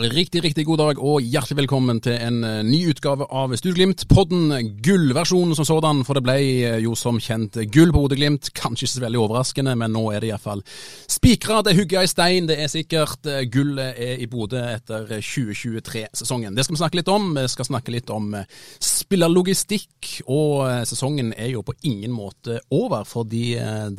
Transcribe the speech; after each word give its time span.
Riktig, 0.00 0.40
riktig 0.40 0.64
god 0.64 0.78
dag 0.80 1.00
og 1.04 1.20
hjertelig 1.20 1.58
velkommen 1.58 1.98
til 2.00 2.14
en 2.16 2.38
eh, 2.46 2.62
ny 2.64 2.78
utgave 2.88 3.26
av 3.36 3.52
Studieglimt. 3.58 4.06
Podden 4.08 4.70
gullversjonen 4.80 5.52
som 5.58 5.66
sådan, 5.68 6.00
for 6.08 6.16
det 6.16 6.22
ble 6.24 6.36
eh, 6.40 6.76
jo 6.80 6.94
som 6.96 7.18
kjent 7.20 7.58
gull 7.68 7.92
på 7.92 8.06
Bodø-Glimt. 8.06 8.48
Kanskje 8.56 8.86
ikke 8.86 8.94
så 8.94 9.02
veldig 9.04 9.20
overraskende, 9.20 9.74
men 9.76 9.92
nå 9.92 10.06
er 10.14 10.24
det 10.24 10.30
iallfall 10.30 10.62
spikra. 11.04 11.58
Det 11.60 11.74
er 11.74 11.80
hugga 11.82 12.04
i 12.06 12.08
stein. 12.08 12.48
Det 12.48 12.56
er 12.64 12.72
sikkert 12.72 13.28
eh, 13.28 13.42
gullet 13.52 14.00
er 14.00 14.24
i 14.24 14.28
Bodø 14.30 14.62
etter 14.70 15.04
2023-sesongen. 15.18 16.56
Det 16.56 16.64
skal 16.64 16.78
vi 16.78 16.80
snakke 16.80 17.00
litt 17.02 17.12
om. 17.12 17.34
Vi 17.36 17.44
skal 17.52 17.68
snakke 17.68 17.92
litt 17.92 18.14
om 18.14 18.32
spillerlogistikk, 18.80 20.14
og 20.32 20.88
sesongen 20.88 21.34
er 21.36 21.52
jo 21.52 21.66
på 21.66 21.76
ingen 21.92 22.16
måte 22.16 22.62
over, 22.72 23.04
fordi 23.04 23.50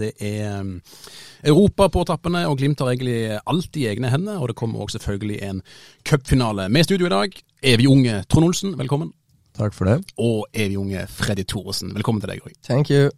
det 0.02 0.16
er 0.18 0.64
eh, 0.64 0.74
Europa 1.44 1.88
på 1.90 2.04
tappene, 2.06 2.44
og 2.50 2.60
Glimt 2.60 2.80
har 2.82 2.92
egentlig 2.92 3.40
alt 3.40 3.78
i 3.80 3.88
egne 3.90 4.12
hender. 4.14 4.38
Og 4.42 4.52
det 4.52 4.58
kommer 4.60 4.84
også 4.84 5.00
selvfølgelig 5.00 5.42
en 5.48 5.64
cupfinale. 6.08 6.70
Med 6.70 6.86
studio 6.86 7.10
i 7.10 7.14
dag, 7.14 7.42
evig 7.64 7.90
unge 7.90 8.24
Trond 8.30 8.52
Olsen, 8.52 8.78
velkommen. 8.78 9.14
Takk 9.58 9.76
for 9.76 9.90
det. 9.90 10.00
Og 10.18 10.46
evig 10.54 10.78
unge 10.80 11.08
Freddy 11.10 11.46
Thoresen, 11.48 11.96
velkommen 11.96 12.22
til 12.22 12.32
deg 12.32 12.46
òg. 12.46 12.56
Thank 12.68 12.94
you. 12.94 13.10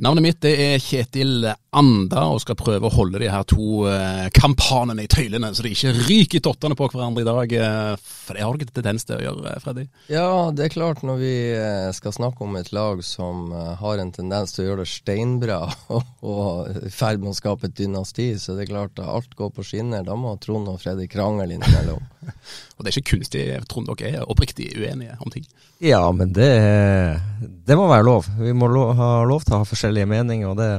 Navnet 0.00 0.24
mitt 0.24 0.38
det 0.40 0.54
er 0.56 0.78
Kjetil 0.80 1.50
Anda, 1.70 2.24
og 2.32 2.40
skal 2.42 2.56
prøve 2.58 2.88
å 2.88 2.90
holde 2.90 3.20
de 3.22 3.28
her 3.30 3.44
to 3.46 3.84
eh, 3.86 4.26
kampanene 4.34 5.04
i 5.04 5.10
tøylene, 5.10 5.52
så 5.54 5.62
de 5.62 5.70
ikke 5.70 5.92
ryker 6.08 6.42
tottene 6.42 6.74
på 6.74 6.88
hverandre 6.90 7.22
i 7.22 7.28
dag. 7.28 7.52
eh, 7.54 7.92
for 8.00 8.34
det 8.34 8.42
har 8.42 8.56
du 8.56 8.64
ikke 8.64 8.78
tendens 8.80 9.06
til 9.06 9.20
å 9.20 9.22
gjøre, 9.22 9.52
eh, 9.52 9.60
Freddy. 9.62 9.84
Ja, 10.10 10.50
det 10.50 10.64
er 10.66 10.74
klart 10.74 11.04
når 11.06 11.20
vi 11.22 11.34
skal 11.94 12.16
snakke 12.16 12.42
om 12.42 12.58
et 12.58 12.72
lag 12.74 13.04
som 13.06 13.52
har 13.54 14.02
en 14.02 14.10
tendens 14.10 14.56
til 14.56 14.64
å 14.64 14.68
gjøre 14.70 14.82
det 14.82 14.90
steinbra 14.90 15.60
og 16.32 16.82
i 16.88 16.90
ferd 16.90 17.22
med 17.22 17.36
å 17.36 17.38
skape 17.38 17.70
et 17.70 17.78
dynasti, 17.78 18.32
så 18.34 18.58
det 18.58 18.66
er 18.66 18.72
klart 18.72 18.98
at 18.98 19.06
alt 19.06 19.38
går 19.38 19.54
på 19.54 19.66
skinner. 19.70 20.02
Da 20.06 20.18
må 20.18 20.34
Trond 20.42 20.72
og 20.72 20.82
Freddy 20.82 21.06
krangle 21.10 21.46
innimellom. 21.54 22.02
Og 22.76 22.84
det 22.84 22.90
er 22.90 22.96
ikke 22.96 23.16
kunstig, 23.16 23.42
Trond, 23.68 23.88
dere 24.00 24.20
er 24.22 24.28
oppriktig 24.32 24.70
uenige 24.76 25.16
om 25.20 25.32
ting. 25.32 25.44
Ja, 25.84 26.02
men 26.12 26.32
det, 26.36 26.50
det 27.68 27.76
må 27.76 27.86
være 27.88 28.06
lov. 28.06 28.28
Vi 28.40 28.52
må 28.56 28.68
lo 28.72 28.86
ha 28.96 29.08
lov 29.28 29.44
til 29.44 29.56
å 29.56 29.62
ha 29.62 29.68
forskjellige 29.68 30.08
meninger, 30.08 30.48
og 30.48 30.56
det 30.60 30.70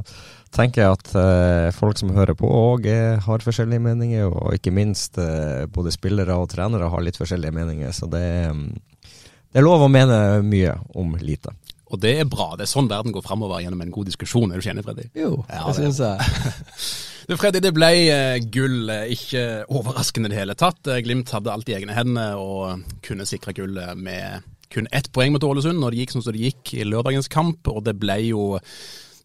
tenker 0.55 0.83
jeg 0.83 0.97
at 0.97 1.11
eh, 1.15 1.69
folk 1.75 1.99
som 1.99 2.13
hører 2.15 2.35
på 2.37 2.49
òg 2.49 2.87
har 3.25 3.45
forskjellige 3.45 3.83
meninger, 3.83 4.27
og 4.27 4.55
ikke 4.57 4.73
minst 4.75 5.19
eh, 5.21 5.67
både 5.71 5.93
spillere 5.95 6.35
og 6.37 6.49
trenere 6.51 6.91
har 6.91 7.05
litt 7.05 7.19
forskjellige 7.19 7.55
meninger. 7.55 7.93
Så 7.95 8.09
det, 8.11 8.25
mm, 8.51 8.65
det 9.51 9.61
er 9.61 9.67
lov 9.67 9.87
å 9.87 9.91
mene 9.91 10.41
mye 10.45 10.75
om 10.99 11.15
lite. 11.21 11.55
Og 11.91 11.99
det 11.99 12.13
er 12.21 12.29
bra. 12.29 12.53
Det 12.55 12.65
er 12.65 12.71
sånn 12.71 12.89
verden 12.91 13.11
går 13.11 13.23
framover 13.25 13.59
gjennom 13.63 13.81
en 13.83 13.91
god 13.91 14.07
diskusjon. 14.07 14.51
Er 14.51 14.61
du 14.61 14.69
enig, 14.71 14.83
Freddy? 14.87 15.09
Jo, 15.17 15.41
Ja, 15.49 15.65
det 15.67 15.75
syns 15.75 15.99
jeg. 15.99 16.61
du 17.27 17.35
Freddy, 17.39 17.59
det 17.63 17.73
ble 17.75 17.91
eh, 18.05 18.37
gull, 18.53 18.85
eh, 18.93 19.11
ikke 19.11 19.43
overraskende 19.67 20.31
i 20.31 20.33
det 20.33 20.39
hele 20.39 20.55
tatt. 20.55 20.79
Eh, 20.87 21.01
Glimt 21.03 21.33
hadde 21.35 21.51
alt 21.51 21.71
i 21.71 21.75
egne 21.75 21.95
hender 21.97 22.39
og 22.39 22.85
kunne 23.03 23.27
sikre 23.27 23.55
gullet 23.57 23.99
med 23.99 24.47
kun 24.71 24.87
ett 24.95 25.09
poeng 25.11 25.33
mot 25.35 25.43
Ålesund 25.43 25.81
når 25.83 25.91
det 25.91 26.03
gikk 26.05 26.13
sånn 26.15 26.23
som 26.23 26.35
det 26.35 26.45
gikk 26.45 26.73
i 26.77 26.87
lørdagens 26.87 27.27
kamp. 27.31 27.67
Og 27.67 27.83
det 27.83 27.97
ble 27.99 28.21
jo 28.29 28.45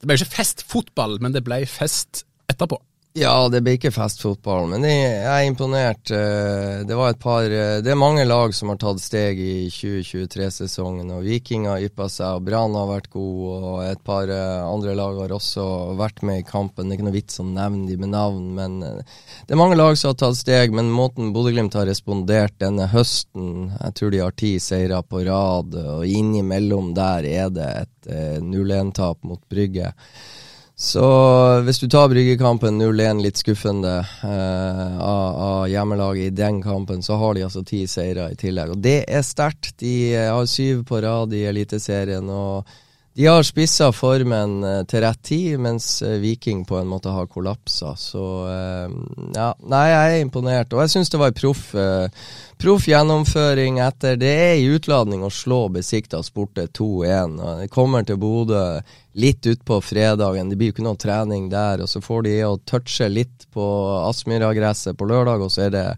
Det 0.01 0.09
ble 0.09 0.19
ikke 0.19 0.37
festfotball, 0.37 1.19
men 1.25 1.35
det 1.35 1.45
ble 1.47 1.63
fest 1.71 2.25
etterpå. 2.53 2.79
Ja, 3.17 3.49
det 3.49 3.63
blir 3.65 3.79
ikke 3.79 3.95
festfotball, 3.97 4.67
men 4.69 4.83
jeg 4.85 5.23
er 5.25 5.47
imponert. 5.49 6.11
Eh, 6.13 6.83
Det 6.85 6.97
var 6.99 7.15
et 7.15 7.21
par 7.23 7.47
eh, 7.49 7.79
Det 7.81 7.89
er 7.95 7.97
mange 7.97 8.27
lag 8.29 8.53
som 8.53 8.69
har 8.69 8.77
tatt 8.77 9.01
steg 9.01 9.41
i 9.41 9.71
2023-sesongen, 9.73 11.15
og 11.17 11.25
Viking 11.25 11.65
har 11.65 11.81
yppa 11.81 12.11
seg, 12.13 12.37
og 12.37 12.45
Brann 12.45 12.77
har 12.77 12.91
vært 12.91 13.09
god, 13.15 13.41
og 13.71 13.81
et 13.87 14.05
par 14.05 14.29
eh, 14.29 14.61
andre 14.69 14.93
lag 15.01 15.17
har 15.23 15.33
også 15.33 15.65
vært 15.97 16.21
med 16.29 16.43
i 16.43 16.45
kampen. 16.45 16.91
Det 16.91 16.93
er 16.93 17.01
ikke 17.01 17.09
noe 17.09 17.17
vits 17.17 17.41
å 17.41 17.49
nevne 17.49 17.89
de 17.89 17.97
med 18.05 18.13
navn, 18.13 18.53
men 18.61 18.79
det 18.85 19.57
er 19.57 19.63
mange 19.65 19.81
lag 19.81 19.97
som 19.97 20.13
har 20.13 20.21
tatt 20.21 20.37
steg. 20.43 20.77
Men 20.77 20.93
måten 20.93 21.33
Bodø-Glimt 21.33 21.81
har 21.81 21.89
respondert 21.89 22.61
denne 22.61 22.91
høsten, 22.93 23.71
jeg 23.81 23.97
tror 23.97 24.13
de 24.13 24.25
har 24.27 24.37
ti 24.37 24.59
seire 24.61 25.01
på 25.09 25.25
rad, 25.25 25.73
og 25.73 26.05
innimellom 26.05 26.93
der 26.93 27.33
er 27.33 27.49
det 27.49 27.73
et 27.87 28.13
eh, 28.13 28.43
0-1-tap 28.45 29.25
mot 29.25 29.41
Brygge. 29.49 29.95
Så 30.79 31.03
hvis 31.65 31.79
du 31.81 31.87
tar 31.89 32.11
Bryggekampen 32.13 32.77
0-1, 32.77 33.23
litt 33.25 33.39
skuffende 33.41 33.95
eh, 34.05 34.99
av, 35.01 35.37
av 35.41 35.69
hjemmelaget 35.73 36.27
i 36.27 36.35
den 36.37 36.59
kampen, 36.61 37.01
så 37.03 37.17
har 37.17 37.33
de 37.35 37.47
altså 37.47 37.63
ti 37.65 37.87
seire 37.89 38.29
i 38.35 38.37
tillegg. 38.37 38.75
Og 38.75 38.83
det 38.85 38.99
er 39.09 39.25
sterkt. 39.25 39.73
De 39.81 39.95
eh, 40.13 40.29
har 40.29 40.45
syv 40.45 40.85
på 40.85 41.01
rad 41.01 41.33
i 41.33 41.47
Eliteserien. 41.49 42.29
og 42.29 42.69
de 43.17 43.27
har 43.27 43.43
spissa 43.43 43.87
formen 43.97 44.59
eh, 44.65 44.83
til 44.85 45.01
rett 45.01 45.23
tid, 45.25 45.55
mens 45.65 46.03
eh, 46.05 46.19
Viking 46.21 46.67
på 46.69 46.77
en 46.77 46.91
måte 46.91 47.09
har 47.09 47.31
kollapsa. 47.33 47.95
Så 47.97 48.25
eh, 48.53 48.93
ja, 49.33 49.47
nei, 49.73 49.85
jeg 49.89 50.19
er 50.19 50.25
imponert. 50.25 50.77
Og 50.77 50.83
jeg 50.85 50.93
syns 50.93 51.13
det 51.15 51.23
var 51.23 51.33
en 51.33 51.39
proff 51.39 51.63
proff 52.61 52.87
gjennomføring 52.89 53.81
etter 53.85 54.21
Det 54.21 54.35
er 54.43 54.55
i 54.61 54.69
utladning 54.69 55.25
å 55.25 55.33
slå 55.33 55.63
Besikta 55.73 56.21
Sporte 56.25 56.67
2-1. 56.69 57.41
og 57.41 57.65
De 57.65 57.73
kommer 57.73 58.05
til 58.05 58.21
Bodø 58.21 58.63
litt 59.17 59.49
utpå 59.49 59.81
fredagen. 59.81 60.53
Det 60.53 60.61
blir 60.61 60.75
jo 60.75 60.77
ikke 60.77 60.85
noe 60.85 61.01
trening 61.01 61.49
der. 61.49 61.87
Og 61.87 61.89
så 61.89 62.05
får 62.05 62.29
de 62.29 62.39
å 62.45 62.59
touche 62.69 63.09
litt 63.09 63.49
på 63.57 63.67
Aspmyra-gresset 64.11 64.97
på 64.97 65.09
lørdag, 65.09 65.41
og 65.41 65.53
så 65.57 65.71
er 65.71 65.73
det 65.73 65.89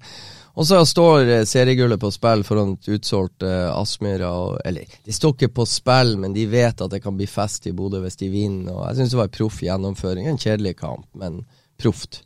og 0.58 0.66
så 0.66 0.80
står 0.86 1.28
eh, 1.30 1.44
seriegullet 1.46 2.00
på 2.02 2.10
spill 2.10 2.42
foran 2.46 2.72
et 2.74 2.88
utsolgt 2.96 3.44
uh, 3.46 3.70
Aspmyra. 3.78 4.30
Eller, 4.66 4.96
de 5.06 5.14
står 5.14 5.36
ikke 5.36 5.52
på 5.60 5.66
spill, 5.70 6.16
men 6.18 6.34
de 6.34 6.48
vet 6.50 6.82
at 6.82 6.90
det 6.90 7.02
kan 7.04 7.14
bli 7.18 7.28
fest 7.30 7.68
i 7.70 7.74
Bodø 7.76 8.02
hvis 8.02 8.18
de 8.18 8.30
vinner. 8.32 8.74
og 8.74 8.88
Jeg 8.88 8.98
syns 8.98 9.14
det 9.14 9.20
var 9.20 9.30
en 9.30 9.36
proff 9.38 9.60
gjennomføring. 9.62 10.26
En 10.26 10.40
kjedelig 10.42 10.74
kamp, 10.80 11.06
men 11.14 11.44
proft. 11.78 12.24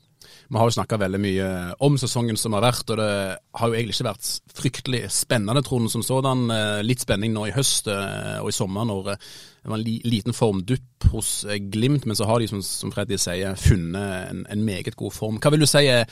Vi 0.53 0.59
har 0.61 0.69
jo 0.69 0.75
snakka 0.75 0.99
veldig 1.01 1.19
mye 1.23 1.45
om 1.81 1.95
sesongen 1.97 2.37
som 2.37 2.53
har 2.53 2.61
vært, 2.67 2.91
og 2.93 2.99
det 3.01 3.13
har 3.57 3.71
jo 3.71 3.77
egentlig 3.77 3.95
ikke 3.97 4.05
vært 4.11 4.53
fryktelig 4.53 4.99
spennende, 5.15 5.63
Trond, 5.65 5.89
som 5.89 6.03
sådan. 6.05 6.43
Eh, 6.53 6.81
Litt 6.85 7.01
spenning 7.01 7.33
nå 7.33 7.47
i 7.49 7.55
høst 7.57 7.87
eh, 7.89 8.37
og 8.37 8.51
i 8.51 8.53
sommer 8.53 8.85
når 8.85 9.15
eh, 9.15 9.23
det 9.63 9.71
var 9.73 9.81
en 9.81 10.11
liten 10.13 10.37
formdupp 10.37 11.07
hos 11.15 11.31
Glimt, 11.73 12.05
men 12.05 12.19
så 12.19 12.27
har 12.29 12.43
de, 12.43 12.51
som, 12.51 12.61
som 12.67 12.93
Freddy 12.93 13.17
sier, 13.17 13.57
funnet 13.57 14.29
en, 14.29 14.43
en 14.53 14.65
meget 14.67 14.99
god 14.99 15.15
form. 15.17 15.39
Hva 15.41 15.55
vil 15.55 15.65
du 15.65 15.69
si 15.71 15.87
er 15.89 16.05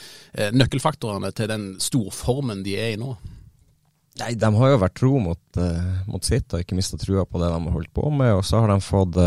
nøkkelfaktorene 0.57 1.33
til 1.37 1.51
den 1.51 1.67
storformen 1.83 2.63
de 2.65 2.79
er 2.81 2.95
i 2.95 3.01
nå? 3.01 3.11
Nei, 4.23 4.31
de 4.41 4.51
har 4.57 4.73
jo 4.73 4.81
vært 4.81 4.97
tro 5.03 5.13
mot, 5.21 5.61
mot 6.09 6.25
sitt 6.25 6.55
og 6.55 6.65
ikke 6.65 6.79
mista 6.79 6.97
trua 7.01 7.27
på 7.27 7.43
det 7.43 7.51
de 7.51 7.61
har 7.61 7.77
holdt 7.77 7.93
på 7.93 8.07
med, 8.15 8.39
og 8.39 8.47
så 8.47 8.63
har 8.63 8.73
de 8.73 8.79
fått 8.87 9.21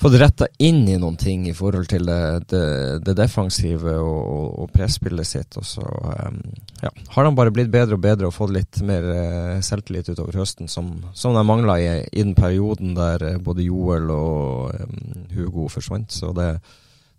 fått 0.00 0.16
retta 0.20 0.46
inn 0.58 0.84
i 0.88 0.98
noen 1.00 1.16
ting 1.16 1.46
i 1.48 1.54
forhold 1.56 1.88
til 1.88 2.04
det, 2.08 2.48
det, 2.52 2.64
det 3.06 3.14
defensive 3.16 3.96
og, 3.96 4.62
og 4.62 4.72
presspillet 4.74 5.28
sitt. 5.28 5.56
Og 5.56 5.64
så 5.66 5.84
um, 5.84 6.40
ja, 6.82 6.90
har 7.14 7.26
de 7.26 7.34
bare 7.38 7.52
blitt 7.54 7.72
bedre 7.72 7.96
og 7.96 8.02
bedre 8.04 8.28
og 8.28 8.36
fått 8.36 8.52
litt 8.56 8.80
mer 8.86 9.06
uh, 9.08 9.54
selvtillit 9.64 10.10
utover 10.12 10.36
høsten, 10.42 10.68
som, 10.68 10.92
som 11.16 11.36
de 11.36 11.44
mangla 11.48 11.78
i, 11.80 11.88
i 12.12 12.24
den 12.24 12.36
perioden 12.36 12.96
der 12.98 13.24
uh, 13.24 13.38
både 13.42 13.64
Joel 13.64 14.10
og 14.12 14.76
um, 14.76 15.24
Hugo 15.32 15.70
forsvant. 15.72 16.12
Så 16.12 16.34
det, 16.36 16.50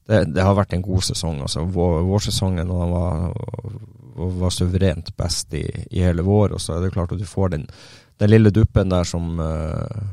det, 0.07 0.43
har 0.43 0.57
vært 0.57 0.77
en 0.77 0.85
god 0.85 1.09
sesong. 1.09 1.41
Altså, 1.47 1.65
vår, 1.65 2.03
vårsesongen 2.07 2.69
og 2.73 2.83
de 2.83 2.91
var, 2.93 4.37
var 4.43 4.53
suverent 4.53 5.15
best 5.17 5.57
i, 5.57 5.65
i, 5.89 6.05
hele 6.05 6.25
vår, 6.25 6.53
og 6.53 6.61
så 6.61 6.77
er 6.77 6.85
det 6.85 6.93
klart 6.93 7.17
at 7.17 7.21
du 7.21 7.25
får 7.27 7.55
den, 7.57 7.65
den 8.21 8.31
lille 8.31 8.53
duppen 8.53 8.93
der 8.93 9.09
som 9.09 9.41
uh, 9.41 10.05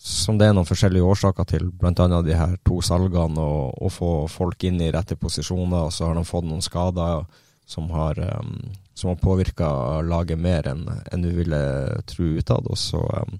som 0.00 0.38
det 0.40 0.48
er 0.48 0.54
noen 0.56 0.68
forskjellige 0.68 1.04
årsaker 1.04 1.44
til, 1.44 1.66
bl.a. 1.76 1.92
de 2.24 2.36
her 2.36 2.54
to 2.64 2.78
salgene 2.84 3.42
og, 3.42 3.74
og, 3.76 3.92
få 3.92 4.12
folk 4.32 4.64
inn 4.64 4.80
i 4.80 4.88
rette 4.94 5.18
posisjoner. 5.20 5.90
Og 5.90 5.92
så 5.92 6.08
har 6.08 6.16
de 6.16 6.24
fått 6.24 6.48
noen 6.48 6.64
skader 6.64 7.26
som 7.68 7.90
har, 7.92 8.18
um, 8.40 8.54
har 9.02 9.20
påvirka 9.20 9.68
laget 10.02 10.40
mer 10.40 10.66
enn 10.72 10.86
en 10.88 11.26
du 11.26 11.28
ville 11.36 11.60
tro 12.08 12.32
utad. 12.40 12.70
Og 12.72 13.12
um, 13.20 13.36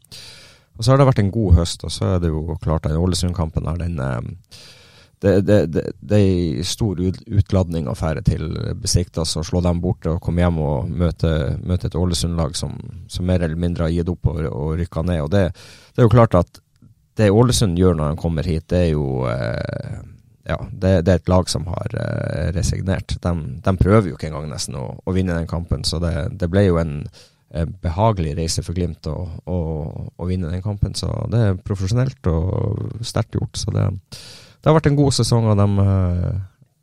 og 0.81 0.85
så 0.85 0.93
har 0.95 1.01
det 1.01 1.11
vært 1.11 1.19
en 1.21 1.33
god 1.35 1.57
høst, 1.59 1.83
og 1.85 1.93
så 1.93 2.15
er 2.15 2.21
det 2.23 2.31
jo 2.33 2.55
klart 2.62 2.87
at 2.89 2.97
Ålesund-kampen 2.97 3.67
har 3.69 3.81
den 3.83 3.99
um, 4.01 4.31
det, 5.21 5.35
det, 5.45 5.59
det, 5.75 5.83
det, 6.01 6.19
er 6.19 6.65
stor 6.65 6.97
utladning 6.97 7.91
å 7.91 7.97
fære 7.99 8.23
til 8.25 8.47
Besiktas 8.81 9.35
og 9.37 9.45
slå 9.45 9.61
dem 9.61 9.83
bort 9.85 10.07
og 10.09 10.23
komme 10.25 10.41
hjem 10.41 10.61
og 10.65 10.89
møte, 10.89 11.33
møte 11.61 11.91
et 11.91 11.99
Ålesund-lag 12.01 12.57
som, 12.57 12.79
som, 13.12 13.29
mer 13.29 13.45
eller 13.45 13.61
mindre 13.61 13.85
har 13.85 13.93
gitt 13.93 14.09
opp 14.09 14.31
og, 14.33 14.41
og 14.49 14.79
rykka 14.81 15.05
ned. 15.05 15.21
og 15.27 15.29
det, 15.35 15.43
det, 15.90 16.00
er 16.00 16.08
jo 16.08 16.12
klart 16.12 16.37
at 16.38 16.60
det 17.19 17.32
Ålesund 17.34 17.78
gjør 17.78 17.98
når 17.98 18.14
de 18.14 18.22
kommer 18.22 18.46
hit, 18.46 18.69
det 18.72 18.84
er 18.87 18.90
jo 18.92 19.26
eh, 19.28 20.00
ja, 20.50 20.58
det, 20.72 20.92
det, 21.06 21.12
er 21.12 21.20
et 21.20 21.31
lag 21.31 21.50
som 21.50 21.66
har 21.70 21.94
uh, 21.94 22.46
resignert. 22.56 23.16
De, 23.22 23.32
de, 23.62 23.75
prøver 23.78 24.10
jo 24.10 24.16
ikke 24.16 24.31
engang 24.31 24.48
nesten 24.50 24.78
å, 24.78 24.87
å 25.04 25.14
vinne 25.14 25.37
den 25.37 25.50
kampen, 25.50 25.84
så 25.87 26.00
det, 26.02 26.14
det 26.40 26.48
ble 26.50 26.64
jo 26.66 26.78
en 26.81 26.94
uh, 27.04 27.66
behagelig 27.84 28.37
reise 28.38 28.64
for 28.66 28.76
Glimt 28.76 29.06
å, 29.10 29.16
å, 29.44 29.58
å, 30.16 30.28
vinne 30.28 30.50
den 30.52 30.64
kampen. 30.64 30.96
Så 30.98 31.10
det 31.32 31.42
er 31.44 31.60
profesjonelt 31.66 32.31
og 32.32 33.04
sterkt 33.06 33.38
gjort. 33.38 33.60
Så 33.60 33.75
det, 33.76 33.87
det, 34.10 34.66
har 34.66 34.78
vært 34.78 34.90
en 34.90 34.98
god 34.98 35.19
sesong, 35.20 35.50
og 35.52 35.60
de 35.60 35.69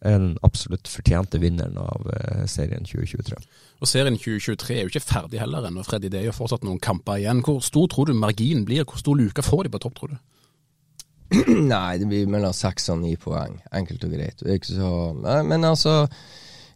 er 0.06 0.20
den 0.22 0.38
absolutt 0.46 0.90
fortjente 0.92 1.40
vinneren 1.42 1.78
av 1.82 2.06
serien 2.50 2.86
2023. 2.86 3.40
Og 3.82 3.90
Serien 3.90 4.18
2023 4.18 4.76
er 4.76 4.86
jo 4.86 4.92
ikke 4.92 5.06
ferdig 5.06 5.42
heller 5.42 5.68
ennå, 5.68 5.84
Freddy. 5.86 6.10
Det 6.14 6.22
er 6.22 6.30
jo 6.30 6.38
fortsatt 6.38 6.66
noen 6.66 6.82
kamper 6.82 7.22
igjen. 7.22 7.44
Hvor 7.46 7.62
stor 7.66 7.86
tror 7.94 8.10
du 8.10 8.18
marginen 8.18 8.66
blir? 8.66 8.86
Hvor 8.86 9.02
stor 9.02 9.18
luke 9.20 9.46
får 9.46 9.68
de 9.68 9.74
på 9.74 9.82
topp, 9.84 10.00
tror 10.00 10.16
du? 10.16 10.18
Nei, 11.74 11.98
det 12.00 12.08
blir 12.10 12.30
mellom 12.32 12.56
seks 12.56 12.90
og 12.94 13.02
ni 13.04 13.14
poeng. 13.20 13.60
Enkelt 13.76 14.06
og 14.08 14.14
greit. 14.16 14.42
Det 14.42 14.54
er 14.54 14.62
ikke 14.62 14.78
så 14.78 14.92
Men 15.46 15.66
altså 15.68 16.06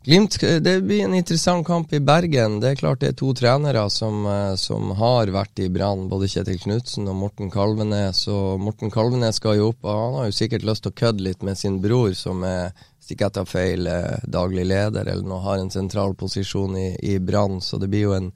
Glimt, 0.02 0.40
det 0.42 0.80
blir 0.82 1.04
en 1.06 1.14
interessant 1.14 1.62
kamp 1.62 1.92
i 1.94 2.00
Bergen. 2.02 2.56
Det 2.58 2.72
er 2.72 2.80
klart 2.80 3.04
det 3.04 3.12
er 3.12 3.18
to 3.20 3.36
trenere 3.38 3.84
som, 3.94 4.24
eh, 4.26 4.56
som 4.58 4.96
har 4.98 5.30
vært 5.30 5.62
i 5.62 5.68
brann, 5.70 6.08
både 6.10 6.26
Kjetil 6.26 6.58
Knutsen 6.58 7.06
og 7.06 7.20
Morten 7.20 7.52
Kalvenes. 7.54 8.24
Og 8.28 8.58
Morten 8.60 8.90
Kalvenes 8.90 9.38
skal 9.38 9.60
jo 9.60 9.68
opp, 9.70 9.86
og 9.86 10.00
han 10.00 10.18
har 10.18 10.32
jo 10.32 10.38
sikkert 10.40 10.66
lyst 10.66 10.88
til 10.88 10.92
å 10.92 10.98
kødde 11.04 11.22
litt 11.22 11.46
med 11.46 11.60
sin 11.60 11.78
bror, 11.84 12.16
som 12.18 12.42
er 12.44 12.74
ikke 13.12 13.28
jeg 13.28 13.36
tar 13.36 13.48
feil, 13.50 13.88
eh, 13.88 14.24
daglig 14.24 14.66
leder 14.70 15.08
eller 15.08 15.28
noe, 15.28 15.42
har 15.46 15.62
en 15.62 15.72
sentral 15.74 16.16
posisjon 16.18 16.78
i, 16.80 16.88
i 17.14 17.18
Brann. 17.20 17.60
Så 17.62 17.80
det 17.82 17.90
blir 17.92 18.08
jo 18.08 18.16
en, 18.18 18.32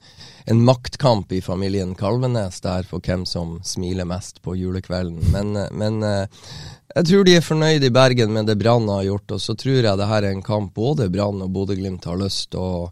en, 0.46 0.62
maktkamp 0.66 1.32
i 1.32 1.42
familien 1.44 1.94
Kalvenes 1.98 2.60
der 2.64 2.86
for 2.88 3.04
hvem 3.04 3.26
som 3.28 3.58
smiler 3.64 4.08
mest 4.08 4.42
på 4.42 4.56
julekvelden. 4.58 5.22
Men, 5.34 5.56
eh, 5.56 5.72
men 5.72 6.02
eh, 6.06 6.46
jeg 6.96 7.10
tror 7.10 7.26
de 7.26 7.36
er 7.36 7.44
fornøyd 7.44 7.84
i 7.84 7.92
Bergen 7.92 8.32
med 8.32 8.48
det 8.48 8.58
Brann 8.60 8.88
har 8.88 9.04
gjort, 9.08 9.36
og 9.36 9.42
så 9.42 9.56
tror 9.58 9.82
jeg 9.82 9.98
det 10.00 10.12
her 10.12 10.22
er 10.22 10.32
en 10.32 10.46
kamp 10.46 10.72
både 10.74 11.10
Brann 11.12 11.42
og 11.44 11.52
Bodø-Glimt 11.52 12.08
har 12.08 12.20
lyst 12.20 12.52
til 12.54 12.62
å 12.62 12.88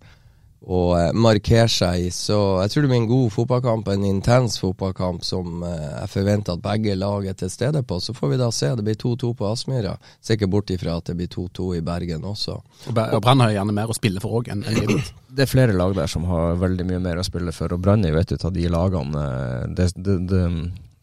å 0.67 0.81
eh, 0.97 1.11
markere 1.13 1.69
seg 1.71 2.07
i. 2.07 2.11
Så 2.15 2.37
jeg 2.63 2.73
tror 2.73 2.85
det 2.85 2.91
blir 2.93 3.03
en 3.03 3.11
god 3.11 3.33
fotballkamp, 3.35 3.89
en 3.93 4.07
intens 4.09 4.57
fotballkamp 4.63 5.25
som 5.27 5.65
eh, 5.67 5.91
jeg 6.01 6.13
forventer 6.15 6.57
at 6.57 6.65
begge 6.65 6.97
lag 6.99 7.27
er 7.29 7.37
til 7.39 7.53
stede 7.53 7.85
på. 7.85 8.01
Så 8.01 8.17
får 8.17 8.33
vi 8.33 8.41
da 8.41 8.51
se. 8.55 8.73
Det 8.79 8.87
blir 8.87 8.99
2-2 9.01 9.35
på 9.39 9.51
Aspmyra. 9.51 9.97
Ser 10.21 10.39
ikke 10.39 10.51
bort 10.55 10.73
ifra 10.75 10.97
at 11.01 11.11
det 11.11 11.19
blir 11.19 11.31
2-2 11.33 11.71
i 11.79 11.83
Bergen 11.85 12.25
også. 12.29 12.57
Og 12.91 13.21
Brann 13.21 13.45
har 13.45 13.55
gjerne 13.57 13.77
mer 13.77 13.93
å 13.93 13.97
spille 13.97 14.23
for 14.25 14.41
òg 14.41 14.51
enn 14.55 14.65
Glimt? 14.65 15.13
Det 15.35 15.49
er 15.49 15.51
flere 15.51 15.75
lag 15.75 15.91
der 15.97 16.07
som 16.07 16.23
har 16.31 16.61
veldig 16.61 16.85
mye 16.87 17.01
mer 17.03 17.19
å 17.19 17.25
spille 17.27 17.51
for, 17.51 17.73
og 17.75 17.81
Brann 17.83 18.05
er 18.07 18.13
jo 18.13 18.21
et 18.21 18.35
av 18.39 18.53
de 18.55 18.69
lagene. 18.71 19.19
Eh, 19.19 19.65
det, 19.75 19.89
det, 19.99 20.19
det 20.31 20.43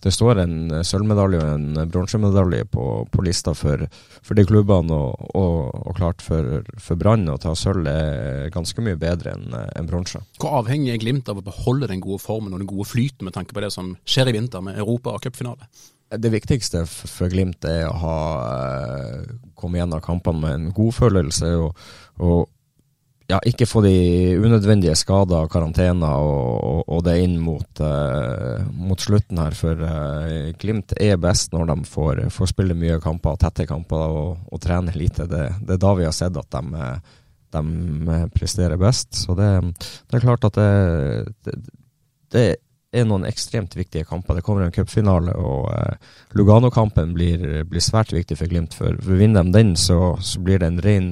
det 0.02 0.12
står 0.12 0.42
en 0.42 0.56
eh, 0.74 0.84
sølvmedalje 0.88 1.42
og 1.42 1.52
en 1.56 1.78
eh, 1.78 1.88
bronsemedalje 1.90 2.66
på, 2.74 2.86
på, 3.12 3.26
lista 3.26 3.54
for, 3.58 3.86
for 4.26 4.38
de 4.38 4.46
klubbene, 4.50 4.98
og, 4.98 5.30
og, 5.38 5.70
og 5.86 5.98
klart 6.00 6.24
for, 6.26 6.62
for 6.82 7.00
Brann 7.00 7.30
å 7.30 7.38
ta 7.42 7.54
sølv 7.58 7.90
er 7.92 8.50
ganske 8.54 8.86
mye 8.86 9.00
bedre 9.02 9.36
enn 9.36 9.56
eh, 9.58 9.70
en 9.80 9.90
bronse. 9.90 10.24
Hvor 10.42 10.62
avhengig 10.62 10.96
er 10.96 11.02
Glimt 11.02 11.30
av 11.32 11.42
å 11.42 11.46
beholde 11.46 11.90
den 11.92 12.04
gode 12.04 12.22
formen 12.24 12.54
og 12.54 12.62
den 12.62 12.70
gode 12.70 12.90
flyten 12.90 13.28
med 13.28 13.38
tanke 13.38 13.56
på 13.58 13.64
det 13.64 13.72
som 13.74 13.96
skjer 14.06 14.32
i 14.32 14.38
vinter 14.38 14.64
med 14.66 14.80
Europa 14.82 15.16
og 15.16 15.26
cupfinale? 15.26 15.70
Det 16.12 16.32
viktigste 16.34 16.84
for 16.90 17.32
Glimt 17.32 17.64
er 17.70 17.86
å 17.88 17.96
ha 18.02 18.18
komme 19.56 19.80
gjennom 19.80 20.02
kampene 20.04 20.42
med 20.44 20.58
en 20.58 20.74
god 20.76 20.98
følelse. 20.98 21.54
og, 21.62 21.86
og 22.20 22.50
ja, 23.32 23.40
ikke 23.48 23.68
få 23.70 23.82
de 23.86 23.94
unødvendige 24.42 24.96
skader, 25.00 25.48
karantener 25.52 26.20
og, 26.20 26.56
og, 26.68 26.80
og, 26.88 27.04
det 27.06 27.18
inn 27.24 27.38
mot, 27.42 27.82
uh, 27.84 28.64
mot 28.76 29.00
slutten 29.00 29.40
her. 29.40 29.56
For 29.58 29.84
uh, 29.86 30.52
Glimt 30.62 30.96
er 31.00 31.20
best 31.22 31.56
når 31.56 31.70
de 31.72 31.78
får, 31.88 32.26
får, 32.34 32.52
spille 32.52 32.78
mye 32.78 33.00
kamper, 33.04 33.40
tette 33.42 33.68
kamper 33.70 34.04
og, 34.08 34.42
og 34.52 34.64
trene 34.64 34.96
lite. 34.98 35.30
Det, 35.32 35.46
det, 35.62 35.78
er 35.78 35.84
da 35.86 35.94
vi 36.00 36.08
har 36.08 36.16
sett 36.16 36.40
at 36.40 36.58
de, 36.58 36.90
de 37.56 38.26
presterer 38.36 38.80
best. 38.82 39.14
Så 39.24 39.38
det, 39.40 39.54
det, 39.72 40.18
er 40.18 40.26
klart 40.26 40.50
at 40.50 40.60
det, 40.60 41.56
det, 42.36 42.46
er 42.92 43.06
noen 43.08 43.24
ekstremt 43.24 43.78
viktige 43.80 44.04
kamper. 44.04 44.36
Det 44.36 44.44
kommer 44.44 44.66
en 44.66 44.74
cupfinale, 44.76 45.32
og 45.40 45.70
eh, 45.72 46.10
Lugano-kampen 46.36 47.14
blir, 47.16 47.62
blir, 47.64 47.80
svært 47.80 48.12
viktig 48.12 48.36
for 48.36 48.52
Glimt. 48.52 48.76
For, 48.76 48.98
for 49.00 49.16
vinner 49.16 49.48
de 49.48 49.56
den, 49.56 49.72
så, 49.80 50.18
så, 50.20 50.42
blir 50.44 50.60
det 50.60 50.68
en 50.68 50.82
ren 50.84 51.08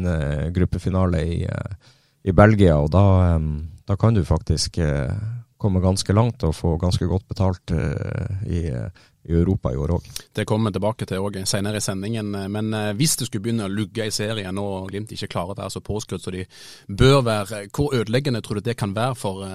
gruppefinale 0.52 1.22
i 1.24 1.38
uh, 1.48 1.96
i 2.24 2.32
Belgia, 2.36 2.78
og 2.80 2.92
da, 2.92 3.40
da 3.88 3.98
kan 3.98 4.14
du 4.14 4.24
faktisk 4.26 4.78
eh, 4.78 5.12
komme 5.60 5.82
ganske 5.84 6.14
langt 6.14 6.44
og 6.48 6.56
få 6.56 6.76
ganske 6.80 7.08
godt 7.08 7.28
betalt 7.28 7.72
eh, 7.72 8.42
i, 8.48 8.64
i 8.70 9.36
Europa 9.36 9.72
i 9.74 9.80
år 9.80 9.96
òg. 9.98 10.10
Det 10.36 10.46
kommer 10.48 10.70
vi 10.70 10.78
tilbake 10.80 11.08
til 11.08 11.24
òg 11.24 11.40
senere 11.50 11.80
i 11.80 11.84
sendingen. 11.84 12.36
Men 12.52 12.74
eh, 12.76 12.92
hvis 13.00 13.18
det 13.20 13.30
skulle 13.30 13.48
begynne 13.48 13.70
å 13.70 13.74
lugge 13.74 14.08
i 14.08 14.14
serien 14.14 14.60
og 14.62 14.92
Glimt 14.92 15.14
ikke 15.16 15.32
klarer 15.32 15.56
å 15.56 15.62
være 15.62 15.76
så 15.78 15.84
påskrudd 15.86 16.24
som 16.24 16.36
de 16.36 16.44
bør 16.88 17.24
være, 17.28 17.64
hvor 17.76 17.96
ødeleggende 17.96 18.44
tror 18.44 18.60
du 18.60 18.68
det 18.68 18.78
kan 18.80 18.96
være 18.96 19.16
for 19.20 19.48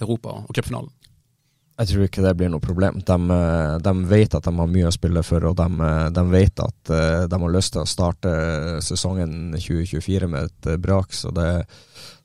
Europa 0.00 0.38
og 0.44 0.52
cupfinalen? 0.52 0.92
Jeg 1.74 1.90
tror 1.90 2.04
ikke 2.06 2.22
det 2.22 2.36
blir 2.38 2.50
noe 2.52 2.62
problem. 2.62 3.00
De, 3.02 3.38
de, 3.82 3.92
vet 4.06 4.36
at 4.38 4.44
de 4.46 4.52
har 4.54 4.68
mye 4.70 4.86
å 4.86 4.94
spille 4.94 5.24
for, 5.26 5.42
og 5.48 5.56
de, 5.58 5.88
de, 6.14 6.22
vet 6.30 6.60
at 6.62 6.92
de 7.26 7.40
har 7.42 7.50
lyst 7.50 7.74
til 7.74 7.82
å 7.82 7.90
starte 7.90 8.34
sesongen 8.86 9.56
2024 9.56 10.28
med 10.30 10.52
et 10.52 10.68
brak. 10.78 11.10
Så 11.18 11.34
det, 11.34 11.48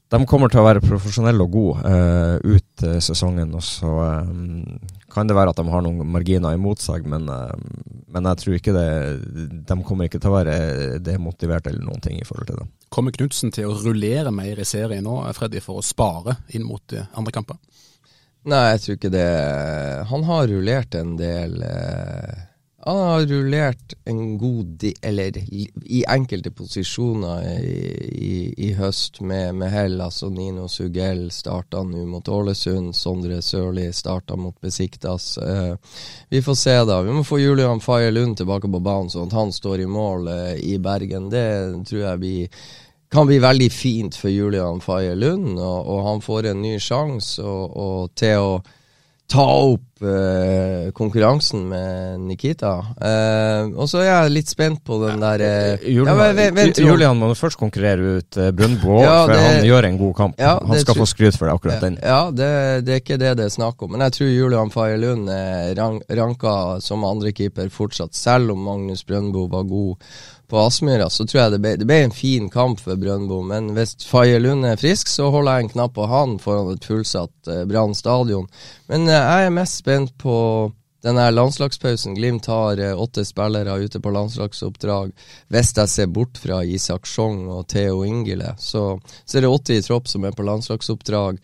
de 0.09 0.19
kommer 0.25 0.49
til 0.49 0.61
å 0.61 0.65
være 0.65 0.81
profesjonelle 0.81 1.45
og 1.45 1.53
gode 1.53 1.85
uh, 1.85 2.41
ut 2.41 2.85
uh, 2.85 2.97
sesongen. 3.03 3.51
Og 3.53 3.61
så 3.65 3.89
um, 4.25 4.79
kan 5.13 5.29
det 5.29 5.37
være 5.37 5.53
at 5.53 5.61
de 5.61 5.69
har 5.69 5.85
noen 5.85 6.01
marginer 6.09 6.57
imot 6.57 6.81
seg, 6.81 7.05
men, 7.09 7.29
uh, 7.29 7.53
men 8.09 8.29
jeg 8.31 8.41
tror 8.41 8.57
ikke 8.57 8.73
det 8.73 8.87
De 9.69 9.77
kommer 9.85 10.09
ikke 10.09 10.21
til 10.21 10.31
å 10.31 10.37
være 10.39 10.57
demotivert 11.05 11.69
eller 11.69 11.85
noen 11.85 12.01
ting 12.01 12.17
i 12.17 12.25
forhold 12.25 12.49
til 12.49 12.61
det. 12.63 12.67
Kommer 12.89 13.13
Knutsen 13.13 13.53
til 13.53 13.69
å 13.69 13.77
rullere 13.77 14.33
mer 14.33 14.61
i 14.61 14.67
serien 14.67 15.05
nå, 15.05 15.21
Freddy, 15.37 15.61
for 15.61 15.77
å 15.77 15.85
spare 15.85 16.39
inn 16.57 16.65
mot 16.65 16.97
andre 16.97 17.35
kamper? 17.35 17.61
Nei, 18.49 18.65
jeg 18.73 18.81
tror 18.81 18.97
ikke 18.97 19.13
det. 19.13 19.31
Han 20.09 20.23
har 20.25 20.47
rullert 20.49 20.95
en 20.97 21.17
del. 21.19 21.59
Eh 21.69 22.45
han 22.81 22.97
har 22.97 23.25
rullert 23.25 23.93
en 24.05 24.37
god 24.37 24.65
del, 24.65 24.93
eller 25.01 25.37
i 25.83 26.03
enkelte 26.07 26.51
posisjoner 26.51 27.43
i, 27.59 27.79
i, 28.07 28.53
i 28.67 28.69
høst 28.73 29.19
med, 29.21 29.55
med 29.55 29.71
hell. 29.73 29.99
Altså 30.01 30.29
Nino 30.31 30.67
Sugell 30.71 31.25
starta 31.31 31.83
nå 31.83 32.05
mot 32.07 32.29
Ålesund. 32.31 32.95
Sondre 32.95 33.41
Sørli 33.43 33.89
starta 33.93 34.37
mot 34.39 34.55
Besiktas. 34.61 35.37
Eh, 35.37 35.75
vi 36.29 36.41
får 36.41 36.55
se, 36.55 36.77
da. 36.87 37.01
Vi 37.03 37.15
må 37.19 37.25
få 37.27 37.41
Julian 37.41 37.83
Faye 37.83 38.13
Lund 38.15 38.39
tilbake 38.39 38.71
på 38.71 38.79
banen, 38.79 39.11
sånn 39.11 39.27
at 39.27 39.37
han 39.41 39.51
står 39.51 39.83
i 39.83 39.89
mål 39.89 40.31
eh, 40.31 40.55
i 40.71 40.77
Bergen. 40.79 41.27
Det 41.33 41.49
tror 41.89 42.05
jeg 42.05 42.23
blir 42.23 42.63
kan 43.09 43.25
bli 43.25 43.39
veldig 43.41 43.71
fint 43.73 44.15
for 44.15 44.29
Julian 44.29 44.79
Faye 44.85 45.15
Lund, 45.17 45.57
og, 45.57 45.79
og 45.89 46.03
han 46.05 46.19
får 46.21 46.51
en 46.51 46.61
ny 46.61 46.75
sjanse 46.77 47.41
til 48.21 48.43
å 48.45 48.59
ta 49.29 49.45
opp 49.73 49.88
uh, 50.03 50.91
konkurransen 50.95 51.65
med 51.69 52.21
Nikita. 52.27 52.71
Uh, 52.95 53.71
og 53.75 53.89
så 53.91 54.01
er 54.03 54.09
jeg 54.09 54.33
litt 54.37 54.51
spent 54.51 54.81
på 54.85 54.99
den 55.03 55.21
der 55.23 55.43
uh, 55.43 55.85
Julian, 55.85 56.11
ja, 56.11 56.29
vent, 56.37 56.55
vent, 56.57 56.81
Julian 56.83 57.19
må 57.19 57.31
først 57.37 57.59
konkurrere 57.59 58.17
ut 58.19 58.39
uh, 58.39 58.49
Brøndbo, 58.55 59.01
ja, 59.03 59.17
for 59.27 59.45
han 59.45 59.67
gjør 59.67 59.89
en 59.91 59.99
god 60.01 60.15
kamp. 60.21 60.41
Ja, 60.41 60.55
han 60.71 60.81
skal 60.83 60.99
få 61.01 61.09
skryt 61.09 61.37
for 61.37 61.49
det, 61.49 61.59
akkurat 61.59 61.85
den. 61.85 61.99
Ja, 62.01 62.21
det, 62.31 62.49
det, 62.87 62.97
er 62.97 63.03
ikke 63.03 63.19
det 63.21 63.35
det 63.39 63.49
er 63.49 63.53
snakk 63.53 63.85
om. 63.85 63.93
Men 63.93 64.07
jeg 64.07 64.17
tror 64.17 64.33
Julian 64.33 64.73
Faye 64.73 64.97
Lund 65.01 65.29
er 65.33 65.79
ranka 66.19 66.57
som 66.83 67.07
andrekeeper 67.07 67.71
fortsatt, 67.73 68.17
selv 68.17 68.55
om 68.55 68.67
Magnus 68.67 69.05
Brøndbo 69.07 69.47
var 69.51 69.67
god 69.69 70.11
på 70.49 70.57
Aspmyra, 70.57 71.09
så 71.09 71.25
tror 71.27 71.43
jeg 71.43 71.53
det 71.53 71.59
ble, 71.61 71.71
det 71.77 71.85
ble, 71.85 71.97
en 72.07 72.15
fin 72.15 72.47
kamp 72.49 72.79
for 72.81 72.97
Brøndbo. 72.97 73.43
Men 73.45 73.69
hvis 73.75 73.93
Faye 74.09 74.39
Lund 74.41 74.65
er 74.65 74.79
frisk, 74.81 75.11
så 75.11 75.29
holder 75.29 75.59
jeg 75.59 75.67
en 75.67 75.73
knapp 75.75 75.93
på 75.93 76.07
han 76.09 76.37
foran 76.41 76.73
et 76.73 76.87
fullsatt 76.89 77.51
eh, 77.51 77.65
Brann 77.69 77.93
stadion. 77.97 78.47
Men 78.89 79.05
eh, 79.05 79.13
jeg 79.13 79.49
er 79.49 79.53
mest 79.53 79.83
spent 79.89 80.17
på 80.17 80.71
denne 81.01 81.31
landslagspausen. 81.31 82.13
Glimt 82.13 82.45
har 82.45 82.77
eh, 82.77 83.01
åtte 83.01 83.23
spillere 83.25 83.79
ute 83.79 83.99
på 83.99 84.11
landslagsoppdrag. 84.13 85.13
Hvis 85.49 85.71
jeg 85.77 85.89
ser 85.89 86.09
bort 86.13 86.37
fra 86.37 86.59
Isak 86.63 87.07
Sjong 87.09 87.47
og 87.49 87.65
Theo 87.71 88.03
Ingele, 88.05 88.53
så, 88.59 88.99
så 89.25 89.37
er 89.37 89.47
det 89.47 89.49
åtte 89.49 89.79
i 89.79 89.81
tropp 89.81 90.11
som 90.11 90.27
er 90.27 90.35
på 90.35 90.45
landslagsoppdrag. 90.45 91.39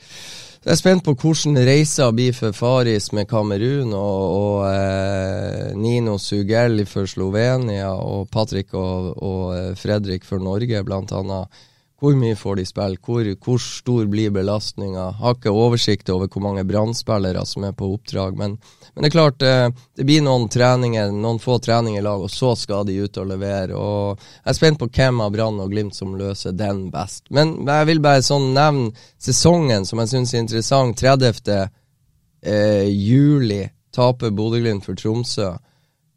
Jeg 0.65 0.73
er 0.73 0.77
spent 0.77 1.05
på 1.05 1.15
hvordan 1.17 1.57
reisa 1.65 2.11
blir 2.13 2.37
for 2.37 2.53
Faris 2.53 3.11
med 3.13 3.29
Kamerun 3.29 3.93
og, 3.97 4.21
og 4.37 4.59
eh, 4.69 5.73
Nino 5.77 6.19
Sugell 6.21 6.83
for 6.89 7.09
Slovenia 7.09 7.95
og 7.95 8.29
Patrick 8.33 8.73
og, 8.77 9.15
og, 9.17 9.45
eh, 9.57 9.71
Fredrik 9.79 10.27
for 10.27 10.43
Norge, 10.43 10.83
blant 10.85 11.15
annet. 11.17 11.65
Hvor 11.95 12.15
mye 12.19 12.35
får 12.35 12.57
de 12.59 12.65
spille? 12.67 12.99
Hvor, 12.99 13.27
hvor 13.45 13.59
stor 13.63 14.07
blir 14.11 14.33
belastninga? 14.35 15.05
Har 15.15 15.37
ikke 15.37 15.53
oversikt 15.55 16.09
over 16.11 16.27
hvor 16.27 16.43
mange 16.43 16.65
brannspillere 16.67 17.45
som 17.47 17.63
er 17.63 17.71
på 17.77 17.87
oppdrag. 17.93 18.35
Men, 18.35 18.57
men, 18.91 19.05
det 19.05 19.07
er 19.07 19.13
klart, 19.13 19.45
eh, 19.47 19.69
det 19.95 20.07
blir 20.07 20.25
noen 20.25 20.49
treninger, 20.51 21.13
noen 21.15 21.39
få 21.39 21.55
treninger 21.63 22.01
i 22.01 22.03
lag, 22.03 22.19
og 22.19 22.33
så 22.33 22.51
skal 22.59 22.83
de 22.89 22.97
ut 22.99 23.21
og 23.21 23.29
levere. 23.31 23.79
Og 23.79 24.19
jeg 24.19 24.51
er 24.51 24.57
spent 24.59 24.81
på 24.81 24.89
hvem 24.91 25.23
av 25.23 25.31
Brann 25.37 25.61
og 25.63 25.71
Glimt 25.71 25.95
som 25.95 26.17
løser 26.19 26.57
den 26.59 26.89
best. 26.91 27.23
Men 27.31 27.55
jeg 27.63 27.89
vil 27.91 28.03
bare 28.03 28.27
sånn 28.27 28.51
nevne 28.57 28.91
sesongen 29.15 29.87
som 29.87 30.03
jeg 30.03 30.11
syns 30.11 30.35
er 30.35 30.43
interessant. 30.43 30.99
30. 30.99 31.63
Eh, 32.45 32.91
juli 32.91 33.63
taper 33.95 34.35
Bodø-Glimt 34.35 34.83
for 34.83 34.99
Tromsø. 34.99 35.53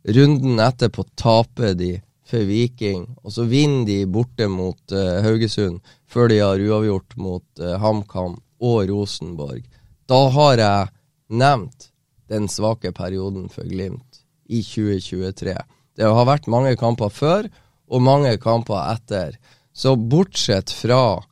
Runden 0.08 0.58
etterpå 0.58 1.06
taper 1.14 1.78
de 1.78 1.94
for 2.28 2.44
Viking, 2.44 3.06
og 3.24 3.32
så 3.32 3.46
vinner 3.48 3.86
de 3.88 4.02
borte 4.10 4.48
mot 4.52 4.80
uh, 4.92 5.20
Haugesund 5.24 5.80
før 6.08 6.28
de 6.32 6.40
har 6.42 6.60
uavgjort 6.60 7.16
mot 7.20 7.62
uh, 7.62 7.76
HamKam 7.80 8.36
og 8.60 8.78
Rosenborg. 8.90 9.64
Da 10.08 10.20
har 10.34 10.60
jeg 10.60 10.90
nevnt 11.28 11.90
den 12.28 12.48
svake 12.52 12.92
perioden 12.96 13.48
for 13.52 13.68
Glimt 13.68 14.22
i 14.48 14.60
2023. 14.64 15.56
Det 15.96 16.06
har 16.06 16.28
vært 16.28 16.50
mange 16.50 16.76
kamper 16.80 17.12
før 17.12 17.48
og 17.88 18.04
mange 18.04 18.34
kamper 18.40 18.80
etter. 18.92 19.36
Så 19.72 19.96
bortsett 19.96 20.72
fra 20.74 21.24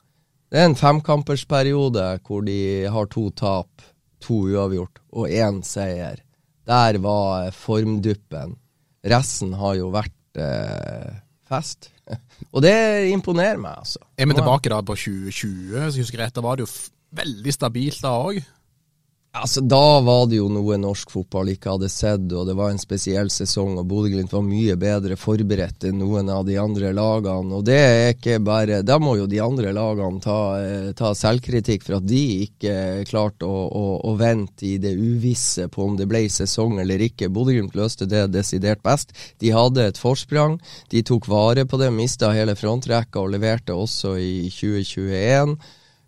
Det 0.46 0.60
er 0.60 0.68
en 0.70 0.78
femkampersperiode 0.78 2.04
hvor 2.24 2.44
de 2.46 2.86
har 2.86 3.08
to 3.10 3.28
tap, 3.34 3.82
to 4.22 4.46
uavgjort 4.46 5.00
og 5.12 5.28
én 5.28 5.58
seier. 5.66 6.22
Der 6.66 6.98
var 7.02 7.50
formduppen. 7.50 8.54
Resten 9.06 9.52
har 9.58 9.74
jo 9.74 9.90
vært 9.94 10.15
fest. 11.46 11.90
Og 12.54 12.62
det 12.64 12.74
imponerer 13.12 13.58
meg, 13.60 13.80
altså. 13.82 14.02
Er 14.18 14.28
vi 14.28 14.36
tilbake 14.38 14.72
da 14.72 14.82
på 14.82 14.96
2020? 14.98 15.90
Så 15.90 15.98
jeg 15.98 16.06
husker 16.06 16.22
rett, 16.22 16.34
Da 16.36 16.44
var 16.44 16.58
det 16.58 16.66
jo 16.66 16.72
veldig 17.16 17.54
stabilt 17.54 18.02
da 18.04 18.12
òg. 18.18 18.42
Altså, 19.36 19.60
Da 19.60 20.00
var 20.00 20.26
det 20.30 20.38
jo 20.38 20.46
noe 20.48 20.78
norsk 20.80 21.10
fotball 21.12 21.50
ikke 21.52 21.74
hadde 21.74 21.90
sett, 21.92 22.24
og 22.32 22.46
det 22.48 22.54
var 22.56 22.70
en 22.72 22.80
spesiell 22.80 23.28
sesong. 23.32 23.76
og 23.78 23.86
Bodø-Glimt 23.90 24.32
var 24.32 24.44
mye 24.46 24.76
bedre 24.80 25.16
forberedt 25.20 25.84
enn 25.84 25.98
noen 26.00 26.30
av 26.32 26.46
de 26.46 26.56
andre 26.56 26.92
lagene. 26.96 27.52
og 27.52 27.64
det 27.64 27.76
er 27.76 28.14
ikke 28.14 28.38
bare, 28.42 28.82
Da 28.82 28.98
må 28.98 29.16
jo 29.18 29.26
de 29.26 29.40
andre 29.40 29.72
lagene 29.72 30.20
ta, 30.22 30.56
eh, 30.60 30.92
ta 30.92 31.12
selvkritikk 31.12 31.82
for 31.82 31.96
at 31.96 32.06
de 32.06 32.46
ikke 32.48 33.04
klarte 33.04 33.44
å, 33.44 33.68
å, 33.68 34.00
å, 34.04 34.16
vente 34.16 34.64
i 34.64 34.78
det 34.78 34.96
uvisse 34.96 35.68
på 35.68 35.84
om 35.84 35.96
det 35.96 36.08
ble 36.08 36.28
sesong 36.28 36.80
eller 36.80 36.98
ikke. 36.98 37.28
Bodø-Glimt 37.28 37.74
løste 37.74 38.06
det 38.08 38.32
desidert 38.32 38.82
best. 38.82 39.12
De 39.38 39.50
hadde 39.50 39.84
et 39.86 39.98
forsprang. 39.98 40.60
De 40.88 41.02
tok 41.02 41.26
vare 41.28 41.66
på 41.66 41.76
det, 41.76 41.92
mista 41.92 42.32
hele 42.32 42.54
frontrekka 42.54 43.20
og 43.20 43.32
leverte 43.36 43.74
også 43.74 44.16
i 44.16 44.48
2021. 44.48 45.58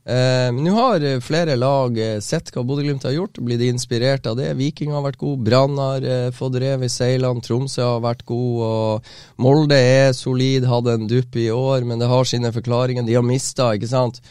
Eh, 0.08 0.50
Nå 0.56 0.72
har 0.72 1.04
eh, 1.04 1.18
flere 1.20 1.52
lag 1.60 1.98
eh, 2.00 2.16
sett 2.24 2.48
hva 2.54 2.62
Bodø-Glimt 2.64 3.04
har 3.04 3.12
gjort, 3.12 3.40
blitt 3.44 3.60
inspirert 3.66 4.24
av 4.30 4.38
det. 4.38 4.54
Viking 4.56 4.94
har 4.96 5.04
vært 5.04 5.20
god, 5.20 5.42
Brann 5.44 5.76
har 5.76 6.06
eh, 6.06 6.28
fått 6.32 6.56
rev 6.62 6.86
i 6.86 6.88
seilene, 6.88 7.44
Tromsø 7.44 7.84
har 7.84 8.00
vært 8.00 8.24
god, 8.28 8.62
og 8.64 9.42
Molde 9.44 9.76
er 9.76 10.14
solid, 10.16 10.64
hadde 10.70 10.94
en 10.96 11.10
dupp 11.10 11.36
i 11.36 11.50
år, 11.52 11.84
men 11.84 12.00
det 12.00 12.08
har 12.08 12.24
sine 12.24 12.52
forklaringer. 12.54 13.04
De 13.04 13.18
har 13.18 13.26
mista, 13.26 13.68
ikke 13.76 13.90
sant. 13.92 14.22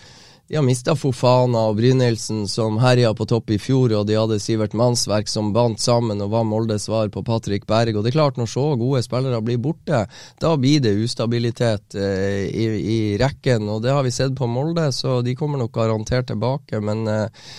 De 0.48 0.56
har 0.56 0.63
mista 0.63 0.94
Fofana 0.96 1.66
og 1.68 1.75
Brynildsen, 1.75 2.46
som 2.48 2.77
herja 2.80 3.10
på 3.16 3.25
topp 3.27 3.51
i 3.51 3.58
fjor, 3.60 3.92
og 3.98 4.06
de 4.08 4.16
hadde 4.16 4.38
Sivert 4.39 4.75
Mannsverk 4.80 5.27
som 5.27 5.50
bandt 5.56 5.82
sammen 5.84 6.24
og 6.24 6.32
var 6.32 6.46
Moldes 6.48 6.86
svar 6.88 7.10
på 7.12 7.24
Patrick 7.27 7.66
Berg. 7.68 7.98
Og 7.98 8.06
det 8.06 8.13
er 8.13 8.16
klart, 8.16 8.39
når 8.39 8.48
så 8.54 8.63
gode 8.80 9.01
spillere 9.04 9.42
blir 9.44 9.60
borte, 9.60 10.06
da 10.39 10.54
blir 10.56 10.80
det 10.86 10.96
ustabilitet 11.04 11.98
eh, 12.00 12.48
i, 12.48 12.68
i, 12.80 13.00
rekken. 13.20 13.68
Og 13.74 13.84
det 13.84 13.92
har 13.92 14.08
vi 14.08 14.13
sett 14.16 14.38
på 14.39 14.48
Molde, 14.48 14.88
så 14.96 15.20
de 15.25 15.36
kommer 15.36 15.60
nok 15.60 15.75
garantert 15.75 16.30
tilbake. 16.32 16.80
Men 16.80 17.04
eh, 17.12 17.50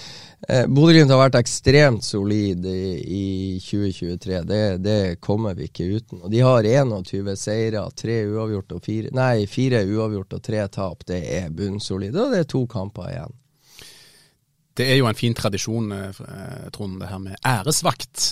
Eh, 0.46 0.68
Bodø-Glimt 0.70 1.10
har 1.10 1.18
vært 1.18 1.40
ekstremt 1.40 2.04
solid 2.06 2.66
i, 2.70 2.82
i 3.02 3.24
2023. 3.58 4.36
Det, 4.46 4.60
det, 4.84 4.98
kommer 5.24 5.56
vi 5.58 5.66
ikke 5.66 5.88
uten. 5.98 6.22
Og 6.22 6.30
De 6.30 6.44
har 6.46 6.68
21 6.68 7.32
seire, 7.36 7.82
tre 7.98 8.20
uavgjort 8.30 8.76
og 8.76 8.84
fire 8.86 9.10
Nei, 9.16 9.48
fire 9.50 9.82
uavgjort 9.82 10.38
og 10.38 10.44
tre 10.46 10.62
tap. 10.70 11.02
Det 11.08 11.18
er 11.40 11.50
bunnsolid. 11.50 12.14
Og 12.14 12.36
det 12.36 12.44
er 12.44 12.50
to 12.54 12.62
kamper 12.70 13.10
igjen. 13.10 13.34
Det 14.78 14.86
er 14.86 15.00
jo 15.00 15.08
en 15.10 15.18
fin 15.18 15.34
tradisjon, 15.34 15.90
eh, 15.92 16.22
eh, 16.22 16.68
Trond, 16.70 17.00
det 17.02 17.10
her 17.10 17.18
med 17.18 17.42
æresvakt. 17.42 18.28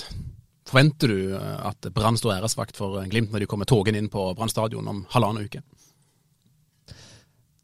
Forventer 0.66 1.10
du 1.10 1.34
eh, 1.34 1.56
at 1.66 1.90
Brann 1.94 2.18
står 2.18 2.36
æresvakt 2.36 2.78
for 2.78 3.02
Glimt 3.10 3.34
når 3.34 3.42
de 3.42 3.50
kommer 3.50 3.66
togen 3.66 3.98
inn 3.98 4.12
på 4.12 4.28
Brann 4.38 4.52
stadion 4.52 4.86
om 4.86 5.02
halvannen 5.10 5.50
uke? 5.50 5.64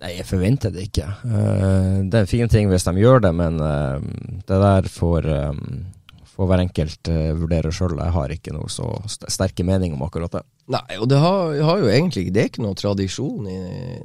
Nei, 0.03 0.17
jeg 0.19 0.27
forventer 0.27 0.73
det 0.75 0.89
ikke. 0.89 1.09
Uh, 1.23 2.03
det 2.11 2.17
er 2.17 2.25
en 2.25 2.31
fin 2.31 2.51
ting 2.51 2.71
hvis 2.71 2.87
de 2.89 2.95
gjør 2.99 3.23
det, 3.23 3.31
men 3.39 3.61
uh, 3.63 4.03
det 4.49 4.63
der 4.65 4.89
får, 4.91 5.29
um, 5.53 5.85
får 6.33 6.49
hver 6.51 6.63
enkelt 6.65 7.11
vurdere 7.39 7.71
sjøl. 7.75 7.95
Jeg 8.01 8.17
har 8.17 8.35
ikke 8.35 8.55
noe 8.57 8.71
så 8.73 8.89
sterke 9.07 9.67
mening 9.67 9.95
om 9.95 10.03
akkurat 10.03 10.41
det. 10.41 10.43
Nei, 10.73 10.97
og 10.99 11.07
det 11.11 11.19
har, 11.19 11.57
har, 11.67 11.81
jo 11.83 11.89
egentlig 11.91 12.29
Det 12.33 12.41
er 12.41 12.49
ikke 12.49 12.63
noe 12.65 12.79
tradisjon 12.79 13.47
i 13.51 13.57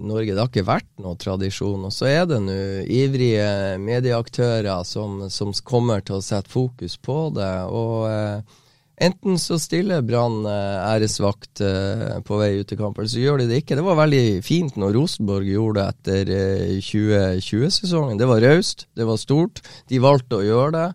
Norge. 0.02 0.34
Det 0.34 0.42
har 0.42 0.52
ikke 0.52 0.68
vært 0.68 0.90
noe 1.02 1.18
tradisjon. 1.18 1.88
Og 1.90 1.94
så 1.94 2.10
er 2.12 2.30
det 2.30 2.40
nå 2.46 2.62
ivrige 2.86 3.50
medieaktører 3.82 4.86
som, 4.86 5.24
som, 5.34 5.54
kommer 5.66 6.06
til 6.06 6.20
å 6.20 6.26
sette 6.26 6.52
fokus 6.54 6.98
på 7.02 7.20
det. 7.38 7.54
og 7.74 8.06
Enten 8.98 9.38
så 9.38 9.60
stiller 9.62 10.02
Brann 10.02 10.40
eh, 10.50 10.78
æresvakt 10.90 11.62
eh, 11.62 12.16
på 12.26 12.40
vei 12.40 12.56
ut 12.58 12.66
til 12.70 12.80
kamp, 12.80 12.98
eller 12.98 13.12
så 13.12 13.22
gjør 13.22 13.44
de 13.44 13.46
det 13.52 13.60
ikke. 13.62 13.78
Det 13.78 13.86
var 13.86 14.00
veldig 14.00 14.22
fint 14.46 14.80
når 14.82 14.96
Rosenborg 14.98 15.52
gjorde 15.52 15.84
det 15.84 15.92
etter 15.94 16.32
2020-sesongen. 16.88 18.16
Eh, 18.16 18.22
det 18.24 18.30
var 18.32 18.42
raust, 18.42 18.88
det 18.98 19.06
var 19.06 19.22
stort. 19.22 19.62
De 19.92 20.02
valgte 20.02 20.40
å 20.40 20.48
gjøre 20.48 20.74
det. 20.80 20.88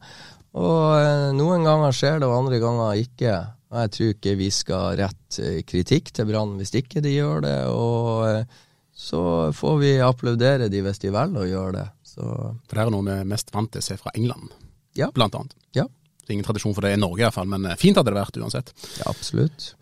Og 0.58 1.38
noen 1.38 1.62
ganger 1.64 1.94
skjer 1.96 2.18
det, 2.18 2.26
og 2.26 2.42
andre 2.42 2.58
ganger 2.60 3.04
ikke. 3.04 3.36
Og 3.70 3.78
jeg 3.84 3.94
tror 3.94 4.12
ikke 4.16 4.34
vi 4.42 4.50
skal 4.52 4.98
rette 4.98 5.54
kritikk 5.64 6.10
til 6.12 6.28
Brann 6.28 6.58
hvis 6.58 6.74
ikke 6.76 7.00
de 7.06 7.14
gjør 7.14 7.46
det. 7.46 7.56
Og 7.70 8.44
så 8.92 9.22
får 9.56 9.78
vi 9.80 9.94
applaudere 10.04 10.68
de 10.68 10.82
hvis 10.84 11.00
de 11.06 11.14
velger 11.14 11.46
å 11.46 11.48
gjøre 11.48 11.78
det. 11.78 11.88
Så. 12.12 12.26
For 12.66 12.76
det 12.76 12.82
er 12.82 12.92
noe 12.92 13.06
vi 13.06 13.30
mest 13.30 13.54
vant 13.54 13.70
til 13.72 13.80
å 13.80 13.86
se 13.86 13.96
fra 13.96 14.12
England, 14.18 14.50
ja. 14.98 15.08
blant 15.14 15.38
annet. 15.38 15.56
Ja. 15.78 15.86
Det 16.22 16.30
er 16.30 16.38
ingen 16.38 16.46
tradisjon 16.46 16.74
for 16.74 16.86
det 16.86 16.94
i 16.94 17.02
Norge 17.02 17.24
iallfall, 17.24 17.48
men 17.50 17.66
eh, 17.66 17.78
fint 17.80 17.98
hadde 17.98 18.12
det 18.12 18.20
vært 18.20 18.38
uansett. 18.38 18.74
Ja, 19.00 19.10
absolutt. 19.10 19.72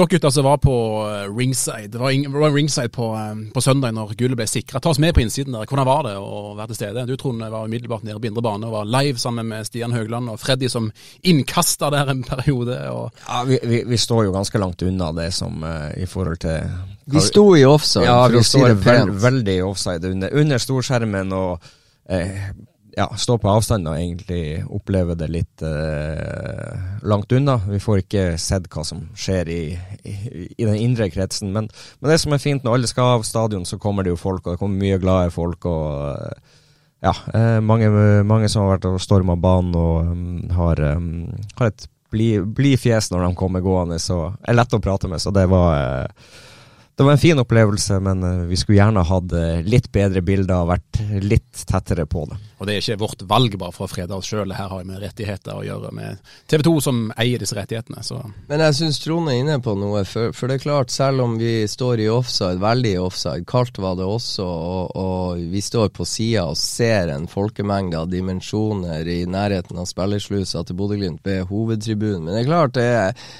Dere 0.00 0.06
gutter 0.06 0.30
som 0.30 0.44
var 0.44 0.58
på 0.58 0.74
eh, 1.10 1.36
ringside, 1.36 1.90
det 1.92 1.98
var, 1.98 2.40
var 2.40 2.54
ringside 2.54 2.88
på, 2.88 3.10
eh, 3.16 3.52
på, 3.52 3.60
søndag 3.60 3.92
når 3.92 4.14
gullet 4.16 4.38
ble 4.38 4.46
sikra. 4.48 4.80
Ta 4.80 4.94
oss 4.94 5.00
med 5.02 5.12
på 5.14 5.20
innsiden 5.20 5.52
der. 5.52 5.66
Hvordan 5.68 5.88
var 5.88 6.06
det 6.06 6.14
å 6.16 6.54
være 6.56 6.70
til 6.70 6.78
stede? 6.78 7.04
Du 7.08 7.16
Trond 7.20 7.42
var 7.42 7.66
umiddelbart 7.68 8.06
nede 8.06 8.20
på 8.22 8.30
indre 8.30 8.44
bane 8.46 8.68
og 8.68 8.76
var 8.78 8.88
live 8.88 9.20
sammen 9.20 9.50
med 9.50 9.68
Stian 9.68 9.92
Høgland 9.92 10.30
og 10.32 10.40
Freddy 10.40 10.70
som 10.72 10.88
innkasta 11.20 11.90
der 11.92 12.14
en 12.14 12.22
periode. 12.24 12.78
Og... 12.94 13.20
Ja, 13.26 13.42
vi, 13.50 13.60
vi, 13.66 13.82
vi, 13.90 14.00
står 14.00 14.28
jo 14.28 14.34
ganske 14.38 14.62
langt 14.62 14.86
unna 14.86 15.10
det 15.16 15.28
som 15.36 15.60
uh, 15.66 15.90
i 15.98 16.08
forhold 16.08 16.40
til 16.46 16.70
Vi 17.10 17.20
sto 17.26 17.44
i 17.58 17.66
offside, 17.68 18.06
ja, 18.08 18.16
for 18.24 18.40
å 18.40 18.46
si 18.46 18.64
det 18.64 18.80
veld, 18.86 19.14
veldig 19.20 19.60
offside 19.66 20.14
under, 20.14 20.32
under 20.40 20.62
storskjermen 20.62 21.34
og 21.36 21.58
uh, 21.60 22.50
ja, 22.96 23.06
stå 23.16 23.36
på 23.38 23.50
avstand 23.50 23.88
og 23.88 23.96
egentlig 23.98 24.62
oppleve 24.70 25.14
det 25.18 25.28
litt 25.30 25.62
eh, 25.66 27.00
langt 27.06 27.32
unna. 27.32 27.58
Vi 27.68 27.80
får 27.82 28.02
ikke 28.02 28.24
sett 28.40 28.68
hva 28.72 28.84
som 28.86 29.04
skjer 29.18 29.50
i, 29.52 29.62
i, 30.02 30.14
i 30.56 30.64
den 30.64 30.78
indre 30.78 31.10
kretsen. 31.12 31.52
Men, 31.54 31.68
men, 32.00 32.10
det 32.10 32.18
som 32.22 32.34
er 32.34 32.42
fint, 32.42 32.64
når 32.64 32.78
alle 32.78 32.90
skal 32.90 33.16
av 33.18 33.26
stadion, 33.28 33.66
så 33.68 33.78
kommer 33.80 34.06
det 34.06 34.14
jo 34.14 34.20
folk, 34.20 34.44
og 34.44 34.54
det 34.54 34.62
kommer 34.62 34.82
mye 34.82 35.00
glade 35.02 35.34
folk. 35.34 35.68
og 35.70 36.10
eh, 36.10 36.58
ja, 37.00 37.14
eh, 37.34 37.60
mange, 37.64 37.88
mange, 38.28 38.48
som 38.52 38.66
har 38.66 38.76
vært 38.76 38.90
og 38.90 39.00
storma 39.00 39.36
banen 39.40 39.72
og 39.78 40.10
um, 40.10 40.28
har, 40.52 40.82
um, 40.98 41.30
har, 41.56 41.72
et 41.72 41.88
blid 42.12 42.44
bli 42.56 42.74
fjes 42.76 43.08
når 43.12 43.24
de 43.24 43.34
kommer 43.38 43.64
gående, 43.64 44.00
så 44.02 44.34
er 44.42 44.58
lett 44.58 44.74
å 44.76 44.82
prate 44.82 45.08
med. 45.08 45.22
Så 45.22 45.32
det 45.32 45.46
var 45.48 45.76
eh, 45.78 46.30
det 46.98 47.06
var 47.06 47.14
en 47.16 47.22
fin 47.22 47.38
opplevelse, 47.40 47.96
men 48.04 48.24
uh, 48.26 48.44
vi 48.50 48.58
skulle 48.60 48.82
gjerne 48.82 49.06
hatt 49.08 49.32
uh, 49.32 49.62
litt 49.64 49.88
bedre 49.94 50.20
bilder 50.20 50.58
og 50.58 50.74
vært 50.74 51.00
litt 51.24 51.64
tettere 51.70 52.04
på 52.04 52.26
det. 52.28 52.36
Og 52.60 52.68
det 52.68 52.74
er 52.74 52.82
ikke 52.82 53.00
vårt 53.00 53.24
valg 53.28 53.56
bare 53.60 53.74
for 53.74 53.86
å 53.86 53.90
frede 53.90 54.16
oss 54.16 54.28
sjøl, 54.28 54.52
her 54.52 54.68
har 54.68 54.82
vi 54.82 54.90
med 54.90 55.00
rettigheter 55.02 55.56
å 55.56 55.64
gjøre 55.64 55.92
med 55.96 56.20
TV 56.50 56.64
2 56.66 56.74
som 56.84 56.98
eier 57.20 57.40
disse 57.40 57.56
rettighetene. 57.56 58.02
Så. 58.04 58.20
Men 58.50 58.64
jeg 58.66 58.76
syns 58.76 59.00
Trond 59.00 59.30
er 59.32 59.40
inne 59.40 59.56
på 59.64 59.74
noe, 59.80 60.04
for, 60.08 60.34
for, 60.36 60.50
det 60.50 60.58
er 60.58 60.64
klart, 60.66 60.92
selv 60.92 61.24
om 61.24 61.38
vi 61.40 61.64
står 61.70 62.04
i 62.04 62.10
offside, 62.12 62.60
veldig 62.60 62.94
i 62.94 63.00
offside, 63.00 63.46
kaldt 63.48 63.80
var 63.80 63.96
det 63.98 64.06
også, 64.06 64.44
og, 64.44 64.96
og 65.00 65.40
vi 65.52 65.64
står 65.64 65.88
på 65.96 66.06
sida 66.08 66.46
og 66.52 66.58
ser 66.60 67.14
en 67.14 67.26
folkemengde 67.30 67.98
av 68.04 68.10
dimensjoner 68.12 69.08
i 69.08 69.22
nærheten 69.30 69.80
av 69.80 69.88
spillerslusa 69.88 70.64
til 70.68 70.78
Bodø-Glimt 70.78 71.24
ved 71.26 71.48
hovedtribunen. 71.48 72.28
Men 72.28 72.36
det 72.36 72.44
er 72.44 72.50
klart, 72.50 72.76
det, 72.76 72.88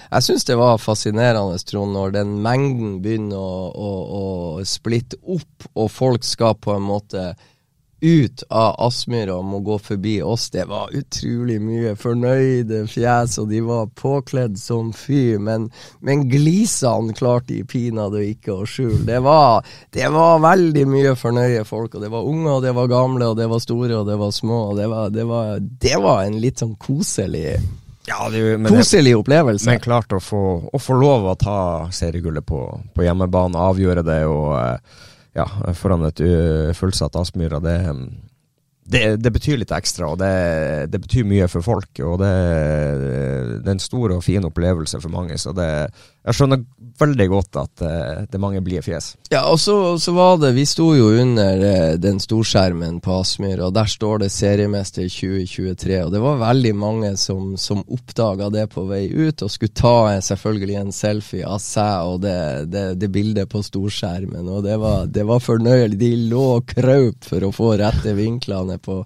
jeg 0.08 0.28
syns 0.30 0.48
det 0.48 0.58
var 0.60 0.80
fascinerende, 0.80 1.60
Trond, 1.70 1.92
når 1.94 2.16
den 2.16 2.38
mengden 2.40 2.98
begynner 3.04 3.36
å 3.40 3.60
å, 3.70 3.90
å, 4.20 4.24
splitte 4.66 5.18
opp, 5.28 5.68
og 5.74 5.90
folk 5.92 6.26
skal 6.26 6.56
på 6.60 6.74
en 6.76 6.86
måte 6.86 7.30
ut 8.00 8.42
av 8.48 8.76
Aspmyra 8.86 9.36
og 9.36 9.44
må 9.44 9.60
gå 9.64 9.76
forbi 9.82 10.14
oss, 10.22 10.48
det 10.54 10.64
var 10.70 10.92
utrolig 10.96 11.58
mye 11.62 11.94
fornøyde 12.00 12.84
fjes, 12.90 13.36
og 13.42 13.50
de 13.52 13.60
var 13.66 13.90
påkledd 13.98 14.56
som 14.60 14.92
fy, 14.96 15.36
men, 15.40 15.68
men 16.00 16.24
glisene 16.30 17.14
klarte 17.16 17.54
de 17.54 17.64
pinadø 17.68 18.22
ikke 18.24 18.54
å 18.54 18.68
skjule. 18.68 19.02
Det 19.08 19.20
var, 19.24 19.66
det 19.94 20.08
var 20.14 20.40
veldig 20.44 20.86
mye 20.88 21.14
fornøye 21.18 21.66
folk, 21.68 21.98
og 21.98 22.06
det 22.06 22.12
var 22.12 22.28
unge, 22.30 22.56
og 22.56 22.64
det 22.64 22.74
var 22.76 22.90
gamle, 22.90 23.30
og 23.32 23.38
det 23.40 23.50
var 23.50 23.62
store, 23.62 24.00
og 24.00 24.08
det 24.08 24.18
var 24.20 24.32
små, 24.34 24.62
og 24.70 24.80
det 24.80 24.88
var, 24.90 25.12
det 25.14 25.28
var, 25.28 25.54
det 25.60 26.00
var 26.00 26.24
en 26.24 26.40
litt 26.40 26.64
sånn 26.64 26.76
koselig 26.80 27.60
ja, 28.08 28.30
det, 28.32 28.58
men 28.58 28.72
Koselig 28.72 29.12
opplevelse. 29.14 29.68
Men 29.70 29.82
klart 29.84 30.12
å 30.16 30.18
få, 30.24 30.42
å 30.72 30.78
få 30.80 30.96
lov 30.98 31.28
å 31.30 31.36
ta 31.38 31.60
seriegullet 31.94 32.46
på, 32.46 32.62
på 32.96 33.04
hjemmebane, 33.04 33.60
avgjøre 33.70 34.02
det 34.06 34.22
og 34.26 34.54
eh, 34.56 34.98
ja, 35.36 35.46
foran 35.78 36.06
et 36.08 36.22
fullsatt 36.78 37.16
Aspmyra, 37.16 37.60
det, 37.62 37.78
det, 38.90 39.16
det, 39.22 39.30
betyr 39.30 39.60
litt 39.60 39.72
ekstra, 39.74 40.10
og 40.12 40.18
det, 40.18 40.90
det, 40.90 40.98
betyr 41.04 41.28
mye 41.28 41.46
for 41.50 41.62
folk. 41.62 41.90
Og 42.02 42.18
det, 42.22 42.30
det 43.60 43.68
er 43.68 43.76
en 43.76 43.82
stor 43.82 44.16
og 44.16 44.24
fin 44.26 44.46
opplevelse 44.46 45.00
for 45.02 45.12
mange. 45.14 45.38
Så 45.38 45.54
jeg 46.20 46.36
skjønner 46.36 46.64
veldig 47.00 47.26
godt 47.32 47.56
at 47.56 47.82
uh, 47.82 48.24
det 48.28 48.36
er 48.36 48.42
mange 48.42 48.60
blide 48.64 48.82
fjes. 48.84 49.14
Ja, 49.32 49.46
og 49.48 49.56
så, 49.62 49.96
så, 49.96 50.12
var 50.12 50.36
det 50.42 50.50
Vi 50.52 50.66
sto 50.68 50.90
jo 50.92 51.06
under 51.22 51.62
uh, 51.62 51.94
den 51.96 52.18
storskjermen 52.20 52.98
på 53.00 53.14
Aspmyr, 53.22 53.62
og 53.64 53.72
der 53.76 53.88
står 53.88 54.24
det 54.24 54.28
seriemester 54.34 55.06
2023. 55.08 55.96
Og 56.04 56.12
det 56.12 56.20
var 56.20 56.42
veldig 56.42 56.74
mange 56.76 57.14
som, 57.20 57.54
som 57.56 57.80
oppdaga 57.88 58.50
det 58.52 58.66
på 58.74 58.84
vei 58.90 59.06
ut, 59.08 59.40
og 59.40 59.52
skulle 59.54 59.76
ta 59.76 59.94
uh, 60.10 60.18
selvfølgelig 60.24 60.76
en 60.82 60.92
selfie 60.92 61.46
av 61.46 61.62
seg 61.64 62.10
og 62.10 62.20
det 62.20 63.10
bildet 63.10 63.48
på 63.48 63.62
storskjermen. 63.64 64.44
Og 64.44 64.66
det 64.66 64.76
var, 64.82 65.08
det 65.08 65.24
var 65.28 65.40
fornøyelig. 65.40 65.96
De 66.00 66.12
lå 66.34 66.44
og 66.58 66.68
kraup 66.74 67.24
for 67.24 67.48
å 67.48 67.52
få 67.54 67.72
rette 67.80 68.12
vinklene 68.18 68.76
på, 68.82 68.96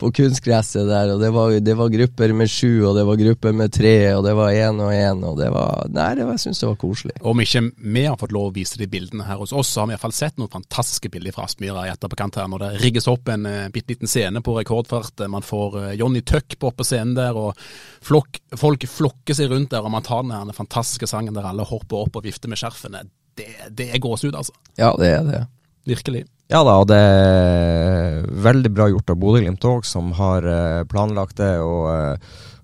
på 0.00 0.10
kunstgresset 0.18 0.88
der, 0.88 1.14
og 1.14 1.22
det 1.22 1.30
var, 1.34 1.54
det 1.64 1.76
var 1.78 1.92
grupper 1.92 2.34
med 2.36 2.50
sju, 2.50 2.84
og 2.88 2.96
det 2.98 3.04
var 3.08 3.20
grupper 3.20 3.56
med 3.56 3.72
tre, 3.74 3.94
og 4.16 4.24
det 4.26 4.34
var 4.38 4.52
én 4.56 4.82
og 4.82 4.92
én, 4.94 5.24
og 5.28 5.38
det 5.40 5.50
var 5.54 5.88
Nei, 5.92 6.08
det 6.18 6.26
var, 6.26 6.36
jeg 6.36 6.44
syns 6.46 6.62
det 6.62 6.68
var 6.68 6.78
koselig. 6.80 7.16
Om 7.20 7.42
ikke 7.44 7.64
vi 7.94 8.04
har 8.06 8.18
fått 8.20 8.34
lov 8.34 8.50
å 8.50 8.54
vise 8.54 8.80
de 8.80 8.88
bildene 8.90 9.26
her 9.26 9.40
hos 9.40 9.54
oss, 9.56 9.72
så 9.72 9.82
har 9.82 9.90
vi 9.90 9.96
iallfall 9.96 10.16
sett 10.16 10.38
noen 10.40 10.52
fantastiske 10.52 11.10
bilder 11.12 11.34
fra 11.36 11.46
Aspmyra 11.48 11.86
i 11.88 11.92
etterkant 11.92 12.38
her, 12.40 12.50
når 12.50 12.64
det 12.64 12.72
rigges 12.84 13.08
opp 13.10 13.30
en 13.32 13.48
uh, 13.48 13.68
bitte 13.72 13.94
liten 13.94 14.10
scene 14.10 14.42
på 14.44 14.56
rekordfart. 14.58 15.24
Man 15.32 15.44
får 15.46 15.78
uh, 15.78 15.88
Johnny 15.98 16.22
Tuck 16.26 16.58
på 16.58 16.70
oppe 16.72 16.86
scenen 16.86 17.16
der, 17.18 17.36
og 17.38 17.58
flok, 18.04 18.40
folk 18.58 18.86
flokker 18.88 19.36
seg 19.36 19.52
rundt 19.52 19.72
der, 19.74 19.84
og 19.84 19.94
man 19.94 20.06
tar 20.06 20.24
den 20.24 20.34
her 20.34 20.56
fantastiske 20.56 21.08
sangen 21.10 21.36
der 21.36 21.48
alle 21.48 21.66
hopper 21.68 22.06
opp 22.06 22.20
og 22.20 22.26
vifter 22.26 22.52
med 22.52 22.60
skjerfene. 22.60 23.04
Det, 23.38 23.48
det 23.72 23.90
er 23.92 24.02
gåsehud, 24.02 24.36
altså. 24.36 24.54
Ja, 24.76 24.92
det 24.98 25.08
er 25.08 25.26
det. 25.28 25.42
Virkelig. 25.88 26.26
Ja 26.52 26.60
da, 26.66 26.76
og 26.82 26.88
det 26.90 26.98
er 27.00 28.22
veldig 28.44 28.70
bra 28.76 28.86
gjort 28.92 29.10
av 29.10 29.18
Bodø-Glimt 29.18 29.64
òg, 29.66 29.86
som 29.88 30.10
har 30.18 30.44
uh, 30.44 30.82
planlagt 30.90 31.38
det 31.40 31.54
og 31.64 31.88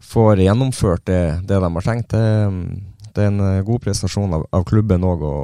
får 0.09 0.43
gjennomført 0.45 1.07
det, 1.09 1.23
det 1.49 1.61
de 1.61 1.71
har 1.75 1.87
tenkt. 1.87 2.13
Det, 2.15 3.13
det 3.15 3.25
er 3.25 3.31
en 3.33 3.45
eh, 3.45 3.63
god 3.67 3.83
prestasjon 3.85 4.35
av, 4.35 4.47
av 4.55 4.65
klubben 4.69 5.05
òg 5.05 5.25
å 5.27 5.37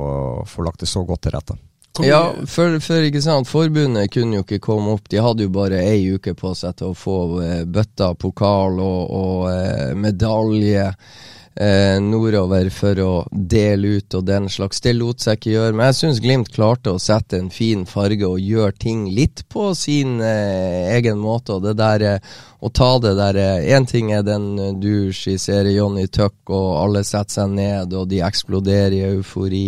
få 0.49 0.64
lagt 0.66 0.85
det 0.85 0.90
så 0.90 1.04
godt 1.04 1.26
til 1.26 1.35
rette. 1.37 1.57
Ja, 2.02 2.33
for, 2.50 2.81
for, 2.83 3.04
ikke 3.07 3.23
sant, 3.23 3.47
forbundet 3.47 4.11
kunne 4.11 4.40
jo 4.40 4.43
ikke 4.43 4.62
komme 4.62 4.97
opp. 4.97 5.07
De 5.11 5.21
hadde 5.23 5.47
jo 5.47 5.52
bare 5.54 5.78
ei 5.85 6.00
uke 6.16 6.35
på 6.35 6.50
seg 6.59 6.81
til 6.81 6.90
å 6.90 6.99
få 6.99 7.19
eh, 7.45 7.62
bøtta, 7.71 8.14
pokal 8.19 8.81
og, 8.83 9.02
og 9.14 9.45
eh, 9.52 9.93
medalje 9.99 10.88
eh, 11.56 12.00
nordover 12.02 12.70
for 12.75 13.00
å 13.00 13.12
dele 13.30 13.99
ut 13.99 14.14
og 14.18 14.26
den 14.26 14.49
slags. 14.50 14.80
Det 14.84 14.94
lot 14.96 15.23
seg 15.23 15.38
ikke 15.38 15.54
gjøre. 15.54 15.76
Men 15.76 15.90
jeg 15.90 15.99
syns 16.00 16.23
Glimt 16.25 16.50
klarte 16.54 16.94
å 16.94 17.02
sette 17.02 17.38
en 17.38 17.50
fin 17.54 17.84
farge 17.87 18.26
og 18.26 18.42
gjøre 18.42 18.76
ting 18.80 19.06
litt 19.14 19.44
på 19.52 19.70
sin 19.78 20.20
eh, 20.25 20.90
egen 20.96 21.20
måte. 21.23 21.58
Og 21.58 21.64
det 21.66 21.76
der 21.80 22.06
eh, 22.08 22.34
å 22.64 22.70
ta 22.73 22.90
det 23.02 23.14
der 23.18 23.37
Én 23.37 23.84
eh, 23.84 23.88
ting 23.90 24.12
er 24.16 24.23
den 24.26 24.58
eh, 24.58 24.75
du 24.80 25.12
skisserer, 25.12 25.70
Johnny 25.75 26.06
Tuck, 26.08 26.37
og 26.49 26.68
alle 26.80 27.04
setter 27.04 27.40
seg 27.40 27.56
ned 27.58 27.94
og 27.94 28.08
de 28.12 28.23
eksploderer 28.25 28.99
i 28.99 29.02
eufori. 29.12 29.66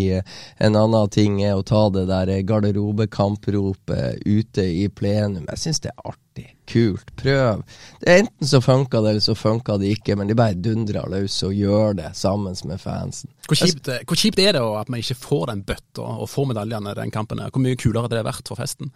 En 0.59 0.79
annen 0.79 1.11
ting 1.13 1.43
er 1.45 1.57
å 1.57 1.67
ta 1.67 1.87
det 1.93 2.07
der 2.11 2.37
garderobekampropet 2.49 4.25
ute 4.25 4.65
i 4.65 4.89
plenum. 4.89 5.45
Jeg 5.53 5.67
syns 5.67 5.85
det 5.85 5.93
er 5.93 6.01
artig 6.05 6.26
kult, 6.67 7.13
prøv. 7.17 7.63
Enten 8.07 8.49
så 8.49 8.61
funka 8.65 9.01
det, 9.01 9.11
eller 9.15 9.25
så 9.25 9.35
funka 9.39 9.79
det 9.81 9.93
ikke, 9.97 10.17
men 10.19 10.29
de 10.31 10.37
bare 10.39 10.59
dundrer 10.59 11.09
løs 11.11 11.39
og 11.47 11.55
gjør 11.57 11.97
det 12.01 12.13
sammen 12.19 12.57
med 12.69 12.83
fansen. 12.83 13.31
Hvor 13.47 13.59
kjipt, 13.61 13.91
hvor 14.07 14.19
kjipt 14.19 14.43
er 14.43 14.57
det 14.57 14.63
at 14.63 14.91
man 14.93 15.03
ikke 15.03 15.19
får 15.23 15.47
den 15.53 15.63
bøtta 15.67 16.07
og 16.25 16.31
får 16.31 16.51
medaljene 16.53 16.97
den 16.99 17.15
kampen? 17.15 17.45
Hvor 17.47 17.63
mye 17.63 17.79
kulere 17.81 18.07
hadde 18.07 18.19
det 18.19 18.27
vært 18.29 18.51
for 18.51 18.61
festen? 18.61 18.93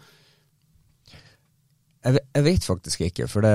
Jeg, 2.01 2.17
jeg, 2.33 2.45
vet 2.47 2.65
faktisk 2.65 3.03
ikke, 3.05 3.27
for 3.29 3.45
det, 3.45 3.51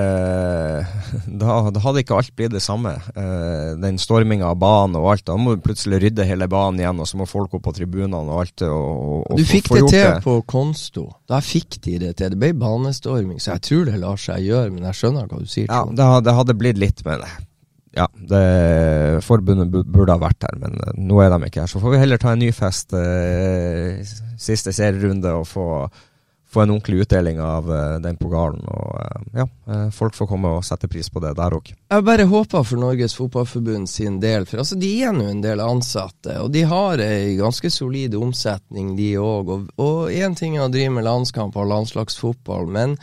da, 1.40 1.56
da, 1.74 1.80
hadde 1.82 2.02
ikke 2.04 2.14
alt 2.14 2.30
blitt 2.38 2.52
det 2.54 2.62
samme. 2.62 2.92
Eh, 3.18 3.72
den 3.82 3.98
storminga 3.98 4.52
av 4.52 4.60
banen 4.62 4.94
og 5.00 5.08
alt. 5.10 5.24
Da 5.26 5.34
må 5.40 5.56
du 5.56 5.64
plutselig 5.64 5.98
rydde 6.04 6.28
hele 6.28 6.46
banen 6.50 6.78
igjen, 6.78 7.00
og 7.02 7.10
så 7.10 7.18
må 7.18 7.26
folk 7.26 7.56
opp 7.58 7.64
på 7.66 7.74
tribunene 7.80 8.22
og 8.22 8.44
alt. 8.44 8.62
Og, 8.68 9.26
og, 9.26 9.40
du 9.40 9.42
fikk 9.50 9.72
det 9.74 9.82
til 9.88 9.98
det. 9.98 10.22
på 10.22 10.38
Konsto. 10.46 11.08
Da 11.26 11.42
fikk 11.42 11.80
de 11.88 11.98
det 12.04 12.14
til. 12.20 12.30
Det 12.36 12.38
ble 12.38 12.52
banestorming, 12.60 13.42
så 13.42 13.56
jeg 13.56 13.66
tror 13.66 13.90
det 13.90 13.98
lar 14.04 14.22
seg 14.28 14.46
gjøre, 14.46 14.70
men 14.76 14.86
jeg 14.92 15.00
skjønner 15.00 15.26
hva 15.26 15.42
du 15.42 15.50
sier. 15.50 15.66
Ja, 15.66 15.82
det, 15.90 16.08
det, 16.28 16.38
hadde 16.38 16.58
blitt 16.62 16.78
litt, 16.78 17.02
men 17.08 17.26
ja, 17.96 18.06
det, 18.30 18.44
forbundet 19.26 19.72
burde 19.74 20.14
ha 20.14 20.20
vært 20.22 20.46
her, 20.46 20.58
men 20.62 20.78
eh, 20.86 20.98
nå 21.02 21.18
er 21.24 21.34
de 21.34 21.50
ikke 21.50 21.64
her. 21.64 21.74
Så 21.74 21.82
får 21.82 21.96
vi 21.96 22.04
heller 22.04 22.22
ta 22.22 22.36
en 22.36 22.44
ny 22.46 22.54
fest 22.54 22.94
eh, 22.94 24.04
siste 24.38 24.70
serierunde 24.76 25.34
og 25.34 25.48
få 25.50 25.66
få 26.56 26.62
en 26.64 26.70
ordentlig 26.70 27.02
utdeling 27.04 27.40
av 27.40 27.68
uh, 27.70 27.98
den 28.00 28.16
pokalen. 28.16 28.62
Og 28.64 28.94
uh, 28.96 29.26
ja, 29.36 29.44
uh, 29.68 29.88
folk 29.92 30.16
får 30.16 30.30
komme 30.30 30.54
og 30.56 30.64
sette 30.64 30.88
pris 30.88 31.10
på 31.12 31.20
det 31.20 31.34
der 31.36 31.56
òg. 31.56 31.68
Jeg 31.92 32.06
bare 32.06 32.24
håper 32.30 32.64
for 32.64 32.80
Norges 32.80 33.16
Fotballforbund 33.18 33.90
sin 33.92 34.16
del, 34.22 34.48
for 34.48 34.62
altså 34.64 34.78
de 34.80 34.90
er 35.04 35.12
nå 35.12 35.28
en 35.28 35.44
del 35.44 35.60
ansatte. 35.60 36.38
Og 36.40 36.48
de 36.54 36.64
har 36.68 37.02
ei 37.04 37.36
ganske 37.36 37.70
solid 37.72 38.16
omsetning, 38.16 38.94
de 38.96 39.12
òg. 39.20 39.52
Og 39.76 40.12
én 40.12 40.36
ting 40.38 40.56
er 40.56 40.64
å 40.64 40.72
drive 40.72 40.96
med 40.96 41.04
landskamp 41.04 41.58
og 41.60 41.68
landslagsfotball, 41.74 42.70
men 42.72 42.96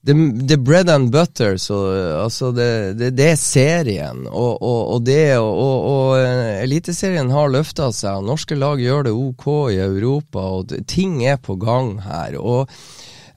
det, 0.00 0.14
det 0.48 0.56
bread 0.64 0.88
and 0.88 1.10
butter, 1.12 1.56
så 1.60 1.76
altså 2.22 2.52
det, 2.56 2.70
det, 2.96 3.10
det 3.18 3.26
er 3.34 3.36
serien. 3.36 4.24
Og, 4.26 4.62
og, 4.62 4.80
og 4.94 5.04
det 5.04 5.36
og, 5.36 5.60
og 5.90 6.14
Eliteserien 6.62 7.28
har 7.34 7.52
løfta 7.52 7.90
seg. 7.92 8.24
Norske 8.24 8.56
lag 8.56 8.80
gjør 8.80 9.10
det 9.10 9.12
OK 9.12 9.46
i 9.74 9.78
Europa, 9.84 10.46
og 10.56 10.72
ting 10.88 11.20
er 11.28 11.36
på 11.36 11.58
gang 11.60 11.98
her. 12.06 12.38
Og 12.40 12.72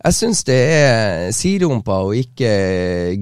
jeg 0.03 0.15
syns 0.17 0.43
det 0.47 0.59
er 0.71 1.29
sidrumpa 1.35 2.01
å 2.03 2.15
ikke 2.15 2.53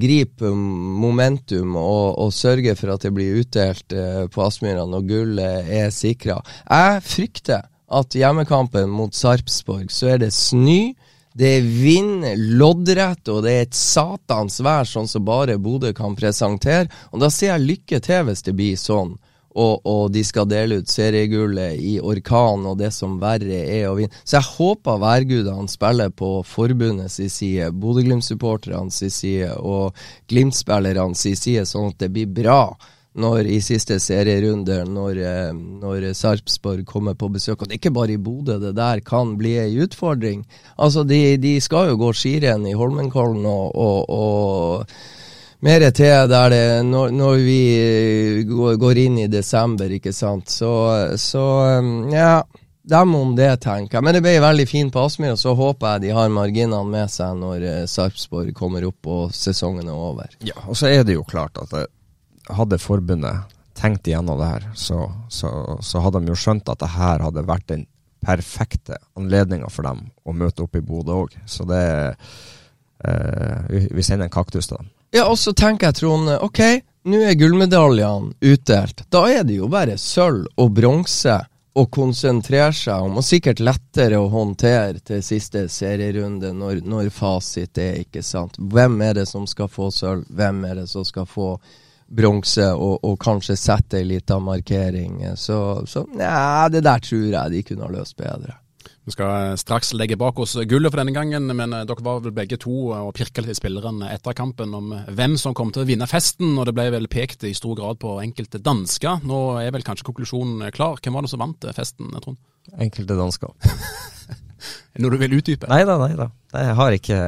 gripe 0.01 0.49
momentum 0.53 1.75
og, 1.77 2.17
og, 2.21 2.31
sørge 2.33 2.73
for 2.77 2.93
at 2.93 3.05
det 3.05 3.11
blir 3.13 3.41
utdelt 3.41 3.93
eh, 3.93 4.23
på 4.33 4.41
Aspmyra 4.45 4.87
når 4.89 5.05
gullet 5.09 5.69
er 5.81 5.93
sikra. 5.93 6.39
Jeg 6.65 7.05
frykter 7.05 7.67
at 7.91 8.17
hjemmekampen 8.17 8.89
mot 8.89 9.13
Sarpsborg 9.13 9.93
så 9.93 10.15
er 10.15 10.23
det 10.23 10.31
snø 10.33 10.93
det 11.33 11.49
er 11.57 11.67
vind, 11.67 12.25
loddrett, 12.59 13.23
og 13.31 13.43
det 13.45 13.51
er 13.51 13.67
et 13.67 13.77
satans 13.77 14.59
vær, 14.63 14.87
sånn 14.87 15.07
som 15.07 15.23
bare 15.25 15.59
Bodø 15.61 15.93
kan 15.95 16.15
presentere. 16.17 16.89
Og 17.11 17.23
da 17.23 17.29
sier 17.31 17.53
jeg 17.53 17.67
lykke 17.69 18.01
til 18.03 18.25
hvis 18.27 18.43
det 18.47 18.55
blir 18.57 18.79
sånn. 18.79 19.15
Og, 19.51 19.81
og, 19.83 20.05
de 20.15 20.21
skal 20.23 20.47
dele 20.47 20.77
ut 20.79 20.87
seriegullet 20.87 21.75
i 21.75 21.97
orkan 21.99 22.63
og 22.69 22.77
det 22.79 22.93
som 22.95 23.17
verre 23.19 23.57
er 23.65 23.89
å 23.89 23.97
vinne. 23.97 24.21
Så 24.23 24.37
jeg 24.37 24.47
håper 24.47 25.01
værgudene 25.01 25.71
spiller 25.71 26.13
på 26.15 26.37
forbundets 26.47 27.19
side, 27.19 27.67
Bodø-Glimt-supporternes 27.75 29.01
side 29.11 29.51
og 29.59 29.97
Glimt-spillernes 30.31 31.25
side, 31.35 31.65
sånn 31.67 31.91
at 31.91 31.99
det 31.99 32.13
blir 32.15 32.31
bra 32.31 32.63
når, 33.19 33.47
i 33.51 33.59
siste 33.63 33.97
serierunde, 33.99 34.81
når, 34.87 35.17
eh, 35.19 35.49
når 35.53 36.11
Sarpsborg 36.15 36.85
kommer 36.87 37.17
på 37.19 37.27
besøk. 37.33 37.61
Og 37.61 37.67
det 37.67 37.75
er 37.75 37.81
ikke 37.81 37.95
bare 37.95 38.15
i 38.15 38.21
Bodø 38.21 38.57
det 38.61 38.75
der 38.77 39.01
kan 39.03 39.35
bli 39.39 39.57
ei 39.59 39.81
utfordring. 39.83 40.45
Altså, 40.77 41.03
de, 41.03 41.37
de, 41.41 41.57
skal 41.61 41.91
jo 41.91 41.99
gå 41.99 42.13
skirenn 42.15 42.67
i 42.69 42.77
Holmenkollen 42.77 43.45
og, 43.45 43.75
og, 43.75 44.09
og 44.09 45.67
mer 45.67 45.89
til 45.91 46.31
der 46.31 46.49
det 46.49 46.63
når, 46.87 47.11
når 47.11 47.43
vi 47.45 47.61
går 48.79 49.03
inn 49.03 49.19
i 49.25 49.29
desember, 49.29 49.91
ikke 49.91 50.15
sant. 50.15 50.49
Så, 50.49 50.71
så 51.19 51.45
ja. 52.13 52.41
Dem 52.81 53.11
om 53.13 53.35
det, 53.37 53.59
tenker 53.61 53.99
jeg. 53.99 54.03
Men 54.03 54.15
det 54.15 54.23
ble 54.25 54.39
veldig 54.41 54.63
fint 54.65 54.89
på 54.89 55.03
Aspmyr, 55.05 55.35
og 55.35 55.37
så 55.37 55.51
håper 55.53 55.99
jeg 55.99 56.01
de 56.07 56.15
har 56.17 56.31
marginene 56.33 56.81
med 56.89 57.11
seg 57.13 57.35
når 57.37 57.65
eh, 57.69 57.83
Sarpsborg 57.85 58.55
kommer 58.57 58.87
opp 58.87 59.05
og 59.05 59.35
sesongen 59.37 59.85
er 59.85 59.99
over. 60.09 60.33
Ja, 60.41 60.57
og 60.65 60.79
så 60.79 60.89
er 60.89 61.05
det 61.05 61.13
jo 61.13 61.21
klart 61.27 61.61
at 61.61 61.69
det 61.75 61.85
hadde 62.57 62.79
forbundet 62.81 63.57
tenkt 63.77 64.07
igjennom 64.07 64.39
det 64.39 64.49
her, 64.49 64.69
så, 64.75 65.11
så, 65.29 65.79
så, 65.81 66.01
hadde 66.03 66.21
de 66.21 66.31
jo 66.33 66.37
skjønt 66.37 66.69
at 66.69 66.81
det 66.83 66.91
her 66.93 67.23
hadde 67.23 67.47
vært 67.47 67.67
den 67.71 67.85
perfekte 68.21 68.99
anledninga 69.17 69.69
for 69.73 69.87
dem 69.87 70.03
å 70.27 70.35
møte 70.37 70.65
opp 70.65 70.77
i 70.77 70.83
Bodø 70.85 71.23
òg. 71.23 71.37
Så 71.49 71.65
det 71.69 71.83
eh, 73.01 73.87
Vi 73.89 74.03
sender 74.05 74.27
en 74.27 74.33
kaktus 74.33 74.69
til 74.69 74.77
dem. 74.77 74.91
Ja, 75.11 75.25
og 75.25 75.39
så 75.41 75.55
tenker 75.57 75.89
jeg, 75.89 75.97
Trond, 75.99 76.29
ok, 76.45 76.61
nå 77.09 77.23
er 77.25 77.39
gullmedaljene 77.39 78.35
utdelt. 78.51 79.05
Da 79.11 79.25
er 79.31 79.47
det 79.47 79.57
jo 79.57 79.71
bare 79.71 79.97
sølv 79.99 80.45
og 80.61 80.75
bronse 80.77 81.39
å 81.71 81.85
konsentrere 81.87 82.73
seg 82.75 83.05
om, 83.07 83.17
og 83.19 83.25
sikkert 83.25 83.61
lettere 83.63 84.19
å 84.19 84.29
håndtere 84.31 84.99
til 85.07 85.21
siste 85.23 85.65
serierunde 85.71 86.51
når, 86.55 86.81
når 86.83 87.11
fasit 87.15 87.79
er, 87.79 88.01
ikke 88.03 88.23
sant. 88.23 88.59
Hvem 88.59 88.99
er 89.07 89.21
det 89.21 89.27
som 89.29 89.47
skal 89.47 89.71
få 89.71 89.87
sølv, 89.95 90.27
hvem 90.29 90.65
er 90.67 90.81
det 90.83 90.89
som 90.91 91.07
skal 91.07 91.27
få 91.29 91.53
bronse, 92.11 92.65
og, 92.75 92.99
og, 93.05 93.15
kanskje 93.21 93.57
sette 93.59 94.01
ei 94.01 94.07
lita 94.07 94.39
markering. 94.43 95.21
Så, 95.39 95.85
så 95.87 96.05
ja, 96.19 96.67
det 96.71 96.83
der 96.85 97.03
tror 97.03 97.29
jeg 97.29 97.53
de 97.53 97.63
kunne 97.67 97.87
ha 97.87 97.93
løst 97.93 98.17
bedre. 98.19 98.57
Vi 99.01 99.15
skal 99.15 99.55
straks 99.57 99.95
legge 99.97 100.13
bak 100.19 100.37
oss 100.43 100.53
gullet 100.69 100.93
for 100.93 101.01
denne 101.01 101.15
gangen, 101.15 101.47
men 101.57 101.73
eh, 101.73 101.85
dere 101.89 102.03
var 102.05 102.19
vel 102.21 102.35
begge 102.37 102.59
to 102.61 102.91
og 102.93 103.15
pirka 103.17 103.41
litt 103.41 103.55
i 103.55 103.57
spillerne 103.57 104.11
etter 104.13 104.35
kampen 104.37 104.75
om 104.77 104.91
hvem 105.09 105.39
som 105.41 105.55
kom 105.57 105.71
til 105.73 105.81
å 105.81 105.87
vinne 105.89 106.05
festen, 106.09 106.53
og 106.53 106.67
det 106.69 106.75
ble 106.77 106.85
vel 106.93 107.09
pekt 107.09 107.47
i 107.49 107.55
stor 107.57 107.73
grad 107.79 107.97
på 108.01 108.19
enkelte 108.21 108.61
dansker. 108.61 109.23
Nå 109.25 109.41
er 109.63 109.73
vel 109.73 109.85
kanskje 109.87 110.05
konklusjonen 110.11 110.69
klar. 110.75 111.01
Hvem 111.01 111.17
var 111.17 111.25
det 111.25 111.33
som 111.33 111.41
vant 111.41 111.69
festen, 111.73 112.13
Trond? 112.21 112.37
Enkelte 112.77 113.17
dansker. 113.17 113.57
Når 115.01 115.15
du 115.15 115.21
vil 115.23 115.37
utdype? 115.39 115.69
Nei 115.71 115.81
da, 115.89 115.97
nei 115.97 116.13
da. 116.19 116.29
Jeg 116.53 116.77
har 116.77 116.97
ikke, 116.99 117.19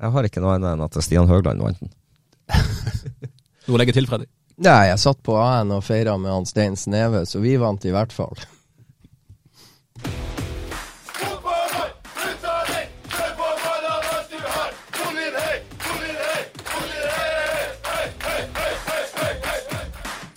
jeg 0.00 0.14
har 0.16 0.30
ikke 0.30 0.40
noe 0.40 0.56
annet 0.56 0.72
enn 0.72 0.86
at 0.86 1.00
Stian 1.04 1.28
Høgland 1.28 1.60
vant 1.66 1.84
den. 1.84 1.92
Noe 3.70 3.78
å 3.78 3.84
legge 3.84 3.92
til, 3.94 4.08
Freddy? 4.10 4.24
Nei, 4.66 4.88
jeg 4.88 4.98
satt 4.98 5.20
på 5.22 5.36
A-en 5.38 5.68
og 5.70 5.84
feira 5.86 6.16
med 6.18 6.32
han 6.34 6.46
Stein 6.48 6.74
Sneve, 6.74 7.20
så 7.22 7.38
vi 7.38 7.52
vant 7.54 7.84
i 7.86 7.92
hvert 7.94 8.10
fall. 8.10 8.34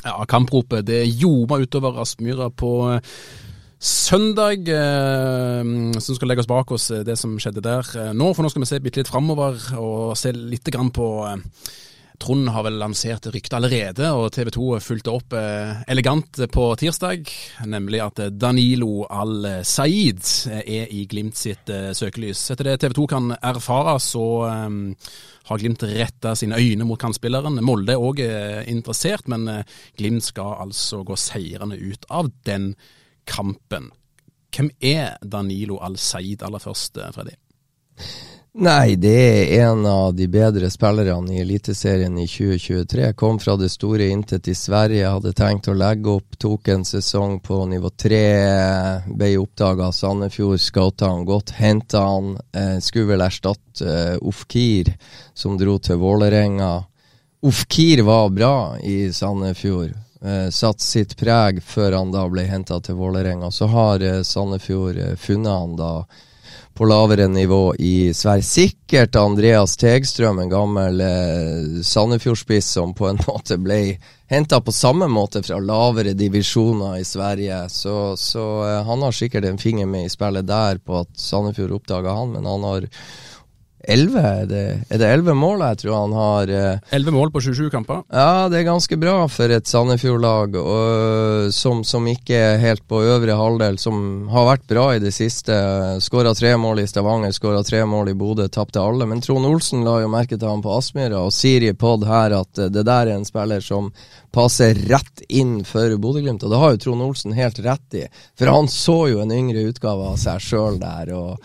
Ja, 0.03 0.19
kampropet 0.29 0.85
det 0.85 0.99
ljoma 1.07 1.57
utover 1.63 1.97
Aspmyra 2.03 2.51
på 2.53 2.69
eh, 2.91 3.15
søndag. 3.81 4.69
Eh, 4.69 5.73
så 5.97 6.19
skal 6.19 6.29
legge 6.29 6.45
oss 6.45 6.51
bak 6.53 6.75
oss 6.77 6.91
eh, 6.93 7.01
det 7.07 7.17
som 7.17 7.33
skjedde 7.41 7.65
der 7.65 8.13
nå, 8.13 8.29
for 8.35 8.45
nå 8.45 8.53
skal 8.53 8.61
vi 8.67 8.69
se 8.75 8.79
litt 8.83 9.09
framover 9.09 9.57
og 9.81 10.13
se 10.21 10.35
litt 10.37 10.69
grann 10.69 10.93
på 10.93 11.09
Trond 12.23 12.47
har 12.55 12.63
vel 12.63 12.77
lansert 12.79 13.25
ryktet 13.33 13.57
allerede, 13.57 14.07
og 14.15 14.29
TV 14.31 14.47
2 14.55 14.67
fulgte 14.79 15.11
opp 15.11 15.35
elegant 15.35 16.39
på 16.53 16.67
tirsdag. 16.79 17.27
Nemlig 17.67 17.99
at 17.99 18.21
Danilo 18.39 19.03
Al-Saeed 19.11 20.23
er 20.63 20.87
i 20.87 21.03
Glimt 21.11 21.35
sitt 21.35 21.67
søkelys. 21.67 22.45
Etter 22.53 22.69
det 22.69 22.77
TV 22.85 22.95
2 23.01 23.07
kan 23.11 23.35
erfare, 23.35 23.97
så 23.99 24.23
har 25.43 25.57
Glimt 25.59 25.83
retta 25.83 26.35
sine 26.35 26.55
øyne 26.55 26.87
mot 26.87 26.99
kantspilleren. 26.99 27.59
Molde 27.65 27.95
er 27.95 28.03
òg 28.03 28.21
interessert, 28.71 29.27
men 29.27 29.47
eh, 29.51 29.65
Glimt 29.99 30.23
skal 30.23 30.55
altså 30.67 31.03
gå 31.03 31.17
seirende 31.19 31.79
ut 31.79 32.07
av 32.09 32.31
den 32.47 32.73
kampen. 33.27 33.91
Hvem 34.53 34.71
er 34.79 35.17
Danilo 35.23 35.79
Al-Said 35.83 36.45
aller 36.45 36.63
først, 36.63 36.97
eh, 36.97 37.11
Freddy? 37.15 37.35
Nei, 38.53 38.95
det 39.01 39.09
er 39.09 39.63
en 39.65 39.85
av 39.89 40.11
de 40.13 40.27
bedre 40.29 40.67
spillerne 40.69 41.33
i 41.33 41.39
Eliteserien 41.41 42.13
i 42.21 42.27
2023. 42.29 43.07
Kom 43.17 43.39
fra 43.41 43.55
det 43.57 43.71
store 43.73 44.11
intet 44.13 44.45
i 44.47 44.53
Sverige, 44.53 45.07
hadde 45.09 45.31
tenkt 45.33 45.71
å 45.71 45.73
legge 45.73 46.11
opp, 46.11 46.35
tok 46.37 46.67
en 46.69 46.83
sesong 46.85 47.39
på 47.41 47.63
nivå 47.71 47.89
tre. 47.97 48.27
Ble 49.09 49.31
oppdaga 49.41 49.87
av 49.87 49.95
Sandefjord, 49.97 50.61
scouta 50.61 51.09
han 51.09 51.25
godt, 51.25 51.55
henta 51.57 52.03
han. 52.05 52.35
Eh, 52.53 52.77
skulle 52.77 53.15
vel 53.15 53.23
erstatte 53.25 53.87
eh, 53.89 54.19
Ofkir, 54.21 54.91
som 55.33 55.57
dro 55.57 55.79
til 55.81 55.97
Vålerenga. 56.03 56.75
Ofkir 57.49 58.03
var 58.05 58.29
bra 58.29 58.57
i 58.77 59.07
Sandefjord. 59.09 59.95
Eh, 60.21 60.51
satt 60.53 60.85
sitt 60.85 61.17
preg 61.17 61.63
før 61.65 61.97
han 61.97 62.13
da 62.13 62.27
ble 62.29 62.45
henta 62.45 62.77
til 62.85 63.01
Vålerenga. 63.01 63.49
Så 63.49 63.71
har 63.73 64.05
eh, 64.05 64.21
Sandefjord 64.21 65.01
eh, 65.01 65.17
funnet 65.17 65.57
han 65.57 65.75
da 65.81 65.89
på 66.73 66.85
lavere 66.85 67.27
nivå 67.27 67.75
i 67.75 68.13
Sverige. 68.13 68.43
Sikkert 68.43 69.15
Andreas 69.15 69.77
Tegstrøm, 69.77 70.39
en 70.39 70.49
gammel 70.49 71.01
eh, 71.01 71.81
Sandefjordspiss 71.83 72.71
som 72.77 72.93
på 72.93 73.07
en 73.07 73.21
måte 73.27 73.57
ble 73.61 73.97
henta 74.33 74.61
på 74.61 74.71
samme 74.71 75.07
måte 75.07 75.43
fra 75.43 75.59
lavere 75.61 76.15
divisjoner 76.17 76.97
i 76.97 77.05
Sverige. 77.05 77.59
Så, 77.69 78.17
så 78.17 78.47
eh, 78.65 78.81
han 78.87 79.05
har 79.05 79.13
sikkert 79.13 79.45
en 79.45 79.61
finger 79.61 79.85
med 79.85 80.07
i 80.07 80.13
spillet 80.13 80.49
der 80.49 80.81
på 80.81 81.03
at 81.03 81.13
Sandefjord 81.19 81.77
oppdaga 81.77 82.17
han, 82.17 82.33
men 82.33 82.49
han 82.49 82.65
har 82.65 82.89
11? 83.83 84.19
Er 84.23 84.45
det, 84.47 84.63
det 84.89 85.09
11 85.09 85.35
mål 85.35 85.63
jeg 85.65 85.79
tror 85.81 85.95
han 85.97 86.15
har? 86.15 86.51
Eh, 86.51 86.95
11 86.95 87.15
mål 87.15 87.31
på 87.33 87.41
27 87.43 87.69
kamper? 87.73 88.03
Ja, 88.13 88.47
det 88.51 88.61
er 88.61 88.69
ganske 88.69 88.97
bra 88.99 89.15
for 89.31 89.51
et 89.51 89.67
Sandefjord-lag 89.67 90.55
som, 91.53 91.83
som, 91.87 92.07
ikke 92.07 92.37
er 92.37 92.61
helt 92.61 92.85
på 92.87 93.01
øvre 93.03 93.35
halvdel, 93.37 93.79
som 93.81 94.29
har 94.31 94.47
vært 94.53 94.67
bra 94.69 94.85
i 94.95 95.01
det 95.03 95.13
siste. 95.15 95.55
Skåra 96.03 96.33
tre 96.37 96.53
mål 96.59 96.83
i 96.83 96.87
Stavanger, 96.87 97.35
skåra 97.35 97.63
tre 97.67 97.83
mål 97.89 98.13
i 98.13 98.17
Bodø, 98.17 98.47
tapte 98.47 98.81
alle. 98.81 99.07
Men 99.09 99.23
Trond 99.23 99.47
Olsen 99.49 99.83
la 99.87 99.99
jo 100.03 100.11
merke 100.11 100.37
til 100.37 100.49
han 100.49 100.63
på 100.63 100.73
Aspmyra, 100.77 101.25
og 101.25 101.35
sier 101.35 101.67
i 101.67 101.75
pod 101.77 102.07
her 102.07 102.37
at 102.39 102.65
det 102.71 102.85
der 102.87 103.11
er 103.11 103.17
en 103.17 103.27
spiller 103.27 103.63
som 103.63 103.91
passer 104.33 104.79
rett 104.89 105.25
inn 105.29 105.61
for 105.67 105.93
Bodø-Glimt. 106.01 106.43
Og 106.43 106.53
det 106.53 106.63
har 106.63 106.73
jo 106.73 106.81
Trond 106.87 107.09
Olsen 107.09 107.35
helt 107.37 107.59
rett 107.65 107.99
i, 107.99 108.07
for 108.39 108.51
han 108.53 108.71
så 108.71 109.03
jo 109.11 109.21
en 109.23 109.35
yngre 109.35 109.67
utgave 109.69 110.13
av 110.13 110.19
seg 110.21 110.41
sjøl 110.43 110.81
der. 110.81 111.13
og 111.13 111.37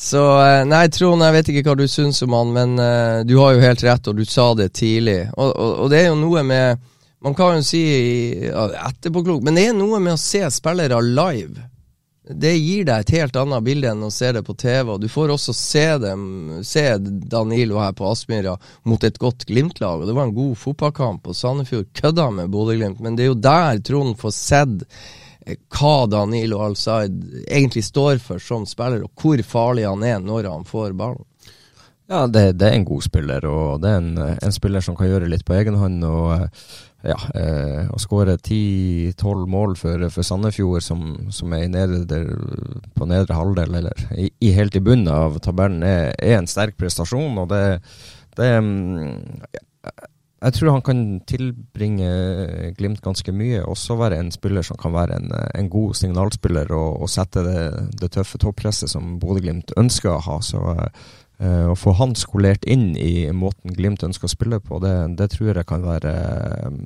så 0.00 0.20
eh, 0.40 0.62
Nei, 0.64 0.86
Trond, 0.88 1.20
jeg 1.20 1.34
vet 1.34 1.48
ikke 1.52 1.62
hva 1.68 1.76
du 1.76 1.84
syns 1.90 2.22
om 2.24 2.32
han, 2.32 2.54
men 2.56 2.70
uh, 2.80 3.20
du 3.28 3.34
har 3.36 3.52
jo 3.52 3.60
helt 3.60 3.82
rett, 3.84 4.08
og 4.08 4.16
du 4.16 4.24
sa 4.24 4.46
det 4.56 4.70
tidlig. 4.78 5.26
Og, 5.34 5.50
og, 5.50 5.74
og 5.84 5.90
det 5.92 5.98
er 6.00 6.08
jo 6.08 6.22
noe 6.22 6.44
med 6.46 6.86
Man 7.20 7.34
kan 7.36 7.58
jo 7.58 7.64
si 7.68 7.82
etterpåklok, 8.48 9.42
men 9.44 9.58
det 9.58 9.66
er 9.68 9.76
noe 9.76 9.98
med 10.00 10.16
å 10.16 10.22
se 10.22 10.40
spillere 10.48 11.02
live. 11.04 11.66
Det 12.30 12.54
gir 12.54 12.86
deg 12.88 13.02
et 13.02 13.12
helt 13.18 13.36
annet 13.36 13.66
bilde 13.66 13.90
enn 13.90 14.06
å 14.06 14.12
se 14.14 14.30
det 14.32 14.40
på 14.46 14.56
TV. 14.56 14.94
og 14.94 15.02
Du 15.02 15.08
får 15.12 15.34
også 15.34 15.52
se 15.56 15.84
dem, 16.00 16.22
se 16.64 16.86
Danilo 16.96 17.76
her 17.82 17.92
på 17.98 18.08
Aspmyra 18.08 18.54
mot 18.88 19.04
et 19.04 19.20
godt 19.20 19.44
Glimt-lag. 19.50 20.00
og 20.00 20.08
Det 20.08 20.16
var 20.16 20.30
en 20.30 20.36
god 20.38 20.56
fotballkamp, 20.62 21.28
og 21.28 21.36
Sandefjord 21.36 21.92
kødda 22.00 22.30
med 22.38 22.48
Bodø-Glimt. 22.54 23.04
Men 23.04 23.20
det 23.20 23.26
er 23.26 23.34
jo 23.34 23.42
der 23.50 23.84
Trond 23.84 24.16
får 24.20 24.36
sett 24.36 24.88
hva 25.72 26.06
Danilo 26.10 26.60
Al-Said 26.64 27.46
egentlig 27.46 27.84
står 27.86 28.20
for 28.24 28.42
som 28.42 28.66
spiller, 28.68 29.04
og 29.06 29.12
hvor 29.20 29.42
farlig 29.46 29.88
han 29.88 30.04
er 30.06 30.20
når 30.22 30.50
han 30.50 30.68
får 30.68 30.94
ballen. 30.98 31.26
Ja, 32.10 32.24
det, 32.26 32.58
det 32.58 32.66
er 32.66 32.74
en 32.74 32.84
god 32.88 33.04
spiller, 33.06 33.44
og 33.46 33.82
det 33.84 33.90
er 33.90 34.00
en, 34.00 34.14
en, 34.18 34.54
spiller 34.54 34.82
som 34.82 34.96
kan 34.98 35.06
gjøre 35.06 35.28
litt 35.30 35.44
på 35.46 35.54
egen 35.54 35.76
hånd. 35.78 36.02
og 36.02 36.48
ja, 37.06 37.16
eh, 37.38 37.86
Å 37.86 38.00
skåre 38.02 38.34
10-12 38.34 39.44
mål 39.48 39.76
for, 39.78 40.02
for 40.10 40.26
Sandefjord, 40.26 40.82
som, 40.82 41.04
som 41.30 41.54
er 41.54 41.68
nedre, 41.70 42.18
på 42.98 43.08
nedre 43.08 43.38
halvdel, 43.38 43.78
eller 43.78 44.02
i, 44.18 44.26
i, 44.42 44.50
helt 44.56 44.74
i 44.74 44.82
bunnen 44.82 45.06
av 45.14 45.38
tabellen, 45.44 45.84
er, 45.86 46.10
er, 46.18 46.40
en 46.40 46.50
sterk 46.50 46.74
prestasjon. 46.82 47.38
og 47.44 47.46
det, 47.54 47.62
det 48.40 48.50
ja, 48.50 49.94
jeg 50.40 50.56
tror 50.56 50.72
han 50.72 50.84
kan 50.84 51.00
tilbringe 51.28 52.10
Glimt 52.78 53.02
ganske 53.04 53.32
mye. 53.36 53.60
Også 53.68 53.96
være 54.00 54.20
en 54.22 54.30
spiller 54.32 54.64
som 54.64 54.78
kan 54.80 54.94
være 54.94 55.18
en, 55.20 55.32
en 55.54 55.70
god 55.72 55.94
signalspiller 56.00 56.72
og, 56.72 57.02
og 57.04 57.10
sette 57.12 57.44
det, 57.44 57.64
det, 58.00 58.12
tøffe 58.16 58.40
toppresset 58.40 58.88
som 58.92 59.18
Bodø-Glimt 59.20 59.74
ønsker 59.80 60.14
å 60.14 60.22
ha. 60.24 60.38
Så 60.40 60.62
uh, 60.64 61.66
å 61.68 61.76
få 61.76 61.92
han 61.98 62.16
skolert 62.16 62.64
inn 62.64 62.94
i 62.96 63.28
måten 63.36 63.76
Glimt 63.76 64.06
ønsker 64.06 64.30
å 64.30 64.32
spille 64.32 64.62
på, 64.64 64.80
det, 64.80 64.94
det 65.20 65.28
tror 65.34 65.52
jeg 65.52 65.68
kan 65.68 65.84
være 65.84 66.14
um, 66.72 66.80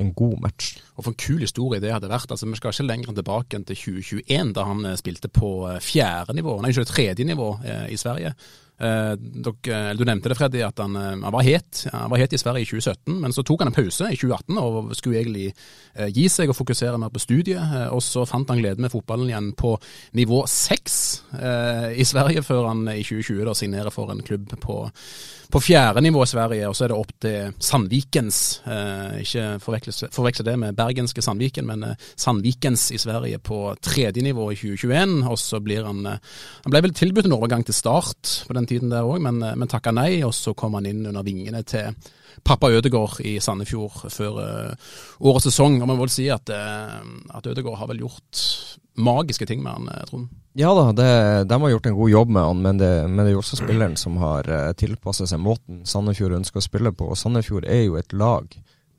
en 0.00 0.14
god 0.16 0.38
match. 0.46 0.78
Og 0.96 1.04
For 1.04 1.12
en 1.12 1.20
kul 1.20 1.44
historie 1.44 1.82
det 1.84 1.92
hadde 1.92 2.08
vært. 2.08 2.30
altså 2.30 2.48
Vi 2.48 2.56
skal 2.56 2.72
ikke 2.72 2.88
lenger 2.88 3.18
tilbake 3.18 3.58
enn 3.58 3.68
til 3.68 3.76
2021, 3.82 4.54
da 4.56 4.64
han 4.70 4.88
spilte 4.96 5.28
på 5.28 5.52
fjerde 5.84 6.36
nivå, 6.38 6.56
nei, 6.62 6.72
ikke 6.72 6.88
tredje 6.88 7.28
nivå 7.28 7.50
eh, 7.66 7.84
i 7.92 8.00
Sverige. 8.00 8.32
Eh, 8.78 9.14
dere, 9.18 9.94
du 9.98 10.04
nevnte 10.06 10.30
det, 10.30 10.36
Freddy, 10.38 10.60
at 10.62 10.78
han, 10.78 10.94
eh, 10.96 11.16
han, 11.16 11.32
var 11.34 11.42
het. 11.42 11.84
Han 11.92 12.12
var 12.12 12.22
het 12.22 12.32
i 12.32 12.38
Sverige 12.38 12.62
i 12.62 12.68
2017, 12.70 13.16
men 13.24 13.34
så 13.34 13.42
tok 13.42 13.64
han 13.64 13.72
en 13.72 13.76
pause 13.78 14.06
i 14.06 14.18
2018 14.18 14.60
og 14.62 14.92
skulle 14.98 15.18
egentlig 15.18 15.48
eh, 15.50 16.06
gi 16.14 16.28
seg 16.30 16.52
og 16.52 16.58
fokusere 16.58 17.00
mer 17.00 17.10
på 17.10 17.22
studiet. 17.22 17.74
Og 17.94 18.02
så 18.04 18.22
fant 18.28 18.48
han 18.52 18.62
gleden 18.62 18.86
med 18.86 18.94
fotballen 18.94 19.32
igjen 19.32 19.50
på 19.58 19.74
nivå 20.18 20.44
seks 20.50 20.98
i 21.98 22.04
Sverige, 22.06 22.42
før 22.46 22.70
han 22.70 22.86
i 22.92 23.02
2020 23.02 23.44
da 23.48 23.54
signerer 23.56 23.94
for 23.94 24.12
en 24.12 24.22
klubb 24.24 24.52
på 24.62 24.78
på 25.48 25.60
fjerde 25.64 26.02
nivå 26.04 26.22
i 26.22 26.28
Sverige, 26.28 26.68
og 26.68 26.76
så 26.76 26.84
er 26.84 26.92
det 26.92 26.98
opp 26.98 27.12
til 27.24 27.54
Sandvikens. 27.64 28.38
Eh, 28.68 29.20
ikke 29.22 29.46
forveksle 29.64 30.44
det 30.44 30.56
med 30.60 30.76
bergenske 30.76 31.24
Sandviken, 31.24 31.64
men 31.68 31.86
eh, 31.86 32.08
Sandvikens 32.20 32.90
i 32.92 33.00
Sverige 33.00 33.40
på 33.40 33.62
tredje 33.80 34.22
nivå 34.24 34.50
i 34.52 34.58
2021. 34.58 35.22
Og 35.30 35.38
så 35.40 35.60
blir 35.64 35.88
han 35.88 36.04
eh, 36.06 36.20
Han 36.66 36.74
ble 36.74 36.82
vel 36.84 36.96
tilbudt 36.96 37.30
en 37.30 37.36
overgang 37.38 37.64
til 37.64 37.76
Start 37.76 38.42
på 38.48 38.56
den 38.58 38.68
tiden 38.68 38.92
der 38.92 39.08
òg, 39.08 39.22
men, 39.24 39.40
eh, 39.42 39.56
men 39.56 39.70
takka 39.72 39.94
nei. 39.94 40.20
Og 40.26 40.34
så 40.36 40.52
kom 40.52 40.76
han 40.76 40.88
inn 40.90 41.06
under 41.08 41.24
vingene 41.24 41.64
til 41.64 41.96
pappa 42.44 42.68
Ødegård 42.68 43.22
i 43.26 43.38
Sandefjord 43.42 44.04
før 44.12 44.36
uh, 44.38 44.90
årets 45.26 45.48
sesong. 45.48 45.80
Og 45.80 45.88
man 45.90 45.98
vel 45.98 46.12
si 46.12 46.28
at, 46.30 46.52
uh, 46.52 47.00
at 47.34 47.48
Ødegård 47.50 47.80
har 47.80 47.88
vel 47.90 48.04
gjort 48.04 48.44
magiske 49.00 49.48
ting 49.48 49.64
med 49.64 49.72
han, 49.74 50.06
Trond? 50.10 50.28
Ja 50.58 50.72
da, 50.74 50.88
det, 50.92 51.44
de 51.44 51.56
har 51.62 51.70
gjort 51.70 51.86
en 51.86 51.94
god 51.94 52.10
jobb 52.10 52.30
med 52.34 52.42
han, 52.42 52.62
men 52.62 52.78
det, 52.80 52.90
men 53.06 53.20
det 53.22 53.28
er 53.30 53.36
jo 53.36 53.42
også 53.44 53.60
spilleren 53.60 53.92
som 53.96 54.16
har 54.18 54.48
uh, 54.50 54.72
tilpasset 54.74 55.30
seg 55.30 55.38
måten 55.38 55.84
Sandefjord 55.86 56.34
ønsker 56.40 56.58
å 56.58 56.64
spille 56.64 56.90
på. 56.90 57.06
Og 57.12 57.18
Sandefjord 57.20 57.68
er 57.70 57.84
jo 57.84 57.94
et 58.00 58.10
lag 58.10 58.56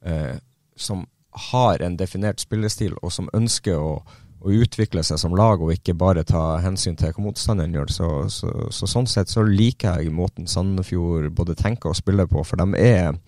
uh, 0.08 0.38
som 0.80 1.04
har 1.52 1.84
en 1.84 1.98
definert 2.00 2.40
spillestil, 2.40 2.96
og 3.04 3.12
som 3.12 3.28
ønsker 3.36 3.76
å, 3.76 3.98
å 4.40 4.54
utvikle 4.56 5.04
seg 5.04 5.20
som 5.20 5.36
lag, 5.36 5.60
og 5.60 5.74
ikke 5.76 5.98
bare 6.00 6.24
ta 6.24 6.62
hensyn 6.64 6.96
til 6.96 7.12
hva 7.12 7.26
motstanderen 7.26 7.76
gjør. 7.76 7.92
Så, 7.92 8.12
så, 8.32 8.54
så, 8.72 8.88
sånn 8.88 9.12
sett 9.12 9.28
så 9.28 9.44
liker 9.44 10.00
jeg 10.00 10.16
måten 10.16 10.48
Sandefjord 10.48 11.28
både 11.36 11.58
tenker 11.60 11.92
og 11.92 12.00
spiller 12.00 12.30
på, 12.32 12.46
for 12.48 12.64
de 12.64 12.80
er 12.80 13.20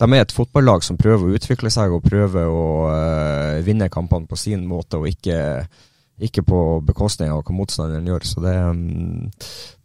de 0.00 0.08
er 0.10 0.24
et 0.24 0.32
fotballag 0.32 0.82
som 0.82 0.98
prøver 0.98 1.28
å 1.28 1.38
utvikle 1.38 1.70
seg 1.70 1.92
og 1.92 2.02
prøver 2.02 2.50
å 2.50 2.66
uh, 2.88 3.62
vinne 3.62 3.86
kampene 3.92 4.26
på 4.26 4.42
sin 4.42 4.66
måte, 4.66 4.98
og 4.98 5.06
ikke, 5.12 5.38
ikke 6.26 6.44
på 6.46 6.60
bekostning 6.86 7.32
av 7.32 7.42
hva 7.44 7.56
motstanderen 7.56 8.08
gjør. 8.08 8.26
Så 8.26 8.44
det, 8.44 8.54
um, 8.56 9.30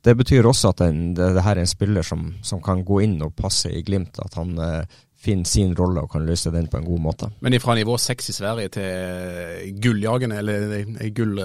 det 0.06 0.16
betyr 0.20 0.48
også 0.48 0.74
at 0.74 0.84
den, 0.84 1.08
det, 1.18 1.32
det, 1.38 1.44
her 1.46 1.58
er 1.58 1.66
en 1.66 1.72
spiller 1.72 2.06
som, 2.06 2.28
som, 2.46 2.62
kan 2.64 2.84
gå 2.86 3.02
inn 3.06 3.18
og 3.26 3.36
passe 3.38 3.72
i 3.72 3.84
Glimt. 3.86 4.20
At 4.24 4.38
han 4.40 4.54
eh, 4.62 5.00
finner 5.26 5.50
sin 5.50 5.74
rolle 5.78 6.04
og 6.06 6.12
kan 6.12 6.28
løse 6.28 6.54
den 6.54 6.68
på 6.72 6.82
en 6.82 6.90
god 6.90 7.02
måte. 7.08 7.32
Men 7.46 7.58
fra 7.64 7.78
nivå 7.78 7.98
seks 8.02 8.30
i 8.30 8.38
Sverige 8.38 8.76
til 8.78 9.74
gulljagende, 9.82 10.38
eller 10.44 11.10
gull, 11.16 11.42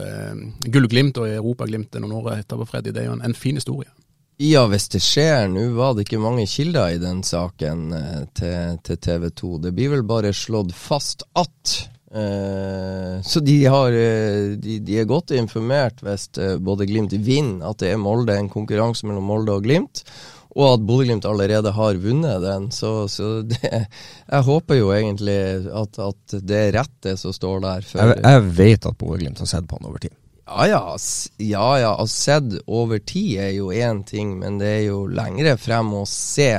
gullglimt 0.67 1.23
og 1.23 1.31
Europaglimt 1.31 1.97
noen 2.03 2.19
år 2.21 2.35
etterpå, 2.41 2.69
Freddy, 2.69 2.93
det 2.93 3.05
er 3.05 3.11
jo 3.13 3.17
en, 3.17 3.25
en 3.31 3.39
fin 3.39 3.57
historie. 3.57 3.89
Ja, 4.41 4.63
hvis 4.73 4.87
det 4.89 5.03
skjer. 5.05 5.51
Nå 5.53 5.67
var 5.77 5.93
det 5.93 6.07
ikke 6.07 6.23
mange 6.23 6.47
kilder 6.49 6.95
i 6.95 7.01
den 7.01 7.21
saken 7.27 7.91
eh, 7.93 8.21
til, 8.37 8.79
til 8.87 8.97
TV 9.05 9.27
2. 9.37 9.51
Det 9.67 9.73
blir 9.77 9.93
vel 9.93 10.05
bare 10.09 10.33
slått 10.33 10.73
fast 10.73 11.27
at 11.37 11.75
eh, 12.15 13.21
Så 13.23 13.41
de, 13.45 13.59
har, 13.65 13.93
eh, 13.93 14.57
de, 14.61 14.81
de, 14.85 14.99
er 15.01 15.09
godt 15.09 15.35
informert 15.37 16.03
hvis 16.05 16.29
eh, 16.39 16.59
både 16.59 16.89
Glimt 16.91 17.13
vinner, 17.13 17.71
at 17.71 17.83
det 17.83 17.95
er 17.95 18.03
Molde, 18.03 18.37
en 18.37 18.53
konkurranse 18.53 19.09
mellom 19.09 19.27
Molde 19.31 19.57
og 19.57 19.67
Glimt 19.67 20.05
og 20.59 20.67
at 20.67 20.83
Bodø-Glimt 20.83 21.27
allerede 21.29 21.71
har 21.77 21.99
vunnet 22.03 22.43
den. 22.43 22.71
Så, 22.75 23.09
så 23.09 23.43
det, 23.51 23.61
jeg 24.27 24.47
håper 24.49 24.81
jo 24.81 24.91
egentlig 24.95 25.39
at, 25.71 26.01
at, 26.03 26.39
det 26.43 26.65
er 26.65 26.75
rett, 26.81 26.97
det 27.07 27.17
som 27.21 27.35
står 27.35 27.63
der. 27.67 27.87
Jeg, 27.87 28.19
jeg, 28.19 28.49
vet 28.59 28.91
at 28.91 28.99
Bodø-Glimt 28.99 29.43
har 29.43 29.51
sett 29.51 29.69
på 29.71 29.79
han 29.79 29.91
over 29.91 30.03
tid. 30.03 30.17
Ja 30.51 30.67
ja, 30.67 30.83
ja, 31.39 31.67
ja. 31.79 31.93
Sett 32.11 32.57
over 32.67 32.99
tid 32.99 33.39
er 33.39 33.53
jo 33.55 33.71
én 33.71 34.03
ting, 34.07 34.35
men 34.41 34.59
det 34.59 34.71
er 34.81 34.87
jo 34.89 35.05
lengre 35.07 35.55
frem 35.61 35.93
å 35.95 36.03
se 36.11 36.57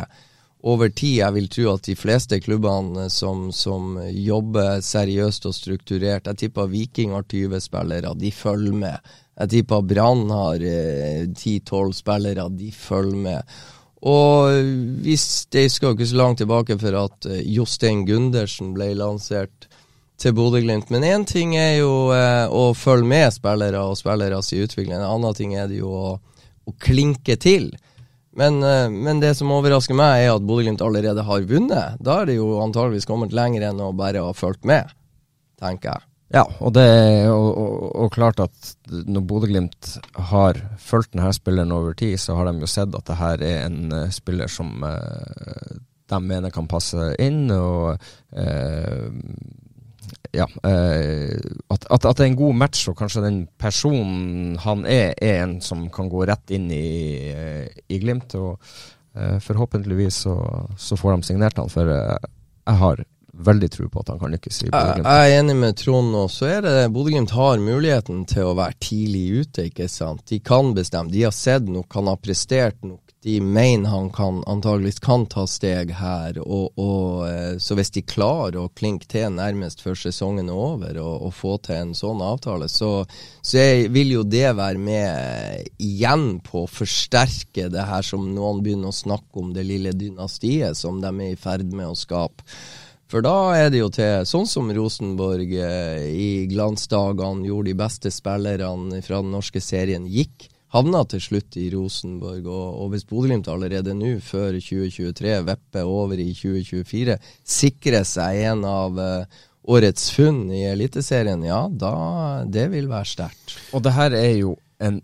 over 0.63 0.89
tid. 0.89 1.17
Jeg 1.21 1.35
vil 1.37 1.49
tro 1.51 1.67
at 1.73 1.87
de 1.89 1.95
fleste 1.97 2.39
klubbene 2.43 3.07
som, 3.09 3.49
som 3.55 3.97
jobber 4.11 4.81
seriøst 4.85 5.47
og 5.49 5.55
strukturert 5.57 6.29
Jeg 6.29 6.39
tipper 6.45 6.69
Viking 6.71 7.15
har 7.17 7.25
20 7.25 7.61
spillere, 7.63 8.13
de 8.15 8.31
følger 8.31 8.77
med. 8.85 9.11
Jeg 9.41 9.53
tipper 9.55 9.81
Brann 9.81 10.29
har 10.29 10.61
eh, 10.61 11.27
10-12 11.27 11.93
spillere, 12.03 12.49
de 12.49 12.71
følger 12.71 13.21
med. 13.27 13.55
Og 14.01 14.55
hvis 15.05 15.45
det 15.53 15.67
skal 15.71 15.93
ikke 15.93 16.09
så 16.09 16.17
langt 16.17 16.39
tilbake 16.41 16.77
for 16.81 16.97
at 17.03 17.27
uh, 17.29 17.37
Jostein 17.45 18.01
Gundersen 18.07 18.73
ble 18.73 18.95
lansert 18.97 19.67
til 20.21 20.33
Bodø-Glimt. 20.37 20.89
Men 20.93 21.05
én 21.05 21.25
ting 21.25 21.55
er 21.57 21.79
jo 21.79 22.09
eh, 22.13 22.45
å 22.45 22.71
følge 22.77 23.09
med 23.09 23.33
spillere 23.33 23.81
og 23.81 23.97
spilleres 23.97 24.51
utvikling. 24.53 24.93
En 24.97 25.07
annen 25.07 25.37
ting 25.37 25.55
er 25.57 25.69
det 25.69 25.79
jo 25.81 25.93
å, 25.97 26.11
å 26.65 26.73
klinke 26.81 27.37
til. 27.41 27.71
Men, 28.37 28.61
uh, 28.63 28.87
men, 28.91 29.19
det 29.23 29.33
som 29.39 29.51
overrasker 29.51 29.97
meg, 29.97 30.23
er 30.23 30.35
at 30.35 30.45
Bodø-Glimt 30.47 30.83
allerede 30.83 31.25
har 31.27 31.49
vunnet. 31.49 31.99
Da 32.03 32.21
er 32.21 32.31
det 32.31 32.37
jo 32.37 32.61
antageligvis 32.63 33.09
kommet 33.09 33.35
lenger 33.35 33.67
enn 33.69 33.83
å 33.83 33.91
bare 33.95 34.23
ha 34.23 34.31
fulgt 34.35 34.67
med, 34.67 34.91
tenker 35.59 35.93
jeg. 35.93 36.07
Ja, 36.31 36.45
og, 36.63 36.71
det, 36.77 36.87
og, 37.27 37.57
og 37.91 38.11
klart 38.15 38.39
at 38.39 38.73
når 38.87 39.25
Bodø-Glimt 39.27 39.95
har 40.31 40.61
fulgt 40.79 41.11
denne 41.11 41.33
spilleren 41.35 41.73
over 41.75 41.97
tid, 41.97 42.15
så 42.23 42.37
har 42.37 42.47
de 42.47 42.63
jo 42.63 42.71
sett 42.71 42.95
at 42.95 43.07
det 43.09 43.17
her 43.19 43.43
er 43.43 43.65
en 43.65 43.91
uh, 43.91 44.05
spiller 44.15 44.51
som 44.51 44.71
uh, 44.79 45.73
de 46.11 46.21
mener 46.23 46.53
kan 46.55 46.69
passe 46.71 47.11
inn. 47.19 47.43
og 47.51 47.99
uh, 47.99 49.09
ja, 50.31 50.47
at, 50.63 51.85
at, 51.91 52.05
at, 52.05 52.17
det 52.17 52.23
er 52.23 52.29
en 52.29 52.39
god 52.39 52.57
match, 52.63 52.87
og 52.87 52.97
kanskje 52.99 53.23
den 53.25 53.41
personen 53.59 54.55
han 54.63 54.85
er, 54.87 55.13
er 55.19 55.43
en 55.43 55.57
som 55.63 55.83
kan 55.93 56.09
gå 56.11 56.23
rett 56.29 56.53
inn 56.55 56.69
i, 56.71 57.31
i 57.91 57.99
Glimt. 57.99 58.35
og 58.39 58.61
Forhåpentligvis 59.43 60.21
så, 60.23 60.35
så, 60.79 60.95
får 60.95 61.17
de 61.17 61.27
signert 61.27 61.59
han, 61.59 61.67
for 61.71 61.89
jeg 61.91 62.77
har 62.79 63.03
veldig 63.31 63.69
tro 63.71 63.87
på 63.91 64.03
at 64.03 64.11
han 64.13 64.19
kan 64.21 64.33
lykkes 64.33 64.63
i 64.63 64.69
Bodø-Glimt. 64.69 65.07
Jeg 65.07 65.31
er 65.31 65.39
enig 65.39 65.55
med 65.59 65.77
Trond. 65.79 66.15
og 66.15 66.31
så 66.31 66.49
er 66.51 66.65
det 66.65 66.75
Bodø-Glimt 66.93 67.33
har 67.35 67.63
muligheten 67.63 68.25
til 68.29 68.51
å 68.51 68.57
være 68.57 68.77
tidlig 68.83 69.25
ute. 69.41 69.67
ikke 69.69 69.87
sant? 69.91 70.23
De 70.29 70.39
kan 70.43 70.73
bestemme. 70.77 71.11
De 71.13 71.23
har 71.25 71.35
sett 71.35 71.67
nok, 71.69 71.89
han 71.95 72.11
har 72.11 72.21
prestert 72.21 72.79
nok. 72.83 73.10
De 73.23 73.35
mener 73.41 73.89
han 73.89 74.09
kan 74.09 74.39
antageligvis 74.49 74.99
kan 74.99 75.27
ta 75.29 75.43
steg 75.47 75.91
her. 75.93 76.39
og, 76.41 76.73
og 76.81 77.27
eh, 77.29 77.57
Så 77.61 77.77
hvis 77.77 77.93
de 77.93 78.01
klarer 78.01 78.57
å 78.57 78.71
klinke 78.73 79.05
til 79.05 79.29
nærmest 79.35 79.83
før 79.85 79.99
sesongen 79.99 80.49
er 80.49 80.57
over 80.57 80.97
og, 81.03 81.27
og 81.27 81.35
få 81.37 81.55
til 81.61 81.77
en 81.77 81.93
sånn 81.97 82.23
avtale, 82.25 82.65
så, 82.65 83.03
så 83.45 83.65
vil 83.93 84.15
jo 84.15 84.23
det 84.25 84.55
være 84.57 84.81
med 84.81 85.69
igjen 85.77 86.39
på 86.41 86.63
å 86.63 86.71
forsterke 86.71 87.69
det 87.69 87.85
her 87.91 88.05
som 88.05 88.25
noen 88.33 88.63
begynner 88.65 88.89
å 88.89 89.01
snakke 89.03 89.43
om, 89.43 89.53
det 89.53 89.67
lille 89.69 89.93
dynastiet 89.93 90.77
som 90.77 90.97
de 91.03 91.11
er 91.11 91.35
i 91.35 91.37
ferd 91.37 91.69
med 91.69 91.91
å 91.91 91.97
skape. 91.97 92.41
For 93.11 93.21
da 93.21 93.51
er 93.59 93.69
det 93.69 93.81
jo 93.81 93.89
til 93.91 94.25
sånn 94.25 94.47
som 94.47 94.69
Rosenborg 94.71 95.49
eh, 95.59 96.05
i 96.09 96.29
glansdagene 96.49 97.45
gjorde 97.49 97.69
de 97.69 97.77
beste 97.83 98.11
spillerne 98.13 99.01
fra 99.03 99.19
den 99.19 99.33
norske 99.35 99.61
serien 99.61 100.07
gikk. 100.07 100.47
Havna 100.71 101.03
til 101.11 101.19
slutt 101.19 101.57
i 101.59 101.67
Rosenborg, 101.73 102.45
og, 102.47 102.67
og 102.79 102.91
hvis 102.93 103.03
Bodø-Glimt 103.09 103.49
allerede 103.51 103.95
nå, 103.97 104.13
før 104.23 104.55
2023, 104.55 105.33
vepper 105.49 105.87
over 105.87 106.19
i 106.21 106.29
2024, 106.31 107.17
sikrer 107.43 108.07
seg 108.07 108.39
en 108.53 108.63
av 108.69 108.95
uh, 108.95 109.41
årets 109.67 110.09
funn 110.15 110.45
i 110.55 110.63
Eliteserien, 110.69 111.43
ja, 111.43 111.65
da 111.67 111.93
det 112.47 112.69
vil 112.71 112.87
være 112.91 113.09
sterkt. 113.11 113.57
Og 113.75 113.83
det 113.83 113.95
her 113.97 114.15
er 114.15 114.35
jo 114.39 114.55
en 114.81 115.01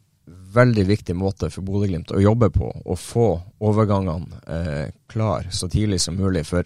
veldig 0.57 0.87
viktig 0.87 1.15
måte 1.19 1.51
for 1.51 1.67
Bodø-Glimt 1.67 2.15
å 2.15 2.23
jobbe 2.23 2.49
på, 2.55 2.71
å 2.71 2.95
få 2.97 3.27
overgangene 3.67 4.39
eh, 4.47 4.95
klar 5.11 5.51
så 5.53 5.69
tidlig 5.71 5.99
som 6.03 6.17
mulig. 6.17 6.45
For 6.47 6.63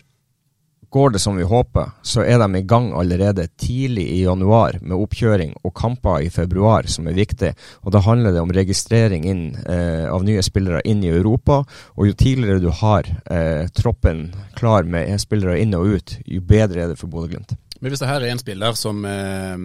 Går 0.92 1.10
det 1.10 1.20
som 1.24 1.38
vi 1.40 1.44
håper, 1.48 1.94
så 2.04 2.26
er 2.28 2.42
de 2.42 2.60
i 2.60 2.66
gang 2.68 2.90
allerede 3.00 3.46
tidlig 3.56 4.10
i 4.12 4.24
januar 4.26 4.76
med 4.82 4.98
oppkjøring 5.00 5.54
og 5.64 5.72
kamper 5.78 6.26
i 6.26 6.30
februar, 6.30 6.84
som 6.92 7.08
er 7.08 7.16
viktig. 7.16 7.54
Og 7.86 7.94
Da 7.96 8.02
handler 8.04 8.36
det 8.36 8.42
om 8.42 8.52
registrering 8.52 9.24
inn, 9.24 9.56
eh, 9.56 10.12
av 10.12 10.26
nye 10.28 10.44
spillere 10.44 10.82
inn 10.84 11.04
i 11.04 11.14
Europa. 11.14 11.64
Og 11.96 12.08
jo 12.08 12.14
tidligere 12.14 12.60
du 12.60 12.70
har 12.70 13.08
eh, 13.08 13.68
troppen 13.72 14.34
klar 14.54 14.84
med 14.84 15.16
spillere 15.22 15.62
inn 15.62 15.74
og 15.80 15.96
ut, 15.96 16.18
jo 16.26 16.42
bedre 16.42 16.84
er 16.84 16.88
det 16.90 17.00
for 17.00 17.08
Bodø-Glimt. 17.08 17.56
Men 17.82 17.90
hvis 17.90 18.02
det 18.04 18.10
her 18.12 18.22
er 18.22 18.30
en 18.30 18.42
spiller 18.42 18.76
som 18.78 19.00
eh, 19.10 19.56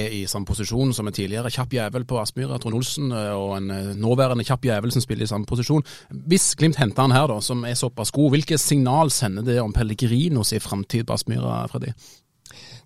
er 0.00 0.14
i 0.16 0.22
samme 0.30 0.48
posisjon 0.48 0.94
som 0.96 1.08
en 1.08 1.12
tidligere 1.14 1.52
kjapp 1.52 1.74
jævel 1.76 2.06
på 2.08 2.16
Aspmyra, 2.22 2.56
Trond 2.60 2.78
Olsen, 2.78 3.12
eh, 3.12 3.34
og 3.36 3.58
en 3.58 3.68
eh, 3.74 3.90
nåværende 4.00 4.46
kjapp 4.48 4.64
jævel 4.64 4.94
som 4.94 5.04
spiller 5.04 5.26
i 5.26 5.28
samme 5.28 5.48
posisjon 5.48 5.84
Hvis 6.08 6.54
Glimt 6.56 6.80
henter 6.80 7.04
han 7.04 7.12
her, 7.12 7.28
da, 7.28 7.36
som 7.44 7.66
er 7.68 7.76
såpass 7.76 8.14
god, 8.16 8.32
hvilke 8.32 8.56
signal 8.60 9.12
sender 9.12 9.44
det 9.44 9.60
om 9.60 9.74
Pellegrinos 9.76 10.54
i 10.56 10.62
framtid 10.64 11.04
på 11.08 11.18
Aspmyra, 11.18 11.66
Freddy? 11.68 11.92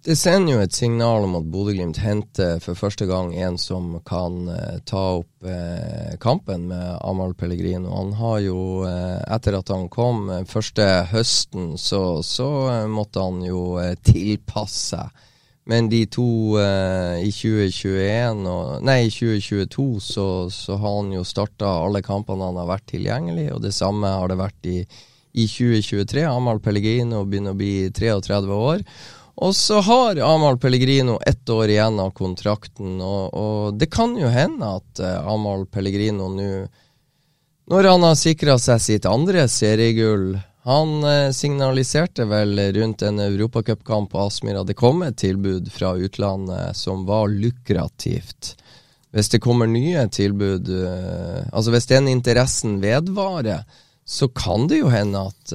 Det 0.06 0.14
sender 0.14 0.52
jo 0.52 0.58
et 0.62 0.74
signal 0.76 1.24
om 1.26 1.32
at 1.34 1.46
Bodø-Glimt 1.50 1.98
henter 1.98 2.60
for 2.62 2.78
første 2.78 3.08
gang 3.10 3.32
en 3.42 3.56
som 3.58 3.96
kan 4.06 4.44
eh, 4.52 4.76
ta 4.86 5.00
opp 5.16 5.48
eh, 5.50 6.12
kampen 6.22 6.68
med 6.70 7.00
Amahl 7.02 7.34
Pellegrino. 7.34 7.90
Han 7.90 8.12
har 8.14 8.36
jo, 8.44 8.60
eh, 8.86 9.18
etter 9.34 9.56
at 9.58 9.72
han 9.74 9.88
kom 9.90 10.28
eh, 10.30 10.44
første 10.46 10.86
høsten, 11.10 11.72
så, 11.74 12.20
så 12.22 12.46
eh, 12.70 12.86
måtte 12.86 13.24
han 13.24 13.42
jo 13.48 13.80
eh, 13.82 13.96
tilpasse 14.06 14.92
seg. 14.94 15.26
Men 15.66 15.88
de 15.90 16.04
to 16.06 16.28
i 16.54 17.30
2021 17.34 18.44
og 18.46 18.84
Nei, 18.86 19.08
i 19.08 19.10
2022 19.10 19.86
så, 19.98 20.26
så 20.54 20.76
har 20.78 21.00
han 21.00 21.10
jo 21.10 21.24
starta 21.26 21.72
alle 21.82 22.04
kampene 22.06 22.46
han 22.46 22.60
har 22.62 22.68
vært 22.70 22.86
tilgjengelig, 22.92 23.48
og 23.56 23.64
det 23.64 23.74
samme 23.74 24.12
har 24.14 24.30
det 24.30 24.38
vært 24.38 24.70
i, 24.70 24.76
i 25.34 25.48
2023. 25.50 26.22
Amahl 26.30 26.62
Pellegrino 26.62 27.24
begynner 27.26 27.56
å 27.56 27.58
bli 27.58 27.90
33 27.90 28.38
år. 28.54 28.86
Og 29.36 29.52
så 29.56 29.80
har 29.84 30.16
Amahl 30.16 30.58
Pellegrino 30.58 31.18
ett 31.26 31.48
år 31.48 31.68
igjen 31.68 32.00
av 32.00 32.10
kontrakten, 32.16 32.96
og, 33.04 33.34
og 33.36 33.76
det 33.76 33.90
kan 33.92 34.14
jo 34.16 34.30
hende 34.32 34.70
at 34.78 35.02
uh, 35.04 35.28
Amahl 35.28 35.66
Pellegrino 35.68 36.30
nå, 36.32 36.50
når 37.68 37.88
han 37.90 38.06
har 38.06 38.16
sikra 38.16 38.54
seg 38.62 38.80
sitt 38.80 39.08
andre 39.10 39.48
seriegull 39.50 40.36
Han 40.66 41.02
uh, 41.04 41.32
signaliserte 41.36 42.24
vel 42.30 42.56
rundt 42.78 43.04
en 43.04 43.20
europacupkamp 43.26 44.12
på 44.14 44.22
Aspmyra 44.24 44.64
det 44.64 44.78
kom 44.78 45.04
et 45.04 45.18
tilbud 45.20 45.68
fra 45.74 45.92
utlandet 46.00 46.78
som 46.78 47.04
var 47.06 47.28
lukrativt. 47.28 48.54
Hvis 49.12 49.30
det 49.34 49.42
kommer 49.44 49.68
nye 49.68 50.06
tilbud, 50.08 50.72
uh, 50.72 51.44
altså 51.52 51.76
hvis 51.76 51.90
den 51.92 52.08
interessen 52.08 52.80
vedvarer, 52.80 53.68
så 54.06 54.30
kan 54.32 54.64
det 54.70 54.80
jo 54.80 54.88
hende 54.88 55.28
at 55.28 55.52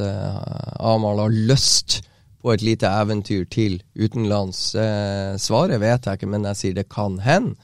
Amahl 0.84 1.22
har 1.24 1.32
lyst 1.50 2.02
på 2.41 2.54
et 2.54 2.65
lite 2.65 2.89
eventyr 2.89 3.45
til 3.54 3.80
utenlands? 3.95 4.73
Eh, 4.75 5.38
svaret 5.41 5.82
vet 5.82 6.08
jeg 6.08 6.19
ikke, 6.19 6.32
men 6.34 6.49
jeg 6.49 6.60
sier 6.60 6.77
det 6.77 6.89
kan 6.91 7.19
hende. 7.23 7.56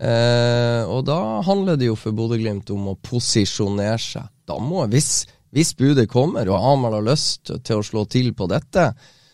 Eh, 0.00 0.82
og 0.88 1.04
da 1.10 1.42
handler 1.44 1.76
det 1.76 1.90
jo 1.90 1.96
for 1.98 2.16
Bodø-Glimt 2.16 2.70
om 2.72 2.92
å 2.92 2.98
posisjonere 3.04 4.00
seg. 4.00 4.30
Da 4.48 4.56
må, 4.62 4.86
hvis, 4.88 5.26
hvis 5.52 5.74
budet 5.76 6.08
kommer 6.10 6.48
og 6.48 6.70
Amahl 6.72 6.96
har 6.98 7.08
lyst 7.10 7.52
til 7.52 7.80
å 7.80 7.84
slå 7.84 8.06
til 8.08 8.32
på 8.36 8.48
dette, 8.50 8.92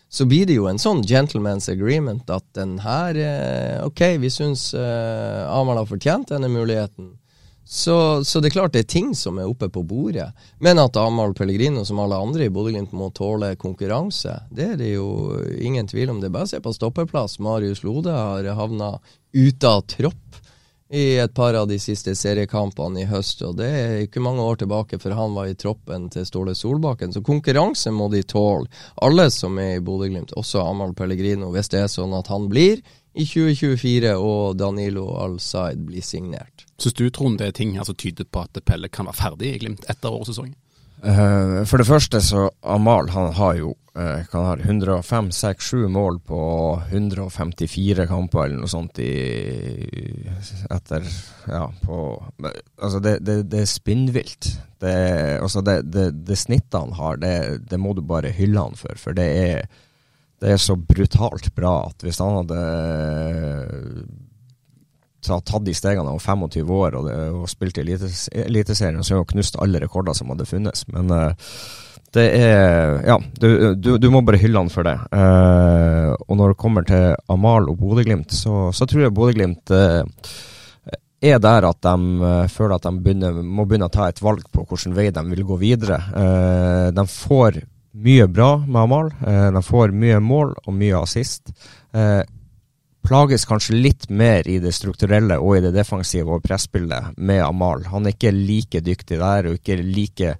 så 0.09 0.27
blir 0.27 0.47
det 0.47 0.57
jo 0.57 0.67
en 0.69 0.79
sånn 0.79 1.03
gentleman's 1.07 1.67
agreement 1.71 2.29
at 2.31 2.45
den 2.55 2.77
her 2.83 3.17
eh, 3.19 3.79
Ok, 3.83 4.03
vi 4.21 4.31
syns 4.31 4.69
eh, 4.75 5.41
Amahl 5.51 5.81
har 5.81 5.89
fortjent 5.89 6.31
denne 6.31 6.51
muligheten. 6.51 7.15
Så, 7.69 8.23
så, 8.23 8.39
det 8.39 8.47
er 8.47 8.53
klart 8.53 8.75
det 8.77 8.85
er 8.85 8.87
ting 8.87 9.09
som 9.15 9.41
er 9.41 9.49
oppe 9.49 9.67
på 9.67 9.81
bordet. 9.83 10.29
Men 10.63 10.79
at 10.79 10.95
Amahl 10.95 11.33
Pellegrino, 11.35 11.83
som 11.85 11.99
alle 11.99 12.15
andre 12.15 12.45
i 12.45 12.51
Bodø-Glimt, 12.53 12.93
må 12.95 13.09
tåle 13.11 13.49
konkurranse, 13.59 14.37
det 14.55 14.69
er 14.71 14.77
det 14.79 14.93
jo 14.93 15.09
ingen 15.59 15.89
tvil 15.91 16.13
om. 16.13 16.21
Det 16.23 16.29
er 16.29 16.35
bare 16.37 16.47
å 16.47 16.51
se 16.53 16.61
på 16.63 16.71
stoppeplass. 16.71 17.41
Marius 17.43 17.83
Lode 17.83 18.13
har 18.15 18.47
havna 18.55 18.93
ute 19.35 19.67
av 19.67 19.83
tropp 19.91 20.39
i 20.95 21.17
et 21.19 21.33
par 21.35 21.57
av 21.59 21.67
de 21.67 21.75
siste 21.83 22.13
seriekampene 22.15 23.01
i 23.03 23.09
høst. 23.09 23.43
og 23.43 23.57
Det 23.59 23.67
er 23.67 23.97
ikke 24.05 24.23
mange 24.23 24.47
år 24.47 24.61
tilbake 24.63 25.01
før 25.03 25.17
han 25.19 25.35
var 25.35 25.51
i 25.51 25.57
troppen 25.59 26.07
til 26.13 26.23
Ståle 26.29 26.55
Solbakken. 26.55 27.11
Så 27.11 27.19
konkurranse 27.19 27.91
må 27.91 28.07
de 28.13 28.23
tåle, 28.23 28.71
alle 29.03 29.27
som 29.27 29.59
er 29.59 29.75
i 29.75 29.83
Bodø-Glimt, 29.83 30.31
også 30.39 30.63
Amahl 30.63 30.95
Pellegrino, 30.95 31.51
hvis 31.51 31.73
det 31.75 31.83
er 31.83 31.91
sånn 31.91 32.15
at 32.15 32.31
han 32.31 32.47
blir 32.47 32.79
i 33.11 33.27
2024 33.27 34.15
og 34.15 34.55
Danilo 34.55 35.09
Al-Zaid 35.19 35.83
blir 35.89 36.05
signert. 36.05 36.66
Syns 36.77 36.93
du 36.93 37.09
Trond, 37.09 37.39
det 37.41 37.49
er 37.49 37.57
ting 37.57 37.73
som 37.73 37.83
altså, 37.85 37.97
tyder 37.97 38.27
på 38.29 38.45
at 38.45 38.61
Pelle 38.65 38.89
kan 38.93 39.09
være 39.09 39.17
ferdig 39.17 39.53
i 39.55 39.59
Glimt 39.63 39.87
etter 39.89 40.13
årssesongen? 40.13 40.55
Uh, 40.97 41.61
for 41.69 41.77
det 41.77 41.85
første 41.85 42.19
så 42.25 42.47
Amal 42.65 43.11
han 43.13 43.29
har 43.37 43.57
jo 43.59 43.75
uh, 43.93 44.23
kan 44.31 44.47
ha 44.47 44.55
105-6-7 44.57 45.83
mål 45.93 46.17
på 46.25 46.39
154 46.89 48.07
kamper 48.09 48.47
eller 48.47 48.63
noe 48.63 48.71
sånt 48.71 48.97
i, 49.01 49.11
etter 50.73 51.05
Ja, 51.45 51.67
på 51.85 51.99
Altså, 52.41 53.01
det, 53.01 53.19
det, 53.25 53.35
det 53.51 53.61
er 53.61 53.69
spinnvilt. 53.69 54.49
Det, 54.81 54.95
altså 55.41 55.61
det, 55.65 55.79
det, 55.93 56.07
det 56.25 56.37
snittet 56.37 56.77
han 56.77 56.93
har, 56.97 57.17
det 57.17 57.81
må 57.81 57.93
du 57.97 58.03
bare 58.05 58.33
hylle 58.33 58.61
han 58.61 58.77
for. 58.77 58.97
For 59.01 59.17
det 59.17 59.25
er, 59.25 59.69
det 60.41 60.53
er 60.53 60.61
så 60.61 60.77
brutalt 60.77 61.49
bra 61.57 61.79
at 61.89 62.05
hvis 62.05 62.21
han 62.21 62.37
hadde 62.41 62.61
har 65.25 65.41
tatt 65.41 65.65
de 65.65 65.73
stegene 65.75 66.13
om 66.13 66.19
25 66.19 66.71
år 66.71 66.97
og, 66.99 67.09
og 67.41 67.49
spilt 67.49 67.79
i 67.81 67.85
Eliteserien, 67.85 69.03
så 69.03 69.15
har 69.15 69.23
hun 69.23 69.31
knust 69.33 69.57
alle 69.61 69.81
rekorder 69.83 70.15
som 70.17 70.31
hadde 70.33 70.47
funnes. 70.47 70.85
Men 70.93 71.11
uh, 71.11 71.53
det 72.15 72.27
er 72.37 73.01
Ja, 73.05 73.17
du, 73.41 73.47
du, 73.75 73.95
du, 73.99 74.09
må 74.13 74.21
bare 74.25 74.39
hylle 74.41 74.61
han 74.61 74.71
for 74.73 74.87
det. 74.87 74.95
Uh, 75.11 76.13
og 76.27 76.37
når 76.39 76.53
det 76.53 76.61
kommer 76.61 76.85
til 76.87 77.15
Amal 77.33 77.69
og 77.71 77.79
Bodø-Glimt, 77.81 78.33
så, 78.33 78.69
så, 78.73 78.87
tror 78.87 79.07
jeg 79.07 79.15
Bodø-Glimt 79.17 79.73
uh, 79.73 80.03
er 81.17 81.41
der 81.41 81.65
at 81.65 81.81
de 81.81 82.47
føler 82.53 82.75
at 82.77 82.85
de 82.85 82.93
begynner, 83.01 83.41
må 83.41 83.65
begynne 83.65 83.89
å 83.89 83.93
ta 83.93 84.05
et 84.07 84.21
valg 84.21 84.45
på 84.53 84.67
hvilken 84.69 84.93
vei 84.95 85.09
de 85.09 85.23
vil 85.31 85.47
gå 85.49 85.55
videre. 85.57 85.97
de 86.93 87.05
får 87.09 87.57
mye 88.05 88.27
bra 88.29 88.51
med 88.61 88.77
Amal. 88.83 89.09
de 89.25 89.63
får 89.65 89.95
mye 89.97 90.19
mål 90.21 90.53
og 90.61 90.75
mye 90.77 90.99
assist 91.01 91.49
plages 93.07 93.45
kanskje 93.47 93.77
litt 93.79 94.09
mer 94.09 94.47
i 94.51 94.57
det 94.63 94.73
strukturelle 94.75 95.39
og 95.39 95.57
i 95.57 95.61
det 95.63 95.73
defensive 95.75 96.35
og 96.35 96.43
presspillet 96.43 97.15
med 97.17 97.43
Amal. 97.45 97.85
Han 97.91 98.07
er 98.07 98.15
ikke 98.15 98.33
like 98.35 98.81
dyktig 98.83 99.19
der, 99.21 99.47
og 99.47 99.59
ikke 99.59 99.79
like 99.81 100.33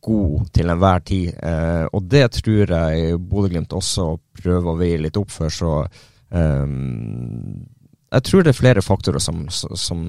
god 0.00 0.48
til 0.56 0.72
enhver 0.72 1.04
tid. 1.06 1.34
Eh, 1.36 1.84
og 1.92 2.08
det 2.10 2.24
tror 2.40 2.74
jeg 2.74 3.20
Bodø-Glimt 3.20 3.76
også 3.76 4.14
prøver 4.40 4.72
å 4.72 4.78
veie 4.80 5.00
litt 5.00 5.18
opp 5.20 5.30
for. 5.30 5.52
Så 5.52 5.74
eh, 5.84 6.66
jeg 8.10 8.26
tror 8.26 8.42
det 8.42 8.54
er 8.54 8.58
flere 8.58 8.82
faktorer 8.82 9.22
som, 9.22 9.44
som, 9.50 10.02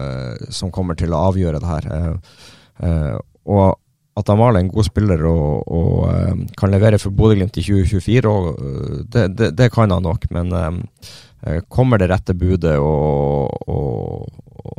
eh, 0.00 0.48
som 0.54 0.72
kommer 0.72 0.96
til 0.98 1.12
å 1.12 1.26
avgjøre 1.28 1.60
det 1.60 1.72
her. 1.72 1.90
Eh, 1.98 2.42
eh, 2.88 3.16
og 3.52 3.81
at 4.18 4.28
Amal 4.28 4.58
er 4.58 4.66
en 4.66 4.72
god 4.72 4.84
spiller 4.84 5.24
og, 5.28 5.68
og 5.72 5.92
uh, 6.04 6.32
kan 6.58 6.72
levere 6.72 7.00
for 7.00 7.14
Bodø-Glimt 7.16 7.56
i 7.56 7.64
2024, 7.64 8.28
og, 8.28 8.58
uh, 8.60 8.98
det, 9.08 9.26
det, 9.38 9.50
det, 9.56 9.70
kan 9.72 9.92
han 9.92 10.04
nok. 10.04 10.26
Men 10.34 10.52
uh, 10.52 11.60
kommer 11.72 12.00
det 12.00 12.10
rette 12.12 12.36
budet 12.38 12.76
og, 12.78 13.48
og, 13.72 14.28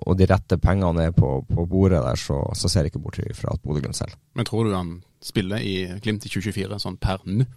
og, 0.05 0.13
de 0.19 0.27
rette 0.29 0.59
pengene 0.61 1.09
er 1.09 1.15
på, 1.17 1.39
på 1.49 1.65
bordet 1.69 2.03
der, 2.05 2.19
så, 2.19 2.43
så 2.55 2.69
ser 2.69 2.85
jeg 2.85 2.93
ikke 2.93 3.01
bort 3.07 3.17
fra 3.39 3.55
at 3.55 3.63
Bodø-Glimt 3.65 3.97
selv. 3.97 4.13
Men 4.37 4.47
tror 4.47 4.69
du 4.69 4.77
han 4.77 4.95
spiller 5.23 5.65
i 5.65 5.75
Glimt 6.03 6.27
i 6.27 6.29
2024, 6.29 6.79
sånn 6.85 7.01
per 7.01 7.25
nå? 7.25 7.47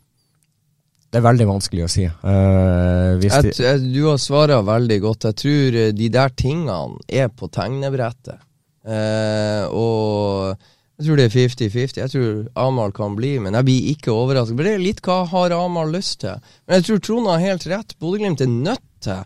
Det 1.06 1.20
er 1.20 1.28
veldig 1.28 1.46
vanskelig 1.48 1.84
å 1.84 1.90
si. 1.90 2.06
Uh, 2.24 3.20
jeg, 3.22 3.52
jeg, 3.52 3.84
du 3.92 4.00
har 4.08 4.16
svara 4.20 4.58
veldig 4.64 4.96
godt. 5.04 5.28
Jeg 5.28 5.38
tror 5.44 5.76
de 5.96 6.08
der 6.12 6.32
tingene 6.34 6.96
er 7.06 7.28
på 7.30 7.48
tegnebrettet. 7.52 8.40
Uh, 8.86 9.66
og 9.74 10.66
jeg 10.96 11.06
tror 11.06 11.18
det 11.20 11.24
er 11.26 11.34
50-50. 11.34 11.98
Jeg 12.00 12.12
tror 12.12 12.36
Amahl 12.56 12.92
kan 12.96 13.16
bli, 13.18 13.34
men 13.44 13.56
jeg 13.58 13.68
blir 13.68 13.88
ikke 13.92 14.14
overrasket. 14.14 14.62
Det 14.64 14.72
er 14.72 14.80
litt 14.80 15.02
hva 15.04 15.18
har 15.28 15.52
Amahl 15.52 15.92
lyst 15.92 16.22
til. 16.22 16.40
Men 16.64 16.78
jeg 16.78 16.86
tror 16.86 17.02
Trond 17.04 17.28
har 17.28 17.44
helt 17.44 17.66
rett. 17.68 17.92
Bodø-Glimt 18.00 18.40
er 18.40 18.48
nødt 18.52 18.86
til 19.04 19.20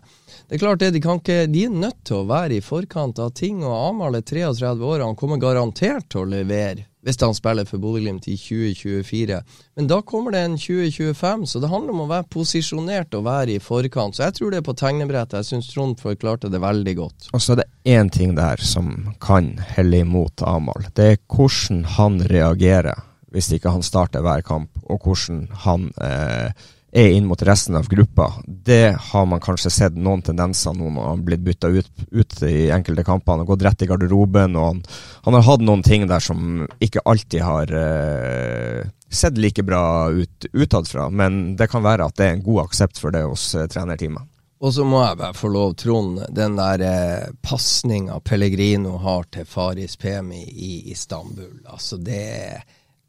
Det 0.51 0.57
er 0.57 0.59
klart 0.59 0.81
det, 0.83 0.91
de, 0.91 0.99
ikke, 0.99 1.45
de 1.47 1.63
er 1.63 1.71
nødt 1.71 2.01
til 2.03 2.19
å 2.19 2.27
være 2.27 2.57
i 2.57 2.63
forkant 2.65 3.21
av 3.23 3.31
ting, 3.39 3.63
og 3.63 3.71
Amahl 3.71 4.19
er 4.19 4.25
33 4.27 4.83
år, 4.83 4.99
han 4.99 5.15
kommer 5.15 5.39
garantert 5.39 6.09
til 6.11 6.25
å 6.25 6.31
levere 6.33 6.90
hvis 7.01 7.19
han 7.21 7.35
spiller 7.37 7.65
for 7.65 7.81
Bodø-Glimt 7.81 8.27
i 8.29 8.37
2024. 8.37 9.39
Men 9.79 9.89
da 9.89 10.01
kommer 10.05 10.35
det 10.35 10.43
en 10.45 10.57
2025, 10.57 11.45
så 11.49 11.61
det 11.61 11.71
handler 11.71 11.95
om 11.95 12.03
å 12.05 12.09
være 12.11 12.29
posisjonert 12.33 13.15
og 13.17 13.25
være 13.25 13.55
i 13.55 13.61
forkant. 13.63 14.17
Så 14.17 14.27
jeg 14.27 14.37
tror 14.37 14.51
det 14.51 14.61
er 14.61 14.67
på 14.67 14.77
tegnebrettet. 14.77 15.39
Jeg 15.41 15.49
syns 15.49 15.71
Trond 15.73 16.01
forklarte 16.01 16.51
det 16.53 16.61
veldig 16.61 16.95
godt. 16.99 17.29
Og 17.33 17.41
så 17.41 17.55
er 17.55 17.63
det 17.63 17.69
én 17.97 18.11
ting 18.13 18.35
der 18.37 18.61
som 18.61 19.13
kan 19.23 19.55
helle 19.75 20.03
imot 20.05 20.45
Amahl. 20.45 20.85
Det 20.93 21.07
er 21.13 21.23
hvordan 21.31 21.85
han 21.97 22.21
reagerer 22.29 23.07
hvis 23.31 23.47
ikke 23.55 23.71
han 23.71 23.83
starter 23.85 24.23
hver 24.25 24.43
kamp, 24.43 24.69
og 24.91 25.05
hvordan 25.07 25.45
han 25.63 25.85
eh, 26.03 26.51
er 26.91 27.13
inn 27.15 27.27
mot 27.27 27.41
resten 27.41 27.75
av 27.75 27.87
gruppa. 27.87 28.27
Det 28.45 28.97
har 29.11 29.25
man 29.25 29.39
kanskje 29.43 29.71
sett 29.71 29.95
noen 29.95 30.21
tendenser 30.21 30.75
nå 30.75 30.89
når 30.89 31.05
han 31.07 31.19
har 31.19 31.27
blitt 31.27 31.45
bytta 31.45 31.71
ut, 31.71 31.91
ut, 32.11 32.35
i 32.43 32.71
enkelte 32.71 33.05
kamper. 33.07 33.31
Han 33.31 33.43
har 33.45 33.51
gått 33.53 33.63
rett 33.67 33.85
i 33.85 33.87
garderoben, 33.87 34.57
og 34.59 34.67
han, 34.67 34.81
han 35.27 35.37
har 35.39 35.47
hatt 35.47 35.63
noen 35.63 35.85
ting 35.87 36.07
der 36.09 36.23
som 36.23 36.65
ikke 36.83 37.05
alltid 37.07 37.45
har 37.47 37.71
eh, 37.71 38.89
sett 39.07 39.39
like 39.39 39.63
bra 39.63 40.09
ut 40.11 40.51
utadfra. 40.51 41.07
Men 41.09 41.55
det 41.55 41.71
kan 41.71 41.85
være 41.85 42.09
at 42.09 42.19
det 42.19 42.27
er 42.27 42.35
en 42.35 42.45
god 42.45 42.65
aksept 42.67 42.99
for 42.99 43.15
det 43.15 43.23
hos 43.23 43.53
eh, 43.55 43.69
trenerteamet. 43.71 44.27
Og 44.61 44.75
så 44.75 44.83
må 44.85 44.99
jeg 45.01 45.17
bare 45.17 45.33
få 45.33 45.49
lov, 45.49 45.71
Trond, 45.79 46.19
den 46.29 46.59
der 46.59 46.83
eh, 46.85 47.31
pasninga 47.41 48.19
Pellegrino 48.21 48.99
har 49.01 49.23
til 49.33 49.47
Faris 49.49 49.95
Pemi 49.97 50.43
i 50.43 50.91
Istanbul. 50.91 51.63
Altså, 51.65 51.97
det, 51.97 52.59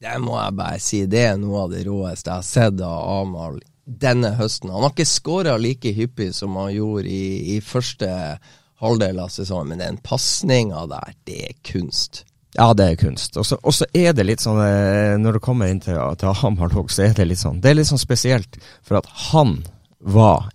det 0.01 0.14
må 0.23 0.38
jeg 0.38 0.57
bare 0.57 0.81
si, 0.81 1.03
det 1.11 1.27
er 1.27 1.37
noe 1.42 1.66
av 1.66 1.75
det 1.75 1.85
råeste 1.90 2.31
jeg 2.31 2.40
har 2.40 2.49
sett 2.49 2.81
av 2.87 3.11
Amahl 3.18 3.61
denne 3.85 4.35
høsten. 4.38 4.71
Han 4.71 4.85
har 4.87 4.92
ikke 4.95 5.09
skåra 5.09 5.57
like 5.61 5.92
hyppig 5.97 6.33
som 6.37 6.57
han 6.61 6.73
gjorde 6.75 7.11
i, 7.11 7.57
i 7.57 7.61
første 7.64 8.11
halvdel 8.83 9.23
av 9.23 9.31
sesongen, 9.31 9.73
men 9.73 9.83
den 9.83 9.99
pasninga 10.03 10.87
der, 10.90 11.16
det 11.29 11.40
er 11.49 11.57
kunst. 11.66 12.25
Ja, 12.53 12.73
det 12.77 12.87
er 12.87 12.99
kunst. 13.01 13.38
Og 13.38 13.47
så 13.47 13.87
er 13.97 14.12
det 14.12 14.27
litt 14.29 14.42
sånn, 14.45 14.61
eh, 14.61 15.14
når 15.21 15.38
du 15.38 15.45
kommer 15.45 15.71
inn 15.73 15.81
til, 15.81 15.97
til 16.21 16.35
Hamar 16.42 16.75
så 16.92 17.07
er 17.07 17.14
det 17.16 17.31
litt 17.31 17.40
sånn 17.40 17.62
Det 17.64 17.71
er 17.71 17.79
litt 17.79 17.88
sånn 17.88 18.03
spesielt, 18.03 18.59
for 18.85 19.01
at 19.01 19.09
han 19.33 19.62
var 19.99 20.51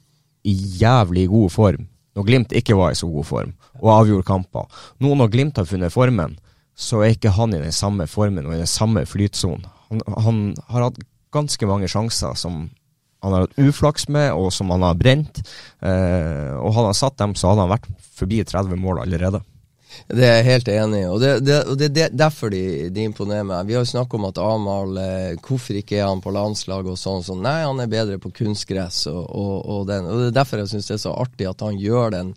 i 0.47 0.53
jævlig 0.79 1.27
god 1.31 1.51
form 1.51 1.87
når 2.17 2.25
Glimt 2.25 2.53
ikke 2.57 2.73
var 2.73 2.91
i 2.91 2.97
så 2.97 3.05
god 3.11 3.25
form, 3.29 3.49
og 3.77 3.91
avgjorde 3.93 4.25
kamper. 4.25 4.63
Nå 5.05 5.11
når 5.13 5.27
Glimt 5.35 5.59
har 5.61 5.67
funnet 5.69 5.93
formen, 5.93 6.31
så 6.73 7.03
er 7.05 7.13
ikke 7.13 7.35
han 7.35 7.53
i 7.53 7.61
den 7.61 7.75
samme 7.75 8.07
formen 8.09 8.47
og 8.47 8.55
i 8.55 8.61
den 8.63 8.69
samme 8.69 9.03
flytsonen. 9.05 9.67
Han, 9.91 10.01
han 10.25 10.39
har 10.71 10.87
hatt 10.87 10.97
ganske 11.33 11.69
mange 11.69 11.89
sjanser 11.91 12.33
som 12.33 12.63
han 13.27 13.35
har 13.35 13.45
hatt 13.45 13.59
uflaks 13.59 14.07
med, 14.13 14.31
og 14.33 14.49
som 14.55 14.71
han 14.73 14.85
har 14.87 14.97
brent. 14.99 15.43
Eh, 15.83 16.55
og 16.57 16.73
hadde 16.73 16.89
han 16.93 16.97
satt 16.97 17.19
dem, 17.19 17.35
så 17.37 17.51
hadde 17.51 17.67
han 17.67 17.75
vært 17.75 17.91
forbi 18.17 18.41
30 18.47 18.81
mål 18.81 19.03
allerede. 19.03 19.43
Det 20.07 20.23
er 20.23 20.35
jeg 20.37 20.45
helt 20.47 20.69
enig 20.71 20.99
i, 20.99 21.07
og 21.09 21.21
det, 21.21 21.29
det, 21.47 21.87
det, 21.95 22.03
er 22.03 22.15
derfor 22.15 22.51
de, 22.53 22.89
de, 22.93 23.05
imponerer 23.07 23.45
meg. 23.47 23.67
Vi 23.67 23.75
har 23.75 23.83
jo 23.83 23.91
snakket 23.91 24.19
om 24.19 24.27
at 24.29 24.39
Amahl 24.43 24.99
eh, 25.01 25.39
Hvorfor 25.41 25.79
ikke 25.79 25.97
er 25.97 26.05
han 26.05 26.21
på 26.23 26.33
landslaget 26.35 26.91
og 26.93 26.99
sånn? 27.01 27.25
sånn. 27.25 27.41
Nei, 27.45 27.59
han 27.63 27.81
er 27.81 27.91
bedre 27.91 28.19
på 28.21 28.31
kunstgress 28.35 29.05
og, 29.11 29.23
og, 29.25 29.55
og. 29.57 29.79
Og 29.79 29.87
Det 29.89 30.27
er 30.29 30.35
derfor 30.37 30.61
jeg 30.61 30.71
syns 30.73 30.91
det 30.91 30.97
er 30.99 31.03
så 31.07 31.15
artig 31.17 31.49
at 31.49 31.63
han 31.65 31.79
gjør 31.81 32.13
den 32.13 32.33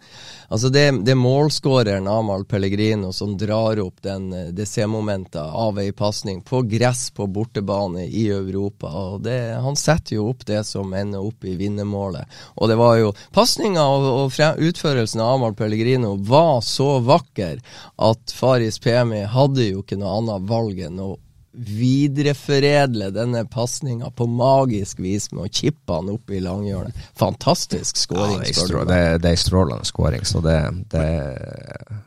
Altså 0.51 0.69
Det, 0.69 0.85
det 1.07 1.13
er 1.15 1.19
målskåreren 1.19 2.09
Amahl 2.11 2.43
Pellegrino 2.45 3.13
som 3.15 3.37
drar 3.39 3.79
opp 3.79 4.03
den, 4.03 4.33
det 4.51 4.67
C-momentet 4.67 5.39
av 5.39 5.79
ei 5.79 5.93
pasning 5.95 6.41
på 6.43 6.65
gress 6.67 7.05
på 7.15 7.29
bortebane 7.31 8.09
i 8.09 8.25
Europa. 8.35 8.91
og 8.91 9.23
det, 9.23 9.39
Han 9.63 9.79
setter 9.79 10.17
jo 10.17 10.27
opp 10.33 10.43
det 10.47 10.65
som 10.67 10.91
ender 10.91 11.23
opp 11.23 11.47
i 11.47 11.55
vinnermålet. 11.55 12.27
Og 12.59 12.69
det 12.69 12.81
var 12.83 12.99
jo 12.99 13.15
Pasninga 13.31 13.87
og, 13.95 14.11
og 14.27 14.67
utførelsen 14.67 15.23
av 15.23 15.37
Amahl 15.37 15.55
Pellegrino 15.55 16.17
var 16.19 16.59
så 16.67 16.97
vakker 16.99 17.63
at 18.11 18.35
Faris 18.35 18.83
Pemi 18.83 19.23
hadde 19.31 19.71
jo 19.71 19.85
ikke 19.85 20.03
noe 20.03 20.19
annet 20.19 20.51
valg 20.51 20.83
enn 20.89 20.99
å 20.99 21.13
videreforedle 21.61 23.11
denne 23.15 23.45
pasninga 23.51 24.11
på 24.17 24.27
magisk 24.27 25.01
vis 25.05 25.29
med 25.33 25.45
å 25.45 25.51
chippe 25.53 25.93
han 25.99 26.09
opp 26.13 26.31
i 26.33 26.41
langhjørnet. 26.41 26.97
Fantastisk 27.19 27.97
skåring. 28.01 28.41
Ja, 28.47 28.85
det, 28.89 28.97
er, 28.97 29.19
det 29.21 29.35
er 29.35 29.41
strålende 29.41 29.85
skåring, 29.89 30.25
så 30.25 30.41
det, 30.45 30.57
det 30.93 31.05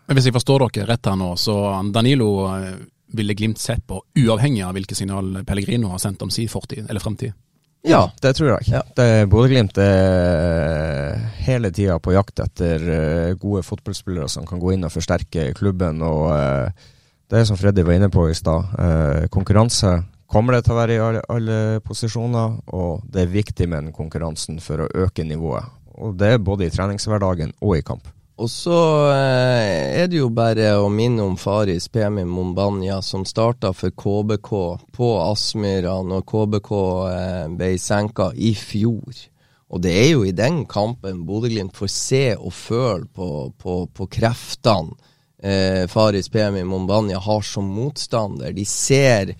Men 0.07 0.17
Hvis 0.17 0.29
jeg 0.29 0.35
forstår 0.35 0.67
dere 0.67 0.89
rett 0.93 1.11
her 1.11 1.19
nå, 1.19 1.33
så 1.39 1.57
Danilo 1.93 2.29
eh, 2.55 2.73
ville 3.13 3.35
Glimt 3.37 3.61
sett 3.61 3.85
på 3.87 4.01
uavhengig 4.19 4.63
av 4.65 4.73
hvilke 4.77 4.97
signal 4.97 5.43
Pellegrino 5.45 5.93
har 5.93 6.01
sendt 6.01 6.21
om 6.25 6.31
sin 6.33 6.49
fortid 6.49 6.87
eller 6.89 7.03
fremtid? 7.03 7.33
Ja. 7.83 8.05
Det 8.21 8.31
tror 8.37 8.53
jeg. 8.53 8.71
Ja. 8.71 8.81
Det- 8.95 9.27
Bodø-Glimt 9.29 9.77
er 9.77 11.17
hele 11.43 11.71
tida 11.75 11.97
på 11.99 12.13
jakt 12.15 12.39
etter 12.39 12.85
eh, 12.95 13.33
gode 13.35 13.63
fotballspillere 13.67 14.29
som 14.31 14.47
kan 14.47 14.61
gå 14.61 14.71
inn 14.73 14.87
og 14.87 14.93
forsterke 14.93 15.49
klubben. 15.57 15.99
og 16.01 16.29
eh, 16.31 16.89
Det 17.34 17.39
er 17.41 17.47
som 17.49 17.57
Freddy 17.57 17.81
var 17.81 17.95
inne 17.97 18.11
på 18.13 18.27
i 18.29 18.36
stad. 18.38 18.65
eh, 18.77 19.27
konkurranse 19.34 20.03
kommer 20.29 20.53
det 20.53 20.65
til 20.65 20.73
å 20.73 20.77
være 20.77 20.93
i 20.93 20.99
alle, 21.01 21.21
alle 21.34 21.79
posisjoner, 21.81 22.59
og 22.69 23.01
det 23.09 23.23
er 23.23 23.31
viktig 23.34 23.65
med 23.69 23.88
den 23.88 23.93
konkurransen 23.93 24.59
for 24.61 24.84
å 24.84 24.89
øke 24.93 25.23
nivået. 25.25 25.65
Og 25.97 26.13
Det 26.15 26.27
er 26.27 26.38
både 26.38 26.67
i 26.67 26.69
treningshverdagen 26.69 27.53
og 27.59 27.77
i 27.77 27.81
kamp. 27.81 28.05
Og 28.38 28.49
så 28.49 29.09
eh, 29.15 30.03
er 30.03 30.07
det 30.07 30.19
jo 30.19 30.29
bare 30.29 30.75
å 30.77 30.91
minne 30.93 31.23
om 31.25 31.34
Faris 31.36 31.88
Pemi 31.88 32.23
Mombanya, 32.23 33.01
som 33.01 33.25
starta 33.25 33.73
for 33.73 33.89
KBK 33.89 34.51
på 34.93 35.09
Aspmyra 35.31 36.03
når 36.05 36.21
KBK 36.29 36.71
eh, 37.09 37.47
ble 37.49 37.71
senka 37.79 38.29
i 38.36 38.53
fjor. 38.53 39.25
Og 39.73 39.81
det 39.81 39.95
er 40.03 40.11
jo 40.11 40.21
i 40.21 40.38
den 40.38 40.67
kampen 40.69 41.25
Bodø-Glimt 41.25 41.73
får 41.73 41.89
se 41.89 42.38
og 42.38 42.53
føle 42.53 43.09
på, 43.09 43.49
på, 43.57 43.88
på 43.89 44.05
kreftene 44.05 44.93
eh, 45.43 45.87
Faris 45.87 46.29
Pemi 46.29 46.63
Mombania 46.63 47.19
har 47.19 47.41
som 47.41 47.65
motstander. 47.65 48.53
De 48.53 48.65
ser 48.65 49.35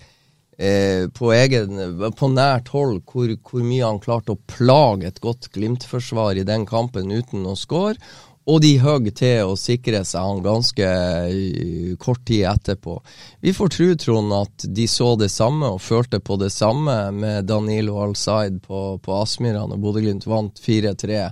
eh, 0.58 1.08
på, 1.08 1.32
egen, 1.32 2.12
på 2.16 2.28
nært 2.32 2.68
hold 2.74 3.00
hvor, 3.08 3.32
hvor 3.40 3.64
mye 3.64 3.86
han 3.86 4.02
klarte 4.02 4.36
å 4.36 4.44
plage 4.46 5.08
et 5.08 5.24
godt 5.24 5.50
Glimt-forsvar 5.56 6.36
i 6.36 6.46
den 6.46 6.68
kampen 6.68 7.12
uten 7.12 7.46
å 7.48 7.56
score. 7.58 7.96
Og 8.44 8.60
de 8.60 8.74
høgg 8.76 9.06
til 9.16 9.48
å 9.48 9.54
sikre 9.56 10.02
seg 10.04 10.20
han 10.20 10.42
ganske 10.44 10.84
eh, 10.84 11.94
kort 11.96 12.26
tid 12.28 12.44
etterpå. 12.50 12.98
Vi 13.40 13.54
får 13.56 13.72
tro, 13.72 13.86
Trond, 14.02 14.34
at 14.36 14.66
de 14.68 14.84
så 14.90 15.14
det 15.16 15.30
samme 15.32 15.70
og 15.72 15.80
følte 15.80 16.20
på 16.20 16.36
det 16.42 16.50
samme 16.52 16.98
med 17.16 17.48
Danilo 17.48 17.96
Al-Said 18.04 18.60
på, 18.66 18.84
på 19.00 19.16
Aspmyran, 19.16 19.72
og 19.72 19.80
Bodø-Glimt 19.80 20.28
vant 20.28 20.60
4-3, 20.60 21.24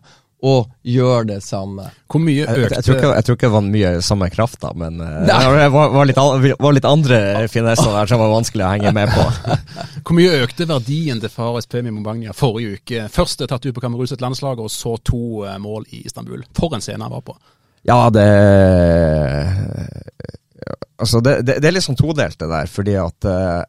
og 0.43 0.72
gjør 0.82 1.26
det 1.28 1.38
samme. 1.47 1.84
Hvor 2.11 2.20
mye 2.22 2.40
Jeg, 2.40 2.49
jeg, 2.49 2.64
økte 2.66 2.78
jeg, 2.80 2.84
tror 2.86 2.97
ikke, 2.99 3.11
jeg 3.14 3.26
tror 3.26 3.36
ikke 3.36 3.47
det 3.47 3.55
var 3.55 3.66
mye 3.68 3.90
samme 4.03 4.28
kraft, 4.34 4.59
da, 4.64 4.72
men 4.74 4.99
eh, 5.05 5.18
det 5.28 5.36
var, 5.70 5.93
var, 5.95 6.09
litt, 6.09 6.18
var 6.59 6.74
litt 6.74 6.88
andre 6.88 7.20
finesser 7.53 7.95
der 7.95 8.11
som 8.11 8.22
var 8.22 8.32
vanskelig 8.32 8.66
å 8.66 8.72
henge 8.72 8.95
med 8.97 9.12
på. 9.14 9.26
Hvor 10.05 10.18
mye 10.18 10.43
økte 10.43 10.66
verdien 10.66 11.22
til 11.22 11.30
Fares 11.32 11.70
Pemi 11.70 11.95
Mombagna 11.95 12.34
forrige 12.34 12.80
uke? 12.80 13.05
Først 13.14 13.45
tatt 13.47 13.68
ut 13.68 13.74
på 13.76 13.84
Kamerun 13.84 14.11
et 14.11 14.24
landslag, 14.24 14.59
og 14.59 14.72
så 14.72 14.97
to 15.07 15.45
eh, 15.47 15.59
mål 15.62 15.86
i 15.95 16.03
Istanbul. 16.11 16.43
For 16.59 16.74
en 16.74 16.82
scene 16.82 17.07
han 17.07 17.14
var 17.14 17.22
på. 17.26 17.38
Ja, 17.86 18.11
det 18.14 18.28
Altså, 21.03 21.18
det, 21.18 21.40
det, 21.43 21.57
det 21.59 21.66
er 21.66 21.74
litt 21.74 21.82
sånn 21.82 21.99
todelt, 21.99 22.38
det 22.38 22.47
der. 22.51 22.68
Fordi 22.70 22.93
at 23.01 23.26
eh, 23.26 23.62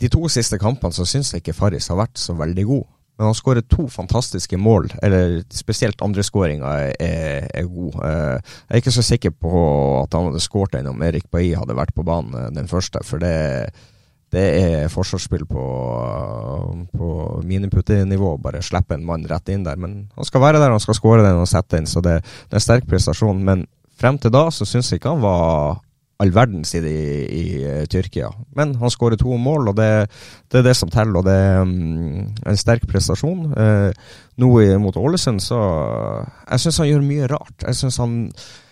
de 0.00 0.08
to 0.12 0.28
siste 0.32 0.60
kampene 0.60 0.96
så 0.96 1.04
syns 1.08 1.34
jeg 1.34 1.42
ikke 1.42 1.56
Farris 1.56 1.90
har 1.92 1.98
vært 2.00 2.20
så 2.20 2.36
veldig 2.38 2.64
god. 2.68 2.86
Men 3.18 3.32
han 3.32 3.34
skårer 3.34 3.64
to 3.66 3.88
fantastiske 3.90 4.56
mål, 4.56 4.92
eller 5.02 5.40
spesielt 5.50 6.02
andreskåringa 6.06 6.70
er, 7.02 7.48
er 7.50 7.66
god. 7.66 7.96
Eh, 8.06 8.34
jeg 8.38 8.76
er 8.76 8.82
ikke 8.82 8.94
så 8.94 9.02
sikker 9.02 9.32
på 9.34 9.62
at 10.04 10.14
han 10.14 10.28
hadde 10.28 10.42
skåret 10.44 10.76
den 10.76 10.86
om 10.92 11.02
Erik 11.02 11.26
Bailly 11.34 11.56
hadde 11.58 11.74
vært 11.74 11.96
på 11.96 12.06
banen 12.06 12.36
eh, 12.38 12.52
den 12.54 12.70
første, 12.70 13.02
for 13.02 13.18
det, 13.18 13.72
det 14.30 14.44
er 14.60 14.92
forsvarsspill 14.92 15.48
på, 15.50 15.64
på 16.94 17.10
miniputtenivå. 17.48 18.36
Bare 18.44 18.62
slippe 18.62 18.94
en 18.94 19.06
mann 19.08 19.26
rett 19.26 19.50
inn 19.50 19.66
der. 19.66 19.82
Men 19.82 20.04
han 20.14 20.28
skal 20.28 20.44
være 20.46 20.62
der, 20.62 20.76
han 20.76 20.86
skal 20.86 21.00
skåre 21.00 21.26
den 21.26 21.42
og 21.42 21.50
sette 21.50 21.74
den, 21.74 21.90
så 21.90 22.04
det, 22.04 22.20
det 22.22 22.54
er 22.54 22.62
en 22.62 22.68
sterk 22.68 22.86
prestasjon. 22.86 23.42
Men 23.42 23.66
frem 23.98 24.22
til 24.22 24.30
da 24.30 24.46
så 24.54 24.68
syns 24.68 24.92
jeg 24.92 25.02
ikke 25.02 25.16
han 25.16 25.26
var 25.26 25.80
all 26.18 26.32
verdens 26.34 26.74
i, 26.74 26.82
i, 26.82 27.42
eh, 27.62 27.84
Tyrkia. 27.90 28.30
Men 28.58 28.74
han 28.80 28.90
skårer 28.90 29.18
to 29.20 29.36
mål, 29.38 29.70
og 29.70 29.76
det, 29.78 29.90
det 30.50 30.60
er 30.60 30.66
det 30.66 30.76
som 30.78 30.90
teller. 30.90 31.20
Og 31.20 31.28
det 31.28 31.34
er 31.34 31.60
mm, 31.62 32.46
en 32.50 32.58
sterk 32.58 32.88
prestasjon. 32.90 33.52
Eh, 33.54 34.08
nå 34.38 34.54
mot 34.82 34.96
Ålesund, 34.96 35.42
så 35.42 35.58
Jeg 36.50 36.64
syns 36.64 36.80
han 36.82 36.90
gjør 36.90 37.06
mye 37.06 37.28
rart. 37.30 37.62
Jeg 37.62 37.78
synes 37.78 38.00
han 38.02 38.16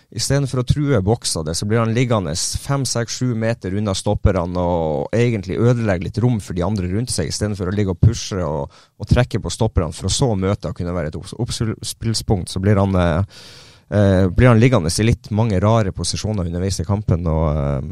Istedenfor 0.07 0.61
å 0.61 0.63
true 0.63 0.99
boksa 1.03 1.41
det, 1.43 1.51
så 1.59 1.65
blir 1.67 1.81
han 1.81 1.91
liggende 1.91 2.31
fem, 2.63 2.85
seks, 2.87 3.17
sju 3.19 3.33
meter 3.35 3.73
unna 3.75 3.91
stopperne 3.91 4.61
og 4.63 5.11
egentlig 5.11 5.57
ødelegge 5.59 6.07
litt 6.07 6.19
rom 6.23 6.37
for 6.39 6.55
de 6.55 6.63
andre 6.63 6.87
rundt 6.93 7.11
seg, 7.11 7.27
istedenfor 7.27 7.67
å 7.67 7.73
ligge 7.75 7.91
og 7.91 7.99
pushe 7.99 8.39
og, 8.39 8.71
og 8.71 9.09
trekke 9.11 9.41
på 9.43 9.51
stopperne 9.51 9.91
for 9.91 10.07
å 10.07 10.13
så 10.15 10.29
møte 10.39 10.71
og 10.71 10.79
kunne 10.79 10.95
være 10.95 11.11
et 11.11 11.19
oppspillspunkt. 11.19 12.53
Så 12.53 12.63
blir 12.63 12.79
han 12.79 12.95
eh, 12.95 13.41
eh, 13.89 14.27
blir 14.29 14.51
han 14.51 14.61
liggende 14.61 14.91
i 14.91 15.05
litt 15.05 15.29
mange 15.35 15.59
rare 15.63 15.93
posisjoner 15.95 16.47
underveis 16.47 16.79
i 16.81 16.87
kampen. 16.87 17.27
Og 17.27 17.45
eh, 17.51 17.91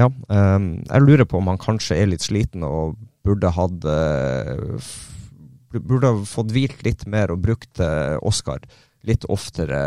ja, 0.00 0.08
eh, 0.08 0.70
jeg 0.88 1.04
lurer 1.04 1.28
på 1.28 1.40
om 1.40 1.52
han 1.52 1.60
kanskje 1.62 1.98
er 2.00 2.10
litt 2.10 2.24
sliten 2.24 2.66
og 2.66 2.96
burde 3.26 3.52
hatt 3.56 3.90
eh, 3.90 4.88
Burde 5.76 6.08
ha 6.08 6.24
fått 6.24 6.54
hvilt 6.54 6.78
litt 6.86 7.02
mer 7.10 7.28
og 7.34 7.42
brukt 7.42 7.80
eh, 7.84 8.14
Oscar 8.24 8.62
litt 9.04 9.26
oftere, 9.30 9.80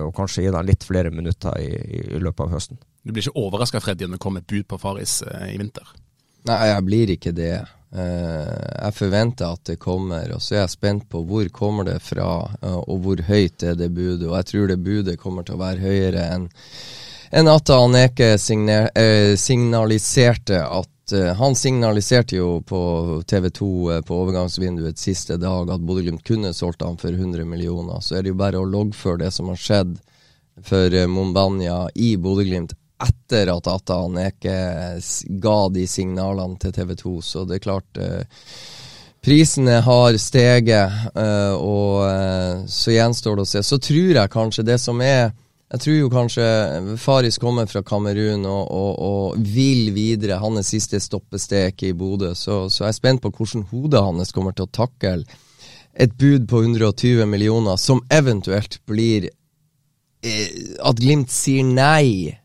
og 0.00 0.14
kanskje 0.16 0.44
gi 0.46 0.52
han 0.54 0.64
litt 0.66 0.86
flere 0.86 1.10
minutter 1.12 1.58
i, 1.60 1.68
i 2.16 2.20
løpet 2.22 2.46
av 2.46 2.54
høsten. 2.54 2.78
Du 3.04 3.12
blir 3.12 3.26
ikke 3.26 3.42
overraska, 3.42 3.82
Freddy, 3.82 4.06
om 4.08 4.14
det 4.14 4.20
kommer 4.22 4.40
et 4.40 4.48
bud 4.48 4.64
på 4.70 4.78
Faris 4.80 5.18
i 5.26 5.58
vinter? 5.60 5.90
Nei, 6.48 6.58
jeg 6.70 6.86
blir 6.88 7.12
ikke 7.14 7.34
det. 7.36 7.52
Eh, 7.94 8.70
jeg 8.82 8.94
forventer 8.96 9.52
at 9.54 9.68
det 9.68 9.76
kommer, 9.78 10.32
og 10.34 10.42
så 10.42 10.56
er 10.56 10.64
jeg 10.64 10.72
spent 10.72 11.04
på 11.10 11.20
hvor 11.28 11.46
kommer 11.54 11.86
det 11.86 12.00
fra, 12.02 12.50
eh, 12.58 12.80
og 12.90 13.04
hvor 13.04 13.22
høyt 13.28 13.62
er 13.62 13.78
det 13.78 13.92
budet. 13.94 14.26
Og 14.26 14.34
jeg 14.40 14.48
tror 14.50 14.70
det 14.70 14.80
budet 14.82 15.20
kommer 15.20 15.46
til 15.46 15.54
å 15.54 15.62
være 15.62 15.84
høyere 15.84 16.28
enn 16.34 16.48
en 17.34 17.48
at 17.50 17.70
signer, 18.38 18.90
eh, 18.94 19.34
signaliserte 19.36 20.64
at 20.64 20.90
Han 21.36 21.54
signaliserte 21.54 22.36
jo 22.36 22.62
på 22.62 23.22
TV 23.28 23.50
2 23.50 23.90
eh, 23.92 24.00
på 24.00 24.16
overgangsvinduet 24.22 24.96
siste 24.98 25.36
dag 25.36 25.68
at 25.68 25.82
Bodø-Glimt 25.84 26.24
kunne 26.24 26.54
solgt 26.54 26.80
han 26.80 26.96
for 26.96 27.12
100 27.12 27.44
millioner. 27.44 28.00
Så 28.00 28.16
er 28.16 28.22
det 28.22 28.32
jo 28.32 28.38
bare 28.40 28.56
å 28.56 28.64
loggføre 28.64 29.20
det 29.26 29.30
som 29.30 29.50
har 29.52 29.60
skjedd 29.60 29.98
for 30.64 30.96
Mombania 31.06 31.90
i 31.94 32.14
Bodø-Glimt 32.16 32.72
etter 33.04 33.50
at 33.52 33.68
Atta 33.70 34.00
Eke 34.24 34.56
ga 35.42 35.58
de 35.72 35.86
signalene 35.88 36.58
til 36.60 36.74
TV 36.74 36.94
2. 37.00 37.14
Så 37.22 37.44
det 37.48 37.58
er 37.58 37.64
klart 37.66 38.00
eh, 38.00 38.24
Prisene 39.24 39.78
har 39.80 40.18
steget, 40.20 40.92
eh, 41.16 41.54
og 41.56 42.02
eh, 42.04 42.66
så 42.68 42.92
gjenstår 42.92 43.38
det 43.38 43.46
å 43.46 43.48
se. 43.48 43.62
Så 43.64 43.78
tror 43.80 44.18
jeg 44.18 44.32
kanskje 44.34 44.66
det 44.68 44.76
som 44.82 45.00
er 45.00 45.32
Jeg 45.74 45.80
tror 45.80 45.96
jo 45.96 46.10
kanskje 46.12 46.44
Faris 47.00 47.38
kommer 47.40 47.66
fra 47.66 47.80
Kamerun 47.82 48.44
og, 48.46 48.68
og, 48.70 48.90
og 49.00 49.38
vil 49.40 49.88
videre. 49.96 50.36
Hans 50.38 50.68
siste 50.68 51.00
stoppestek 51.00 51.82
i 51.88 51.94
Bodø. 51.96 52.34
Så, 52.36 52.68
så 52.70 52.84
jeg 52.84 52.92
er 52.92 52.98
spent 53.00 53.22
på 53.24 53.32
hvordan 53.32 53.64
hodet 53.72 54.04
hans 54.04 54.30
kommer 54.32 54.52
til 54.52 54.68
å 54.68 54.74
takle 54.76 55.24
et 55.94 56.14
bud 56.18 56.46
på 56.50 56.60
120 56.62 57.26
millioner, 57.26 57.76
som 57.76 58.02
eventuelt 58.12 58.80
blir 58.86 59.30
eh, 60.22 60.48
At 60.84 61.00
Glimt 61.00 61.32
sier 61.32 61.64
nei. 61.64 62.36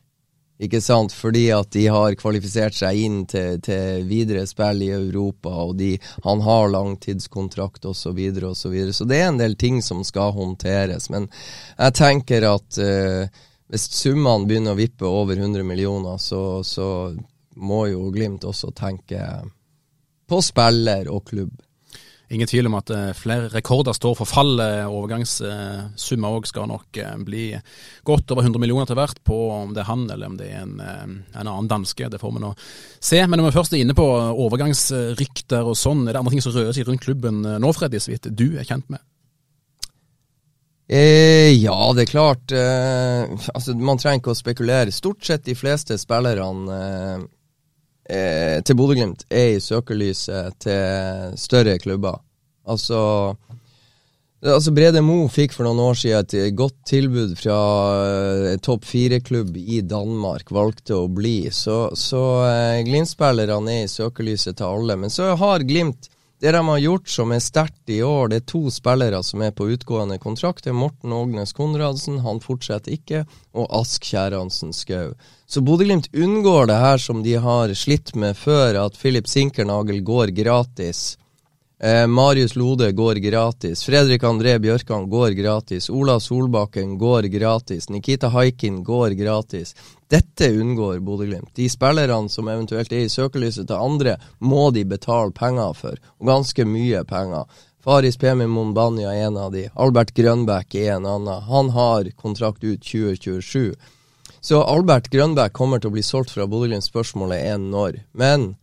Ikke 0.60 0.82
sant? 0.84 1.14
Fordi 1.16 1.45
at 1.55 1.72
de 1.72 1.86
har 1.88 2.18
kvalifisert 2.20 2.76
seg 2.76 2.99
inn 2.99 3.20
til, 3.32 3.62
til 3.64 4.03
videre 4.10 4.43
spill 4.49 4.84
i 4.84 4.91
Europa, 4.91 5.53
og 5.70 5.78
de, 5.80 5.93
han 6.26 6.43
har 6.43 6.72
langtidskontrakt 6.74 7.88
osv. 7.88 8.01
Så, 8.10 8.16
videre, 8.16 8.51
og 8.51 8.57
så, 8.57 8.72
videre. 8.74 8.93
så 8.93 9.07
det 9.07 9.22
er 9.22 9.30
en 9.30 9.39
del 9.39 9.55
ting 9.60 9.80
som 9.86 10.03
skal 10.03 10.34
håndteres. 10.36 11.07
Men 11.14 11.30
jeg 11.78 11.95
tenker 11.95 12.47
at 12.49 12.80
uh, 12.84 13.39
hvis 13.70 13.88
summene 13.93 14.49
begynner 14.49 14.76
å 14.76 14.80
vippe 14.80 15.07
over 15.07 15.38
100 15.39 15.64
millioner, 15.64 16.18
så, 16.18 16.64
så 16.66 17.14
må 17.55 17.86
jo 17.91 18.10
Glimt 18.12 18.47
også 18.47 18.74
tenke 18.76 19.22
på 20.30 20.41
spiller 20.43 21.10
og 21.12 21.24
klubb. 21.30 21.53
Ingen 22.30 22.47
tvil 22.47 22.67
om 22.69 22.75
at 22.77 22.91
eh, 22.93 23.09
flere 23.17 23.49
rekorder 23.49 23.95
står 23.97 24.13
for 24.19 24.30
fall. 24.30 24.59
Overgangssummer 24.86 26.38
òg 26.38 26.45
skal 26.49 26.69
nok 26.69 26.99
eh, 27.01 27.15
bli 27.25 27.45
godt 28.05 28.36
over 28.36 28.45
100 28.45 28.61
millioner 28.61 28.89
til 28.89 28.99
hvert 28.99 29.21
på 29.25 29.38
om 29.55 29.73
det 29.73 29.82
er 29.82 29.89
han 29.89 30.05
eller 30.13 30.30
om 30.30 30.38
det 30.38 30.51
er 30.51 30.61
en, 30.61 30.75
eh, 30.84 31.05
en 31.09 31.47
annen 31.47 31.69
danske. 31.71 32.11
Det 32.13 32.21
får 32.21 32.36
vi 32.36 32.43
nå 32.43 32.53
se. 32.61 33.23
Men 33.25 33.41
når 33.41 33.49
vi 33.49 33.57
først 33.57 33.73
er 33.73 33.82
inne 33.82 33.97
på 33.97 34.05
overgangsrykter 34.45 35.65
og 35.65 35.77
sånn, 35.80 36.05
er 36.05 36.13
det 36.13 36.21
andre 36.21 36.36
ting 36.36 36.45
som 36.45 36.53
rører 36.53 36.77
seg 36.77 36.89
rundt 36.89 37.05
klubben 37.07 37.41
nå, 37.41 37.73
Freddy, 37.73 38.01
så 38.03 38.13
vidt 38.13 38.30
du 38.30 38.51
er 38.59 38.67
kjent 38.67 38.86
med? 38.93 39.01
Eh, 40.89 41.53
ja, 41.53 41.77
det 41.93 42.07
er 42.07 42.09
klart. 42.09 42.51
Eh, 42.51 43.49
altså, 43.53 43.75
man 43.77 43.99
trenger 44.01 44.23
ikke 44.23 44.34
å 44.34 44.38
spekulere. 44.38 44.93
Stort 44.93 45.21
sett 45.25 45.45
de 45.45 45.53
fleste 45.57 45.99
spillerne 46.01 46.77
eh, 46.77 47.27
eh, 48.10 48.57
til 48.66 48.78
Bodø-Glimt 48.80 49.26
er 49.30 49.55
i 49.55 49.62
søkelyset 49.64 50.57
til 50.66 51.38
større 51.39 51.78
klubber. 51.82 52.20
Altså, 52.70 52.99
altså 54.43 54.74
Brede 54.76 55.01
Mo 55.05 55.24
fikk 55.32 55.55
for 55.55 55.68
noen 55.68 55.82
år 55.88 55.97
siden 56.01 56.28
et 56.28 56.57
godt 56.57 56.78
tilbud 56.89 57.36
fra 57.39 57.57
eh, 58.51 58.60
topp 58.66 58.86
fire-klubb 58.89 59.57
i 59.57 59.82
Danmark, 59.82 60.51
valgte 60.53 60.99
å 60.99 61.10
bli. 61.10 61.49
Så, 61.55 61.82
så 61.97 62.24
eh, 62.49 62.84
Glimt-spillerne 62.88 63.80
er 63.80 63.88
i 63.88 63.91
søkelyset 63.91 64.60
til 64.60 64.70
alle. 64.70 64.99
Men 64.99 65.14
så 65.14 65.34
har 65.39 65.66
Glimt 65.68 66.12
det 66.39 66.51
de 66.55 66.67
har 66.67 66.79
gjort 66.79 67.09
som 67.11 67.33
er 67.35 67.41
sterkt 67.43 67.91
i 67.91 67.99
år, 68.03 68.29
det 68.31 68.37
er 68.39 68.45
to 68.47 68.61
spillere 68.71 69.19
som 69.27 69.41
er 69.43 69.51
på 69.51 69.67
utgående 69.73 70.15
kontrakt. 70.23 70.63
Det 70.63 70.71
er 70.71 70.77
Morten 70.79 71.11
Ågnes 71.11 71.51
Konradsen, 71.53 72.21
han 72.23 72.39
fortsetter 72.39 72.95
ikke, 72.95 73.25
og 73.51 73.67
Ask 73.81 74.07
Kjæransen 74.07 74.71
Skau. 74.73 75.11
Så 75.49 75.59
Bodø-Glimt 75.65 76.07
unngår 76.15 76.69
det 76.71 76.79
her 76.79 77.01
som 77.03 77.23
de 77.25 77.35
har 77.43 77.75
slitt 77.75 78.15
med 78.15 78.39
før, 78.39 78.85
at 78.85 78.95
Philip 78.95 79.27
Sinkernagel 79.27 79.99
går 80.05 80.31
gratis 80.37 81.18
Eh, 81.82 82.07
Marius 82.07 82.55
Lode 82.55 82.91
går 82.91 83.15
gratis. 83.15 83.84
Fredrik 83.84 84.23
André 84.23 84.59
Bjørkan 84.59 85.09
går 85.09 85.30
gratis. 85.30 85.89
Ola 85.89 86.19
Solbakken 86.19 86.97
går 86.97 87.23
gratis. 87.32 87.89
Nikita 87.89 88.27
Haikin 88.27 88.84
går 88.84 89.09
gratis. 89.09 89.75
Dette 90.11 90.49
unngår 90.51 90.99
Bodø-Glimt. 90.99 91.55
De 91.55 91.69
spillerne 91.69 92.30
som 92.30 92.51
eventuelt 92.51 92.91
er 92.91 93.05
i 93.05 93.09
søkelyset 93.09 93.69
til 93.69 93.80
andre, 93.80 94.17
må 94.39 94.71
de 94.75 94.84
betale 94.84 95.32
penger 95.32 95.73
for. 95.73 95.95
Og 96.19 96.27
ganske 96.27 96.67
mye 96.67 97.05
penger. 97.07 97.47
Faris 97.80 98.19
Pemi 98.19 98.45
Monbanya 98.45 99.13
er 99.13 99.30
en 99.30 99.38
av 99.39 99.53
de. 99.55 99.69
Albert 99.80 100.11
Grønbæk 100.19 100.75
er 100.75 100.97
en 100.97 101.07
annen. 101.07 101.47
Han 101.47 101.71
har 101.80 102.11
kontrakt 102.19 102.63
ut 102.63 102.84
2027. 102.84 103.71
Så 104.41 104.59
Albert 104.67 105.07
Grønbæk 105.13 105.55
kommer 105.55 105.80
til 105.80 105.93
å 105.93 105.95
bli 105.95 106.03
solgt 106.03 106.36
fra 106.36 106.43
Bodø-Glimt. 106.43 106.84
Spørsmålet 106.84 107.39
er 107.53 107.61
når. 107.63 108.03
Men 108.11 108.57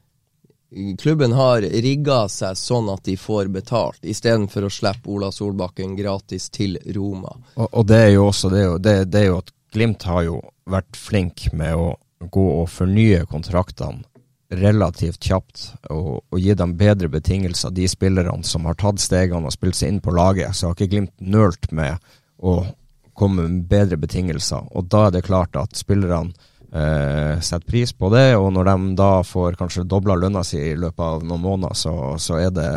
klubben 0.98 1.32
har 1.32 1.62
rigga 1.62 2.26
seg 2.28 2.56
sånn 2.58 2.88
at 2.92 3.04
de 3.06 3.16
får 3.16 3.50
betalt, 3.54 4.02
istedenfor 4.02 4.66
å 4.66 4.72
slippe 4.72 5.10
Ola 5.12 5.30
Solbakken 5.32 5.94
gratis 5.98 6.50
til 6.50 6.78
Roma. 6.96 7.36
Og, 7.54 7.68
og 7.70 7.86
det 7.86 8.00
er 8.08 8.12
jo 8.16 8.26
også 8.30 8.50
det, 8.52 8.60
er 8.60 8.68
jo, 8.68 8.78
det, 8.78 8.96
det 9.12 9.22
er 9.22 9.30
jo 9.30 9.38
at 9.44 9.52
Glimt 9.76 10.06
har 10.08 10.22
jo 10.24 10.36
vært 10.70 10.96
flink 10.96 11.48
med 11.52 11.74
å 11.76 11.88
gå 12.32 12.44
og 12.62 12.68
fornye 12.72 13.26
kontraktene 13.28 14.06
relativt 14.48 15.24
kjapt 15.26 15.64
og, 15.90 16.22
og, 16.30 16.38
gi 16.38 16.54
dem 16.54 16.76
bedre 16.78 17.10
betingelser, 17.10 17.74
de 17.74 17.88
spillerne 17.90 18.46
som 18.46 18.64
har 18.68 18.78
tatt 18.78 19.02
stegene 19.02 19.50
og 19.50 19.54
spilt 19.54 19.76
seg 19.76 19.90
inn 19.90 20.00
på 20.00 20.14
laget. 20.14 20.54
Så 20.54 20.70
har 20.70 20.76
ikke 20.76 20.92
Glimt 20.94 21.14
nølt 21.18 21.70
med 21.74 21.98
å 22.38 22.60
komme 23.16 23.48
med 23.48 23.66
bedre 23.70 23.98
betingelser. 24.00 24.68
Og 24.76 24.86
da 24.92 25.08
er 25.08 25.16
det 25.16 25.26
klart 25.26 25.58
at 25.58 25.76
spillerne 25.76 26.32
eh, 26.76 27.40
setter 27.40 27.66
pris 27.66 27.92
på 27.92 28.10
det, 28.12 28.28
og 28.36 28.52
når 28.54 28.70
de 28.70 28.92
da 28.98 29.10
får 29.26 29.58
kanskje 29.60 29.86
dobla 29.88 30.16
lønna 30.20 30.44
si 30.46 30.60
i 30.60 30.76
løpet 30.78 31.02
av 31.02 31.24
noen 31.24 31.42
måneder, 31.42 31.74
så, 31.78 31.96
så 32.20 32.40
er, 32.42 32.52
det, 32.54 32.68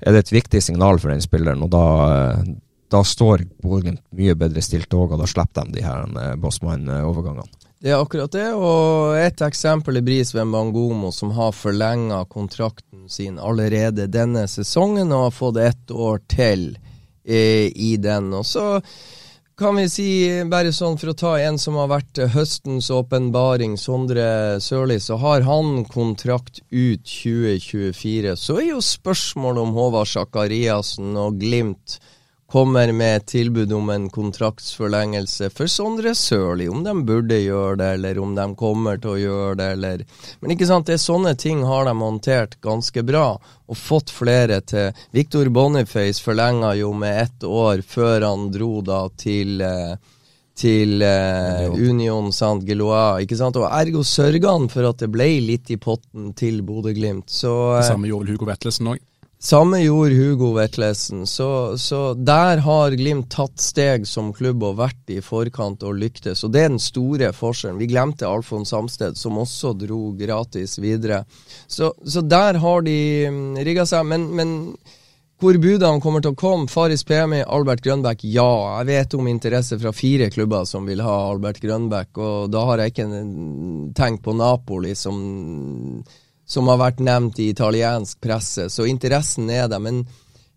er, 0.00 0.12
det, 0.12 0.24
et 0.24 0.34
viktig 0.38 0.62
signal 0.64 1.00
for 1.02 1.12
den 1.12 1.24
spilleren. 1.24 1.64
og 1.66 1.72
da, 1.74 1.86
eh, 2.14 2.50
da 2.88 3.04
står 3.04 3.44
Bodø 3.62 3.96
mye 4.16 4.36
bedre 4.38 4.64
stilt 4.64 4.94
òg, 4.94 5.12
og 5.12 5.22
da 5.22 5.28
slipper 5.28 5.68
de 5.68 5.78
de 5.78 5.86
her 5.86 6.06
eh, 6.08 6.36
Bossmann-overgangene. 6.40 7.48
Det 7.78 7.92
er 7.92 8.00
akkurat 8.02 8.32
det, 8.34 8.48
og 8.58 9.14
et 9.14 9.38
eksempel 9.46 10.00
er 10.00 10.02
Bris 10.02 10.32
Bangomo, 10.34 11.12
som 11.14 11.30
har 11.36 11.52
forlenga 11.54 12.24
kontrakten 12.26 13.06
sin 13.06 13.38
allerede 13.38 14.08
denne 14.10 14.48
sesongen 14.50 15.12
og 15.14 15.28
har 15.28 15.36
fått 15.36 15.60
ett 15.62 15.92
år 15.94 16.18
til 16.26 16.72
eh, 17.22 17.70
i 17.70 17.94
den. 18.02 18.32
Og 18.34 18.42
så 18.46 18.80
kan 19.58 19.76
vi 19.76 19.88
si, 19.90 20.08
bare 20.46 20.70
sånn 20.74 20.96
for 21.00 21.10
å 21.10 21.16
ta 21.18 21.32
en 21.42 21.56
som 21.58 21.74
har 21.80 21.90
vært 21.90 22.20
høstens 22.34 22.92
åpenbaring, 22.94 23.74
Sondre 23.80 24.60
Sørli, 24.62 25.00
så 25.02 25.18
har 25.18 25.42
han 25.46 25.82
kontrakt 25.90 26.60
ut 26.70 27.02
2024. 27.02 28.36
Så 28.38 28.60
er 28.62 28.68
jo 28.70 28.84
spørsmålet 28.84 29.64
om 29.64 29.74
Håvard 29.74 30.10
Sakariassen 30.12 31.18
og 31.18 31.40
Glimt 31.42 31.98
kommer 32.52 32.92
med 32.92 33.26
tilbud 33.26 33.72
om 33.72 33.90
en 33.90 34.10
kontraktsforlengelse 34.10 35.50
for 35.50 35.68
Sondre 35.68 36.14
Sørli, 36.16 36.68
om 36.68 36.80
de 36.84 36.94
burde 37.04 37.36
gjøre 37.42 37.76
det, 37.76 37.88
eller 37.98 38.18
om 38.24 38.32
de 38.34 38.46
kommer 38.56 38.96
til 39.02 39.10
å 39.10 39.18
gjøre 39.20 39.54
det, 39.60 39.66
eller 39.76 40.04
Men 40.40 40.54
ikke 40.54 40.68
sant, 40.70 40.86
det 40.88 40.96
er 40.96 41.02
sånne 41.02 41.34
ting 41.36 41.60
har 41.68 41.84
de 41.84 41.92
håndtert 42.00 42.56
ganske 42.64 43.04
bra, 43.04 43.26
og 43.68 43.76
fått 43.76 44.10
flere 44.10 44.62
til. 44.64 44.96
Victor 45.12 45.50
Boniface 45.52 46.24
forlenga 46.24 46.72
jo 46.80 46.94
med 46.96 47.20
ett 47.22 47.44
år 47.44 47.84
før 47.84 48.24
han 48.30 48.48
dro 48.54 48.80
da 48.80 49.02
til 49.20 49.60
eh, 49.60 49.98
til 50.58 51.02
eh, 51.06 51.68
Union 51.70 52.32
Saint 52.34 52.64
Gelois, 52.66 53.22
ikke 53.22 53.36
sant? 53.38 53.60
Og 53.60 53.68
ergo 53.68 54.02
sørga 54.02 54.56
han 54.56 54.66
for 54.72 54.88
at 54.88 55.04
det 55.04 55.10
ble 55.12 55.28
litt 55.44 55.70
i 55.70 55.78
potten 55.78 56.32
til 56.38 56.64
Bodø-Glimt. 56.66 57.28
Så 57.30 57.52
Det 57.76 57.86
samme 57.92 58.10
gjorde 58.10 58.32
Hugo 58.32 58.48
Vetlesen 58.48 58.90
òg? 58.94 59.04
Samme 59.40 59.78
gjorde 59.78 60.14
Hugo 60.14 60.48
Vetlesen, 60.56 61.26
så, 61.26 61.78
så, 61.78 62.14
der 62.14 62.58
har 62.58 62.96
Glimt 62.98 63.30
tatt 63.30 63.60
steg 63.62 64.06
som 64.10 64.32
klubb 64.34 64.64
og 64.66 64.80
vært 64.80 65.12
i 65.14 65.20
forkant 65.22 65.84
og 65.86 65.94
lyktes. 66.00 66.42
Og 66.42 66.50
det 66.50 66.64
er 66.64 66.72
den 66.72 66.82
store 66.82 67.30
forskjellen. 67.36 67.78
Vi 67.78 67.86
glemte 67.92 68.26
Alfons 68.26 68.74
Samsted, 68.74 69.14
som 69.14 69.38
også 69.38 69.76
dro 69.78 70.00
gratis 70.18 70.74
videre. 70.82 71.22
Så, 71.70 71.92
så 72.02 72.24
der 72.26 72.58
har 72.58 72.82
de 72.82 72.98
mm, 73.30 73.62
rigga 73.62 73.86
seg. 73.86 74.10
Men, 74.10 74.26
men 74.34 74.52
hvor 75.38 75.54
budene 75.62 76.02
kommer 76.02 76.18
til 76.18 76.34
å 76.34 76.38
komme? 76.38 76.66
Faris 76.66 77.06
Pemi, 77.06 77.44
Albert 77.46 77.86
Grønbæk, 77.86 78.26
ja. 78.26 78.50
Jeg 78.80 78.90
vet 78.90 79.20
om 79.20 79.30
interesse 79.30 79.78
fra 79.78 79.94
fire 79.94 80.32
klubber 80.34 80.66
som 80.66 80.88
vil 80.90 81.06
ha 81.06 81.14
Albert 81.28 81.62
Grønbæk, 81.62 82.10
og 82.18 82.50
da 82.50 82.66
har 82.72 82.82
jeg 82.82 82.96
ikke 82.96 83.22
tenkt 83.94 84.26
på 84.26 84.34
Napoli 84.34 84.98
som 84.98 85.22
som 86.48 86.68
har 86.72 86.80
vært 86.80 87.02
nevnt 87.04 87.38
i 87.42 87.50
italiensk 87.52 88.20
presse, 88.24 88.70
så 88.72 88.86
interessen 88.88 89.50
er 89.52 89.68
der. 89.68 89.82
Men 89.84 90.06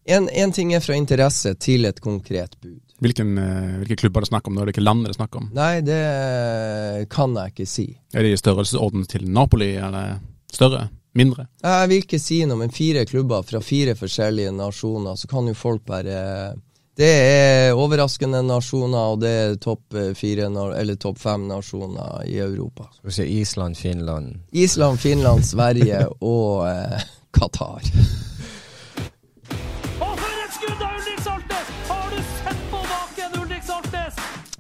én 0.08 0.56
ting 0.56 0.72
er 0.74 0.84
fra 0.84 0.96
interesse 0.96 1.54
til 1.60 1.86
et 1.90 2.00
konkret 2.02 2.56
bud. 2.62 2.80
Hvilken, 3.02 3.38
eh, 3.42 3.78
hvilke 3.82 3.98
klubber 3.98 4.22
det 4.22 4.30
er 4.30 4.36
snakk 4.36 4.48
om, 4.48 4.60
hvilke 4.62 4.84
land 4.84 5.06
det 5.06 5.12
er 5.12 5.18
snakk 5.18 5.36
om? 5.40 5.50
Nei, 5.58 5.82
det 5.82 7.10
kan 7.10 7.34
jeg 7.34 7.54
ikke 7.54 7.68
si. 7.68 7.88
Er 8.14 8.24
det 8.24 8.36
i 8.36 8.40
størrelsesorden 8.40 9.08
til 9.10 9.26
Napoli, 9.28 9.74
eller 9.76 10.20
større? 10.54 10.88
Mindre? 11.18 11.48
Jeg 11.60 11.90
vil 11.90 12.04
ikke 12.06 12.20
si 12.22 12.38
noe, 12.48 12.62
men 12.62 12.72
fire 12.72 13.04
klubber 13.10 13.44
fra 13.44 13.60
fire 13.60 13.98
forskjellige 14.00 14.54
nasjoner, 14.56 15.18
så 15.20 15.28
kan 15.28 15.50
jo 15.50 15.58
folk 15.58 15.84
bare 15.90 16.54
det 17.02 17.10
er 17.10 17.78
overraskende 17.78 18.44
nasjoner, 18.46 19.14
og 19.14 19.22
det 19.24 19.32
er 19.32 19.56
topp 19.62 19.98
eh, 19.98 20.12
fire, 20.18 20.50
eller 20.78 21.00
topp 21.02 21.18
fem 21.22 21.48
nasjoner 21.50 22.26
i 22.30 22.38
Europa. 22.44 22.92
Skal 22.94 23.10
vi 23.10 23.16
si 23.16 23.30
Island, 23.42 23.78
Finland 23.78 24.36
Island, 24.52 25.00
Finland, 25.02 25.46
Sverige 25.48 26.06
og 26.20 26.68
eh, 26.70 27.08
Qatar. 27.34 27.82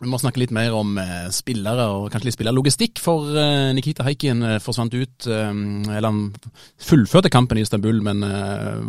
Vi 0.01 0.09
må 0.09 0.17
snakke 0.17 0.41
litt 0.41 0.53
mer 0.55 0.73
om 0.73 0.95
eh, 0.97 1.27
spillere 1.29 1.83
og 1.93 2.07
kanskje 2.09 2.31
litt 2.31 2.35
spillerlogistikk. 2.39 2.97
For 3.03 3.35
eh, 3.37 3.69
Nikita 3.77 4.01
Haikin 4.07 4.41
eh, 4.47 4.57
forsvant 4.63 4.95
ut. 4.97 5.27
Eller 5.29 6.07
han 6.07 6.23
fullførte 6.81 7.29
kampen 7.29 7.59
i 7.59 7.65
Istanbul, 7.65 7.99
men 8.01 8.23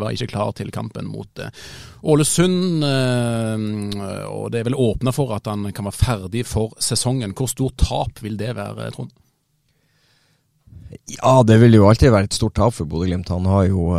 var 0.00 0.14
ikke 0.14 0.30
klar 0.32 0.54
til 0.56 0.72
kampen 0.72 1.10
mot 1.12 1.42
Ålesund. 2.02 2.82
og 2.82 4.46
det 4.52 4.60
er 4.60 4.66
vel 4.70 4.78
åpna 4.78 5.12
for 5.12 5.34
at 5.36 5.50
han 5.50 5.68
kan 5.76 5.86
være 5.90 6.00
ferdig 6.00 6.46
for 6.48 6.72
sesongen. 6.80 7.36
Hvor 7.36 7.50
stort 7.50 7.76
tap 7.82 8.22
vil 8.24 8.38
det 8.40 8.54
være, 8.56 8.88
Trond? 8.96 9.12
Ja, 11.12 11.42
det 11.44 11.60
vil 11.60 11.76
jo 11.76 11.86
alltid 11.88 12.12
være 12.12 12.30
et 12.30 12.40
stort 12.40 12.56
tap 12.56 12.74
for 12.76 12.88
Bodø-Glimt. 12.88 13.30
Han 13.32 13.48
har 13.52 13.68
jo 13.68 13.92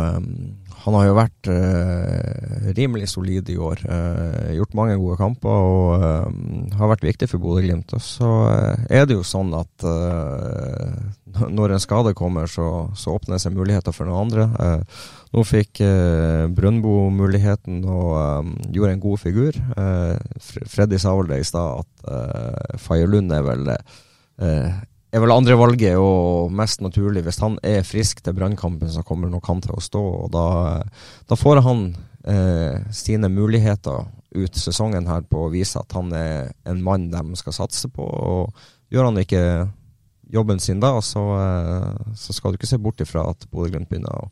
han 0.84 0.96
har 0.98 1.06
jo 1.08 1.16
vært 1.16 1.48
uh, 1.48 2.72
rimelig 2.76 3.08
solid 3.14 3.48
i 3.48 3.56
år. 3.56 3.80
Uh, 3.88 4.52
gjort 4.58 4.76
mange 4.76 4.98
gode 5.00 5.16
kamper 5.16 5.48
og 5.48 6.02
uh, 6.02 6.26
har 6.76 6.90
vært 6.92 7.06
viktig 7.06 7.28
for 7.30 7.40
Bodø-Glimt. 7.40 7.94
Så 8.04 8.28
er 8.92 9.08
det 9.08 9.16
jo 9.16 9.24
sånn 9.24 9.54
at 9.56 9.86
når 11.34 11.74
en 11.74 11.82
skade 11.82 12.12
kommer, 12.16 12.50
så, 12.50 12.90
så 12.98 13.16
åpner 13.16 13.36
det 13.36 13.42
seg 13.46 13.56
muligheter 13.56 13.96
for 13.96 14.06
noen 14.06 14.28
andre. 14.28 14.76
nå 15.34 15.42
fikk 15.48 15.80
Brøndbo 16.54 17.08
muligheten 17.10 17.80
og 17.88 18.52
gjorde 18.70 18.92
en 18.94 19.02
god 19.02 19.22
figur. 19.22 19.58
Freddy 20.70 21.00
sa 21.00 21.16
vel 21.18 21.32
det 21.32 21.40
i 21.42 21.48
stad 21.48 21.82
at 21.82 22.08
uh, 22.10 22.78
Faye 22.78 23.08
Lund 23.08 23.32
er 23.34 23.46
vel 23.46 23.72
er 25.14 25.22
vel 25.22 25.34
andre 25.34 25.56
valget 25.58 26.00
og 26.00 26.50
mest 26.54 26.82
naturlig. 26.82 27.22
Hvis 27.26 27.38
han 27.42 27.56
er 27.62 27.86
frisk 27.86 28.22
til 28.24 28.34
brannkampen, 28.34 28.90
så 28.90 29.04
kommer 29.06 29.30
nok 29.30 29.46
han 29.50 29.62
til 29.62 29.76
å 29.76 29.82
stå. 29.82 30.02
og 30.24 30.32
Da, 30.34 30.46
da 31.30 31.38
får 31.38 31.62
han 31.66 31.86
eh, 32.26 32.82
sine 32.94 33.30
muligheter 33.30 34.08
ut 34.34 34.58
sesongen 34.58 35.06
her 35.06 35.22
på 35.30 35.44
å 35.44 35.52
vise 35.52 35.78
at 35.78 35.94
han 35.94 36.10
er 36.18 36.50
en 36.66 36.82
mann 36.82 37.10
de 37.12 37.38
skal 37.38 37.54
satse 37.54 37.90
på. 37.94 38.02
og 38.02 38.54
Gjør 38.90 39.10
han 39.12 39.22
ikke 39.22 39.44
jobben 40.34 40.58
sin 40.60 40.82
da, 40.82 40.96
så, 41.04 41.22
eh, 41.38 42.14
så 42.18 42.34
skal 42.34 42.52
du 42.52 42.58
ikke 42.58 42.72
se 42.72 42.80
bort 42.82 43.02
ifra 43.04 43.28
at 43.30 43.46
Bodø-Glimt 43.52 43.92
begynner 43.92 44.24
å 44.24 44.30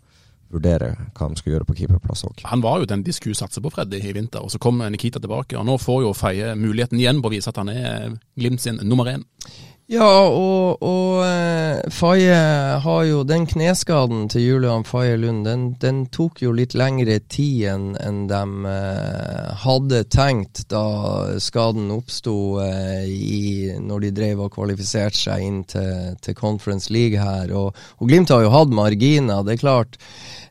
vurdere 0.52 0.90
hva 1.16 1.30
de 1.30 1.38
skal 1.38 1.54
gjøre 1.54 1.66
på 1.68 1.76
keeperplass 1.78 2.26
òg. 2.28 2.42
Han 2.50 2.60
var 2.64 2.82
jo 2.82 2.88
den 2.90 3.04
de 3.06 3.14
skulle 3.16 3.38
satse 3.38 3.62
på, 3.62 3.70
Freddy, 3.72 4.02
i 4.02 4.12
vinter. 4.12 4.42
og 4.42 4.50
Så 4.52 4.60
kom 4.60 4.82
Nikita 4.82 5.22
tilbake. 5.22 5.56
og 5.56 5.64
Nå 5.64 5.78
får 5.80 6.02
jo 6.04 6.12
Feie 6.16 6.52
muligheten 6.58 7.00
igjen 7.00 7.22
på 7.22 7.30
å 7.30 7.32
vise 7.32 7.48
at 7.48 7.60
han 7.62 7.70
er 7.72 8.18
Glimt 8.36 8.60
sin 8.60 8.82
nummer 8.82 9.08
én. 9.08 9.24
Ja, 9.90 10.06
og, 10.30 10.78
og 10.86 11.24
eh, 11.26 11.80
Faye 11.90 12.36
har 12.84 13.00
jo 13.08 13.24
den 13.26 13.48
kneskaden 13.50 14.28
til 14.30 14.44
Julian 14.46 14.86
Faye 14.86 15.16
Lund, 15.18 15.42
den, 15.44 15.64
den, 15.82 16.04
tok 16.14 16.38
jo 16.44 16.52
litt 16.54 16.76
lengre 16.78 17.18
tid 17.26 17.66
enn 17.72 17.88
en 17.98 18.20
de 18.30 18.70
eh, 18.70 19.50
hadde 19.64 20.04
tenkt 20.14 20.62
da 20.70 21.34
skaden 21.42 21.90
oppsto 21.92 22.62
eh, 22.62 23.74
når 23.82 24.06
de 24.06 24.12
drev 24.20 24.44
og 24.46 24.54
kvalifiserte 24.54 25.18
seg 25.18 25.48
inn 25.48 25.60
til, 25.68 26.14
til 26.22 26.38
Conference 26.38 26.92
League 26.94 27.18
her. 27.18 27.50
Og, 27.50 27.74
og, 27.98 28.06
Glimt 28.06 28.30
har 28.30 28.46
jo 28.46 28.54
hatt 28.54 28.72
marginer, 28.72 29.42
det 29.42 29.58
er 29.58 29.64
klart. 29.64 29.98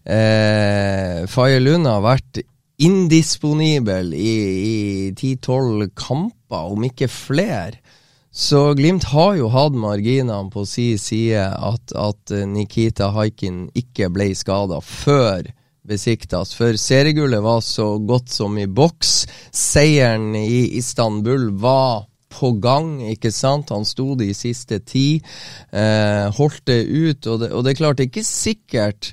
Eh, 0.04 1.24
Faye 1.32 1.64
Lund 1.64 1.88
har 1.88 2.04
vært 2.04 2.44
indisponibel 2.82 4.12
i 4.18 4.36
ti-tolv 5.18 5.88
kamper, 5.96 6.76
om 6.76 6.84
ikke 6.84 7.08
flere. 7.08 7.80
Så 8.32 8.74
Glimt 8.80 9.04
har 9.12 9.36
jo 9.36 9.50
hatt 9.52 9.76
marginene 9.76 10.48
på 10.54 10.64
si 10.64 10.94
side 10.96 11.42
at, 11.52 11.92
at 11.92 12.32
Nikita 12.48 13.10
Haikin 13.12 13.66
ikke 13.76 14.08
ble 14.14 14.30
skada 14.40 14.80
før 14.80 15.50
Besiktas. 15.88 16.54
For 16.56 16.78
seriegullet 16.80 17.44
var 17.44 17.60
så 17.66 17.98
godt 18.00 18.32
som 18.32 18.56
i 18.62 18.70
boks. 18.70 19.26
Seieren 19.52 20.36
i 20.38 20.78
Istanbul 20.80 21.50
var 21.60 22.06
på 22.32 22.54
gang, 22.64 23.02
ikke 23.12 23.34
sant. 23.36 23.74
Han 23.76 23.84
sto 23.88 24.14
de 24.16 24.30
siste 24.38 24.80
ti. 24.88 25.20
Eh, 25.74 26.28
holdt 26.38 26.64
det 26.70 26.82
ut, 26.88 27.28
og 27.28 27.42
det, 27.42 27.52
og 27.52 27.66
det 27.66 27.74
er 27.74 27.82
klart, 27.82 28.00
det 28.00 28.08
er 28.08 28.14
ikke 28.14 28.30
sikkert 28.30 29.12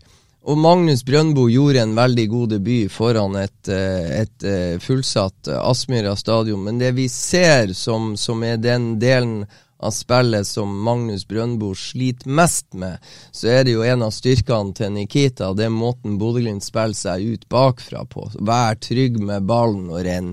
og 0.48 0.56
Magnus 0.56 1.02
Brøndbo 1.04 1.44
gjorde 1.52 1.82
en 1.84 1.94
veldig 1.96 2.24
god 2.32 2.52
debut 2.54 2.92
foran 2.92 3.36
et, 3.36 3.68
eh, 3.68 4.22
et 4.22 4.44
eh, 4.48 4.76
fullsatt 4.80 5.50
Aspmyra 5.60 6.14
stadion. 6.16 6.62
Men 6.64 6.80
det 6.80 6.94
vi 6.96 7.08
ser 7.12 7.74
som, 7.76 8.14
som 8.16 8.44
er 8.46 8.56
den 8.56 8.94
delen 9.02 9.42
av 9.78 9.92
spillet 9.94 10.46
som 10.46 10.72
Magnus 10.84 11.26
Brøndbo 11.28 11.74
sliter 11.76 12.32
mest 12.32 12.72
med, 12.74 12.96
så 13.30 13.52
er 13.52 13.66
det 13.66 13.76
jo 13.76 13.84
en 13.86 14.02
av 14.08 14.14
styrkene 14.14 14.74
til 14.74 14.90
Nikita. 14.96 15.52
Det 15.54 15.68
er 15.68 15.74
måten 15.74 16.16
Bodø-Glimt 16.18 16.66
spiller 16.66 16.98
seg 16.98 17.28
ut 17.28 17.46
bakfra 17.52 18.02
på. 18.08 18.26
Vær 18.40 18.80
trygg 18.82 19.20
med 19.20 19.46
ballen 19.46 19.86
og 19.92 20.08
en 20.08 20.32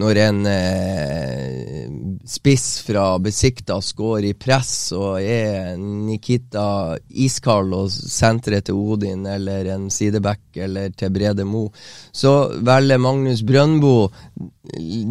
når 0.00 0.18
en 0.22 0.46
eh, 0.48 1.88
spiss 2.24 2.80
fra 2.86 3.18
Besiktas 3.18 3.92
går 3.92 4.28
i 4.30 4.32
press 4.38 4.92
og 4.96 5.20
er 5.20 5.76
Nikita 5.76 6.96
iskald 7.08 7.74
og 7.76 7.90
senteret 7.92 8.68
til 8.68 8.78
Odin 8.78 9.26
eller 9.28 9.68
en 9.74 9.90
sideback 9.92 10.56
eller 10.56 10.94
til 10.96 11.12
Brede 11.12 11.44
Mo, 11.44 11.66
så 12.12 12.52
velger 12.64 13.02
Magnus 13.02 13.44
Brøndbo 13.44 14.10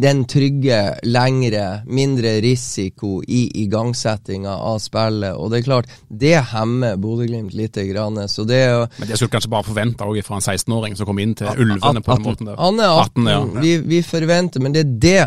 den 0.02 0.24
trygge, 0.24 0.78
lengre, 1.04 1.82
mindre 1.84 2.38
risiko 2.40 3.20
i 3.28 3.42
igangsettinga 3.62 4.54
av 4.64 4.78
spillet. 4.80 5.36
Og 5.36 5.52
det 5.52 5.60
er 5.60 5.66
klart, 5.66 5.90
det 6.08 6.34
hemmer 6.54 6.96
Bodø-Glimt 6.96 7.52
litt. 7.56 7.72
Grann, 7.72 8.18
så 8.28 8.44
det 8.44 8.60
Men 8.98 9.08
det 9.08 9.16
skulle 9.16 9.32
kanskje 9.32 9.50
bare 9.50 9.64
forvente 9.64 10.04
fra 10.26 10.36
en 10.36 10.44
16-åring 10.44 10.96
som 10.96 11.08
kom 11.08 11.18
inn 11.22 11.32
til 11.36 11.48
Ulvene 11.48 12.02
på 12.04 12.16
den 12.16 12.24
måten 12.26 12.50
der. 12.50 12.56
Han 12.60 12.80
er 12.80 12.92
18, 13.00 13.28
18 13.28 13.28
ja. 13.28 13.62
vi, 13.64 13.72
vi 13.94 14.00
forventer, 14.04 14.60
men 14.60 14.71
det 14.74 14.84
er 14.86 14.98
det 15.06 15.24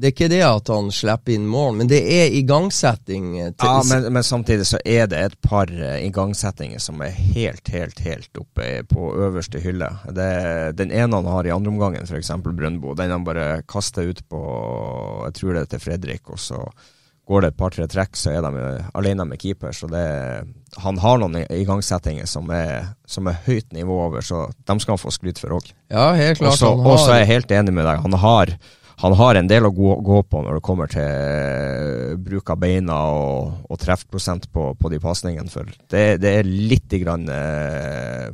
det 0.00 0.06
er 0.08 0.12
ikke 0.14 0.28
det 0.32 0.40
at 0.46 0.70
han 0.72 0.86
slipper 0.94 1.34
inn 1.34 1.48
mål, 1.50 1.74
men 1.80 1.88
det 1.90 1.98
er 2.00 2.32
igangsetting. 2.38 3.32
Til, 3.36 3.66
ja, 3.66 3.80
men, 3.90 4.06
men, 4.14 4.24
samtidig 4.24 4.64
så 4.70 4.78
er 4.80 5.10
det 5.10 5.18
et 5.20 5.34
par 5.44 5.68
uh, 5.68 5.98
igangsettinger 6.00 6.80
som 6.80 7.02
er 7.04 7.12
helt, 7.34 7.68
helt, 7.68 8.00
helt 8.00 8.40
oppe 8.40 8.68
på 8.88 9.10
øverste 9.26 9.60
hylle. 9.60 9.90
Det, 10.16 10.30
den 10.78 10.94
ene 10.94 11.20
han 11.20 11.28
har 11.28 11.48
i 11.48 11.52
andre 11.52 11.74
omgangen, 11.74 12.08
f.eks. 12.08 12.32
Brøndbo, 12.46 12.94
den 12.96 13.12
han 13.12 13.26
bare 13.26 13.60
kaster 13.68 14.08
ut 14.08 14.24
på 14.30 14.40
Jeg 15.26 15.36
tror 15.36 15.52
det 15.52 15.66
er 15.66 15.70
til 15.74 15.84
Fredrik, 15.84 16.32
og 16.32 16.40
så 16.40 16.64
går 17.30 17.44
det 17.44 17.52
et 17.52 17.60
par-tre 17.60 17.86
trekk, 17.90 18.16
så 18.18 18.32
er 18.32 18.42
de 18.42 18.64
alene 18.96 19.28
med 19.28 19.38
keeper. 19.42 19.76
Så 19.76 19.86
det, 19.90 20.06
han 20.80 21.04
har 21.04 21.20
noen 21.20 21.42
igangsettinger 21.44 22.26
som 22.26 22.48
er, 22.56 22.94
som 23.06 23.28
er 23.30 23.38
høyt 23.44 23.68
nivå 23.76 24.00
over, 24.08 24.24
så 24.24 24.48
dem 24.66 24.80
skal 24.80 24.96
han 24.96 25.04
få 25.04 25.12
skryt 25.14 25.38
for 25.42 25.60
òg. 25.60 25.70
Ja, 25.92 26.10
helt 26.16 26.40
klart. 26.40 26.64
Og 26.64 26.96
så 26.98 27.12
er 27.14 27.26
jeg 27.26 27.34
helt 27.36 27.58
enig 27.60 27.76
med 27.76 27.86
deg. 27.86 28.00
Han 28.08 28.22
har 28.24 28.56
han 29.00 29.14
har 29.16 29.38
en 29.38 29.48
del 29.48 29.64
å 29.64 29.72
gå, 29.72 29.94
gå, 30.04 30.18
på 30.28 30.42
når 30.44 30.58
det 30.58 30.64
kommer 30.64 30.90
til 30.92 31.04
eh, 31.04 32.16
bruk 32.20 32.50
av 32.52 32.58
beina 32.60 32.98
og, 33.08 33.62
og 33.72 33.80
treffprosent 33.80 34.50
på, 34.52 34.74
på 34.76 34.90
de 34.92 34.98
pasningene. 35.00 35.48
For 35.48 35.68
det, 35.88 36.20
det, 36.20 36.34
er 36.40 36.50
litt 36.50 36.92
grann 37.00 37.24
uh, 37.32 38.28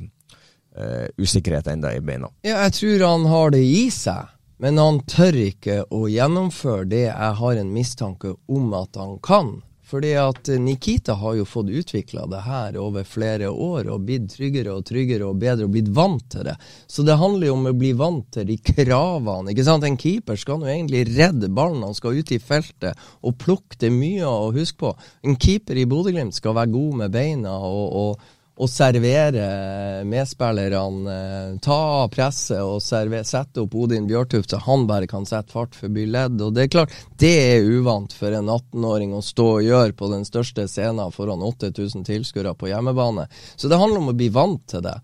uh, 0.75 1.07
usikkerhet 1.23 1.71
ennå 1.71 1.95
i 1.95 2.03
beina. 2.03 2.33
Ja, 2.43 2.65
jeg 2.65 2.75
tror 2.81 3.07
han 3.07 3.29
har 3.31 3.55
det 3.55 3.63
i 3.63 3.87
seg. 3.95 4.33
Men 4.59 4.81
han 4.81 5.03
tør 5.05 5.37
ikke 5.37 5.83
å 5.93 6.07
gjennomføre 6.09 6.89
det 6.89 7.05
jeg 7.05 7.33
har 7.41 7.59
en 7.61 7.73
mistanke 7.75 8.35
om 8.49 8.71
at 8.75 8.97
han 8.99 9.19
kan. 9.23 9.59
Fordi 9.87 10.17
at 10.19 10.49
Nikita 10.59 11.15
har 11.15 11.37
jo 11.39 11.45
fått 11.47 11.69
utvikla 11.71 12.25
det 12.27 12.41
her 12.43 12.77
over 12.83 13.05
flere 13.07 13.53
år 13.53 13.87
og 13.95 14.09
blitt 14.09 14.33
tryggere 14.33 14.73
og 14.75 14.83
tryggere 14.89 15.29
og 15.29 15.39
bedre 15.39 15.69
og 15.69 15.77
blitt 15.77 15.93
vant 15.95 16.25
til 16.33 16.43
det. 16.49 16.57
Så 16.91 17.05
det 17.07 17.15
handler 17.21 17.47
jo 17.47 17.55
om 17.55 17.69
å 17.71 17.75
bli 17.79 17.93
vant 17.95 18.27
til 18.35 18.49
de 18.49 18.57
kravene. 18.59 19.53
ikke 19.53 19.67
sant? 19.69 19.87
En 19.87 19.99
keeper 20.01 20.41
skal 20.43 20.65
jo 20.65 20.73
egentlig 20.73 21.05
redde 21.13 21.53
ballen. 21.55 21.85
Han 21.87 21.95
skal 21.95 22.19
ut 22.19 22.35
i 22.35 22.41
feltet 22.43 22.99
og 23.23 23.39
plukke 23.39 23.79
det 23.85 23.93
mye 23.95 24.27
å 24.27 24.51
huske 24.57 24.81
på. 24.83 24.95
En 25.23 25.39
keeper 25.39 25.79
i 25.79 25.87
Bodø-Glimt 25.87 26.35
skal 26.35 26.59
være 26.59 26.75
god 26.75 27.03
med 27.05 27.15
beina 27.15 27.55
og, 27.55 27.87
og 27.95 28.33
å 28.57 28.67
servere 28.71 30.05
medspillerne, 30.09 31.13
eh, 31.13 31.59
ta 31.61 32.09
presset 32.09 32.63
og 32.65 32.81
servere, 32.81 33.27
sette 33.29 33.61
opp 33.61 33.75
Odin 33.77 34.09
Bjørtuft 34.09 34.55
så 34.55 34.61
han 34.65 34.87
bare 34.89 35.09
kan 35.11 35.27
sette 35.29 35.53
fart 35.53 35.77
forbi 35.77 36.07
ledd. 36.09 36.41
Og 36.41 36.55
Det 36.55 36.65
er 36.65 36.73
klart, 36.73 36.97
det 37.19 37.35
er 37.37 37.69
uvant 37.69 38.13
for 38.13 38.33
en 38.33 38.49
18-åring 38.49 39.13
å 39.13 39.23
stå 39.23 39.49
og 39.59 39.67
gjøre 39.67 39.93
på 39.93 40.11
den 40.11 40.25
største 40.25 40.67
scenen 40.69 41.13
foran 41.13 41.45
8000 41.45 42.05
tilskuere 42.09 42.57
på 42.57 42.73
hjemmebane. 42.73 43.29
Så 43.57 43.69
det 43.69 43.79
handler 43.79 44.01
om 44.01 44.15
å 44.15 44.17
bli 44.17 44.31
vant 44.33 44.67
til 44.67 44.81
det. 44.81 45.01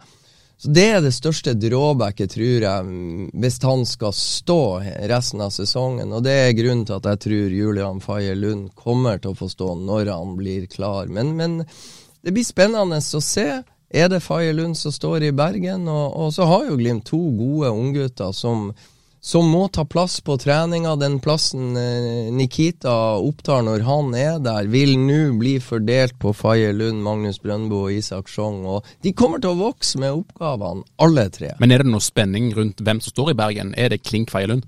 Så 0.62 0.70
Det 0.72 0.88
er 0.94 1.00
det 1.02 1.10
største 1.12 1.52
drawbacket, 1.58 2.30
tror 2.30 2.62
jeg, 2.62 3.30
hvis 3.34 3.56
han 3.66 3.80
skal 3.84 4.12
stå 4.14 4.80
resten 5.10 5.40
av 5.42 5.50
sesongen. 5.50 6.12
Og 6.14 6.22
det 6.22 6.36
er 6.38 6.54
grunnen 6.54 6.86
til 6.86 7.00
at 7.00 7.08
jeg 7.10 7.18
tror 7.24 7.56
Julian 7.56 7.98
Faye 8.00 8.36
Lund 8.38 8.70
kommer 8.78 9.18
til 9.18 9.32
å 9.32 9.40
få 9.40 9.50
stå 9.50 9.74
når 9.74 10.12
han 10.14 10.36
blir 10.38 10.68
klar. 10.70 11.10
Men, 11.10 11.34
men 11.36 11.64
det 12.22 12.32
blir 12.34 12.46
spennende 12.46 13.00
å 13.02 13.20
se. 13.22 13.62
Er 13.92 14.08
det 14.08 14.22
Faye 14.24 14.54
Lund 14.56 14.78
som 14.78 14.94
står 14.94 15.28
i 15.28 15.34
Bergen? 15.36 15.84
Og, 15.90 16.16
og 16.16 16.32
så 16.32 16.46
har 16.48 16.70
jo 16.70 16.78
Glimt 16.80 17.04
to 17.10 17.18
gode 17.36 17.72
unggutter 17.74 18.32
som, 18.32 18.70
som 19.20 19.50
må 19.52 19.66
ta 19.68 19.84
plass 19.84 20.20
på 20.24 20.38
treninga. 20.40 20.94
Den 20.96 21.18
plassen 21.20 21.76
eh, 21.76 22.30
Nikita 22.32 22.94
opptar 23.20 23.66
når 23.66 23.84
han 23.84 24.14
er 24.16 24.38
der, 24.40 24.70
vil 24.72 24.94
nå 25.02 25.34
bli 25.42 25.58
fordelt 25.60 26.16
på 26.22 26.32
Faye 26.36 26.70
Lund, 26.72 27.02
Magnus 27.04 27.42
Brøndbo 27.42 27.82
og 27.88 27.98
Isak 27.98 28.32
Sjong. 28.32 28.62
Og 28.64 28.88
de 29.04 29.12
kommer 29.12 29.42
til 29.42 29.52
å 29.52 29.60
vokse 29.60 30.00
med 30.00 30.22
oppgavene, 30.22 30.86
alle 31.04 31.26
tre. 31.34 31.52
Men 31.60 31.74
er 31.74 31.84
det 31.84 31.92
noe 31.92 32.06
spenning 32.06 32.48
rundt 32.56 32.80
hvem 32.80 33.02
som 33.04 33.12
står 33.12 33.34
i 33.34 33.38
Bergen? 33.42 33.74
Er 33.76 33.92
det 33.92 34.04
klink 34.06 34.32
Faye 34.32 34.48
Lund? 34.48 34.64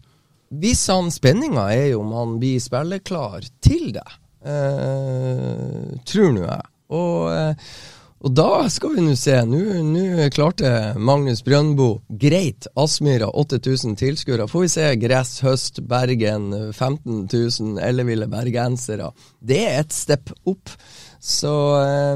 Hvis 0.55 0.85
han 0.93 1.09
Spenninga 1.11 1.71
er 1.73 1.95
jo 1.95 2.03
om 2.05 2.13
han 2.15 2.37
blir 2.43 2.61
spilleklar 2.63 3.47
til 3.65 3.89
det. 3.97 4.07
Eh, 4.45 5.97
tror 6.05 6.35
nå 6.37 6.45
jeg. 6.45 6.71
Og, 6.93 7.33
eh, 7.33 7.55
og 8.25 8.33
da 8.33 8.65
skal 8.73 8.95
vi 8.95 9.05
nå 9.05 9.15
se. 9.21 9.37
Nå 9.45 10.29
klarte 10.33 10.95
Magnus 10.97 11.43
Brøndbo 11.45 11.89
greit 12.09 12.69
Aspmyra 12.81 13.29
8000 13.29 13.99
tilskuere. 14.01 14.49
Får 14.49 14.65
vi 14.65 14.71
se 14.73 14.87
Gress, 15.03 15.35
Høst, 15.45 15.83
Bergen 15.89 16.49
15 16.73 17.27
000 17.29 17.83
elleville 17.85 18.29
bergensere. 18.33 19.11
Det 19.41 19.61
er 19.67 19.83
et 19.83 19.93
step 19.93 20.33
opp. 20.49 20.73
Så 21.25 21.53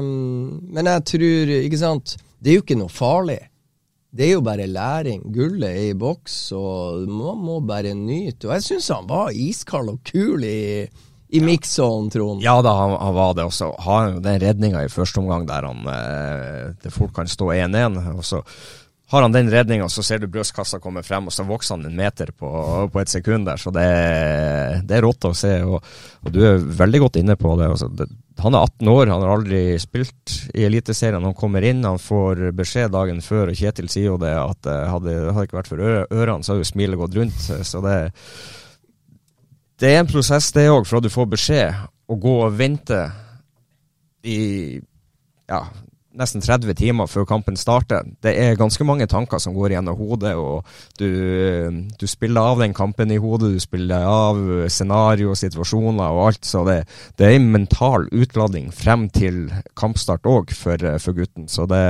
um, 0.01 0.59
Men 0.69 0.85
jeg 0.85 1.05
tror, 1.09 1.53
ikke 1.65 1.79
sant 1.81 2.11
Det 2.37 2.51
er 2.51 2.59
jo 2.59 2.65
ikke 2.65 2.77
noe 2.77 2.93
farlig. 2.93 3.39
Det 4.09 4.25
er 4.25 4.31
jo 4.33 4.41
bare 4.41 4.65
læring. 4.65 5.21
Gullet 5.33 5.69
er 5.69 5.91
i 5.91 5.97
boks, 5.97 6.51
og 6.57 7.05
man 7.05 7.37
må 7.45 7.59
bare 7.61 7.93
nyte. 7.93 8.47
Og 8.47 8.55
jeg 8.55 8.65
syns 8.65 8.89
han 8.89 9.09
var 9.09 9.29
iskald 9.29 9.91
og 9.93 9.99
kul 10.09 10.45
i 10.47 10.87
i 11.29 11.41
mix-on, 11.45 12.09
Trond. 12.09 12.41
Ja 12.41 12.57
da, 12.65 12.73
han, 12.73 12.95
han, 12.97 13.13
var 13.13 13.35
det 13.37 13.43
Og 13.45 13.53
så 13.53 13.67
Har 13.77 13.99
han 14.01 14.15
jo 14.15 14.21
den 14.25 14.39
redninga 14.41 14.81
i 14.81 14.89
første 14.89 15.21
omgang 15.21 15.45
der 15.49 15.67
han 15.69 15.89
eh, 15.93 16.69
det 16.81 16.93
fort 16.93 17.13
kan 17.13 17.29
stå 17.29 17.51
1-1. 17.53 17.99
og 18.15 18.25
så 18.25 18.43
har 19.09 19.21
han 19.25 19.33
den 19.33 19.47
redninga, 19.49 19.87
så 19.89 20.03
ser 20.05 20.19
du 20.21 20.27
brystkassa 20.29 20.77
komme 20.79 21.01
frem, 21.01 21.25
og 21.25 21.33
så 21.33 21.41
vokser 21.41 21.79
han 21.79 21.87
en 21.89 21.95
meter 21.97 22.29
på, 22.29 22.49
på 22.93 22.99
et 23.01 23.09
sekund 23.09 23.47
der. 23.49 23.57
Så 23.57 23.71
det, 23.73 23.85
det 24.85 24.99
er 24.99 25.01
rått 25.01 25.25
å 25.25 25.31
se. 25.33 25.55
Og, 25.65 25.79
og, 26.21 26.29
du 26.29 26.43
er 26.45 26.61
veldig 26.61 27.01
godt 27.07 27.17
inne 27.17 27.33
på 27.39 27.55
det. 27.57 27.71
Altså, 27.73 27.89
det. 27.89 28.05
Han 28.37 28.53
er 28.53 28.67
18 28.67 28.91
år, 28.93 29.09
han 29.09 29.25
har 29.25 29.33
aldri 29.33 29.63
spilt 29.81 30.35
i 30.53 30.67
Eliteserien. 30.67 31.25
Han 31.25 31.33
kommer 31.33 31.65
inn, 31.65 31.81
han 31.89 31.97
får 31.97 32.51
beskjed 32.61 32.93
dagen 32.93 33.25
før, 33.25 33.49
og 33.49 33.57
Kjetil 33.57 33.89
sier 33.89 34.11
jo 34.11 34.21
det 34.21 34.35
at 34.37 34.69
eh, 34.69 34.85
hadde 34.93 35.17
det 35.17 35.33
ikke 35.33 35.57
vært 35.57 35.73
for 35.73 35.81
ørene, 35.89 36.45
så 36.45 36.53
hadde 36.53 36.67
jo 36.67 36.69
smilet 36.69 37.01
gått 37.01 37.17
rundt. 37.17 37.49
Så 37.65 37.81
det 37.81 37.97
det 39.79 39.93
er 39.93 40.01
en 40.03 40.09
prosess, 40.11 40.51
det 40.55 40.69
òg, 40.69 40.85
fra 40.87 41.01
du 41.03 41.09
får 41.11 41.29
beskjed, 41.35 41.83
å 42.09 42.17
gå 42.19 42.35
og 42.43 42.55
vente 42.59 43.03
i 44.27 44.39
ja, 45.49 45.61
nesten 46.19 46.43
30 46.43 46.75
timer 46.77 47.09
før 47.09 47.27
kampen 47.29 47.57
starter. 47.59 48.07
Det 48.23 48.33
er 48.37 48.57
ganske 48.59 48.85
mange 48.87 49.07
tanker 49.09 49.41
som 49.41 49.55
går 49.55 49.75
gjennom 49.75 49.97
hodet, 49.97 50.33
og 50.35 50.67
du, 50.99 51.07
du 51.99 52.05
spiller 52.09 52.51
av 52.51 52.63
den 52.63 52.75
kampen 52.77 53.13
i 53.13 53.19
hodet. 53.21 53.53
Du 53.55 53.63
spiller 53.63 54.05
av 54.09 54.41
scenario, 54.73 55.35
situasjoner 55.37 56.09
og 56.09 56.25
alt. 56.27 56.43
Så 56.45 56.65
det, 56.67 56.81
det 57.19 57.29
er 57.29 57.37
en 57.37 57.49
mental 57.53 58.09
utlading 58.11 58.73
frem 58.75 59.07
til 59.15 59.47
kampstart 59.79 60.27
òg 60.29 60.53
for, 60.55 60.89
for 60.99 61.17
gutten. 61.17 61.47
Så 61.51 61.69
det 61.69 61.83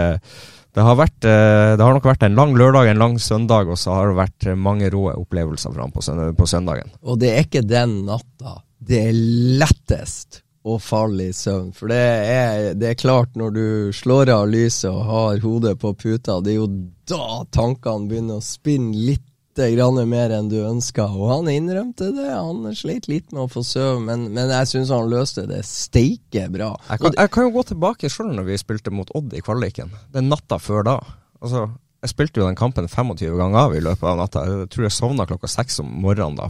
det 0.77 0.85
har, 0.85 0.95
vært, 0.99 1.17
eh, 1.25 1.73
det 1.75 1.83
har, 1.83 1.95
nok 1.95 2.07
vært 2.07 2.23
en 2.27 2.37
lang 2.37 2.55
lørdag, 2.57 2.91
en 2.91 3.01
lang 3.01 3.19
søndag, 3.21 3.71
og 3.71 3.79
så 3.81 3.95
har 3.95 4.11
det 4.11 4.19
vært 4.19 4.49
mange 4.57 4.89
rå 4.93 5.07
opplevelser 5.15 5.73
for 5.73 5.81
ham 5.81 6.35
på 6.37 6.49
søndagen. 6.49 6.91
Og 7.01 7.19
det 7.21 7.33
er 7.33 7.47
ikke 7.47 7.65
den 7.65 8.03
natta 8.07 8.59
det 8.79 8.99
er 9.09 9.17
lettest 9.59 10.41
å 10.63 10.77
falle 10.81 11.29
i 11.29 11.35
søvn. 11.35 11.71
For 11.75 11.91
det 11.91 11.99
er, 11.99 12.69
det 12.79 12.91
er 12.91 12.99
klart, 12.99 13.35
når 13.39 13.55
du 13.55 13.65
slår 13.95 14.31
av 14.33 14.47
lyset 14.51 14.89
og 14.91 15.03
har 15.07 15.41
hodet 15.43 15.75
på 15.81 15.93
puta, 15.97 16.39
det 16.43 16.53
er 16.53 16.59
jo 16.61 16.69
da 17.09 17.43
tankene 17.53 18.09
begynner 18.09 18.39
å 18.39 18.45
spinne 18.45 18.95
litt 19.09 19.25
grann 19.57 19.99
mer 20.09 20.31
enn 20.35 20.49
du 20.51 20.57
ønska. 20.63 21.07
Og 21.09 21.31
han 21.33 21.49
innrømte 21.51 22.11
det. 22.15 22.29
Han 22.29 22.67
sleit 22.77 23.09
litt 23.11 23.33
med 23.33 23.43
å 23.43 23.49
få 23.51 23.63
sove, 23.65 23.99
men, 24.05 24.29
men 24.35 24.51
jeg 24.53 24.71
syns 24.71 24.93
han 24.93 25.09
løste 25.11 25.47
det 25.49 25.63
steike 25.67 26.47
bra. 26.53 26.71
Jeg 26.89 27.03
kan, 27.03 27.17
jeg 27.17 27.33
kan, 27.33 27.47
jo 27.47 27.55
gå 27.57 27.65
tilbake 27.73 28.09
sjøl 28.11 28.33
når 28.37 28.49
vi 28.51 28.61
spilte 28.61 28.93
mot 28.93 29.11
Odd 29.17 29.35
i 29.35 29.43
kvaliken. 29.43 29.91
Den 30.13 30.29
natta 30.31 30.59
før 30.61 30.85
da. 30.87 30.97
Altså, 31.41 31.67
jeg 31.99 32.13
spilte 32.13 32.39
jo 32.39 32.47
den 32.47 32.59
kampen 32.59 32.87
25 32.87 33.35
ganger 33.39 33.59
av 33.65 33.75
i 33.75 33.83
løpet 33.83 34.07
av 34.07 34.19
natta. 34.19 34.45
Jeg 34.47 34.69
tror 34.71 34.87
jeg 34.87 34.95
sovna 34.95 35.27
klokka 35.27 35.51
seks 35.51 35.81
om 35.83 35.91
morgenen 36.03 36.39
da. 36.39 36.47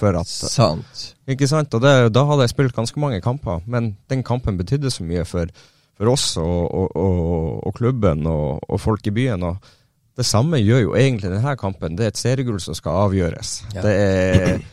Før 0.00 0.20
at, 0.22 0.28
Sant. 0.28 1.02
Ikke 1.28 1.48
sant? 1.48 1.74
Og 1.76 1.82
det, 1.84 1.92
da 2.14 2.24
hadde 2.28 2.46
jeg 2.46 2.54
spilt 2.54 2.76
ganske 2.76 3.00
mange 3.00 3.20
kamper, 3.24 3.60
men 3.68 3.94
den 4.08 4.24
kampen 4.24 4.56
betydde 4.56 4.92
så 4.92 5.04
mye 5.04 5.26
for, 5.28 5.50
for 5.98 6.12
oss 6.12 6.24
og, 6.40 6.62
og, 6.72 6.96
og, 6.96 7.58
og 7.68 7.74
klubben 7.76 8.24
og, 8.28 8.62
og, 8.64 8.80
folk 8.80 9.04
i 9.08 9.12
byen. 9.12 9.44
Og 9.44 9.72
det 10.20 10.28
samme 10.28 10.60
gjør 10.60 10.84
jo 10.84 10.94
egentlig 10.98 11.32
denne 11.32 11.56
kampen. 11.60 11.96
Det 11.96 12.06
er 12.06 12.14
et 12.14 12.20
seriegull 12.20 12.60
som 12.62 12.76
skal 12.76 13.06
avgjøres. 13.06 13.52
Ja. 13.74 13.84
Det 13.84 13.94
er 13.96 14.64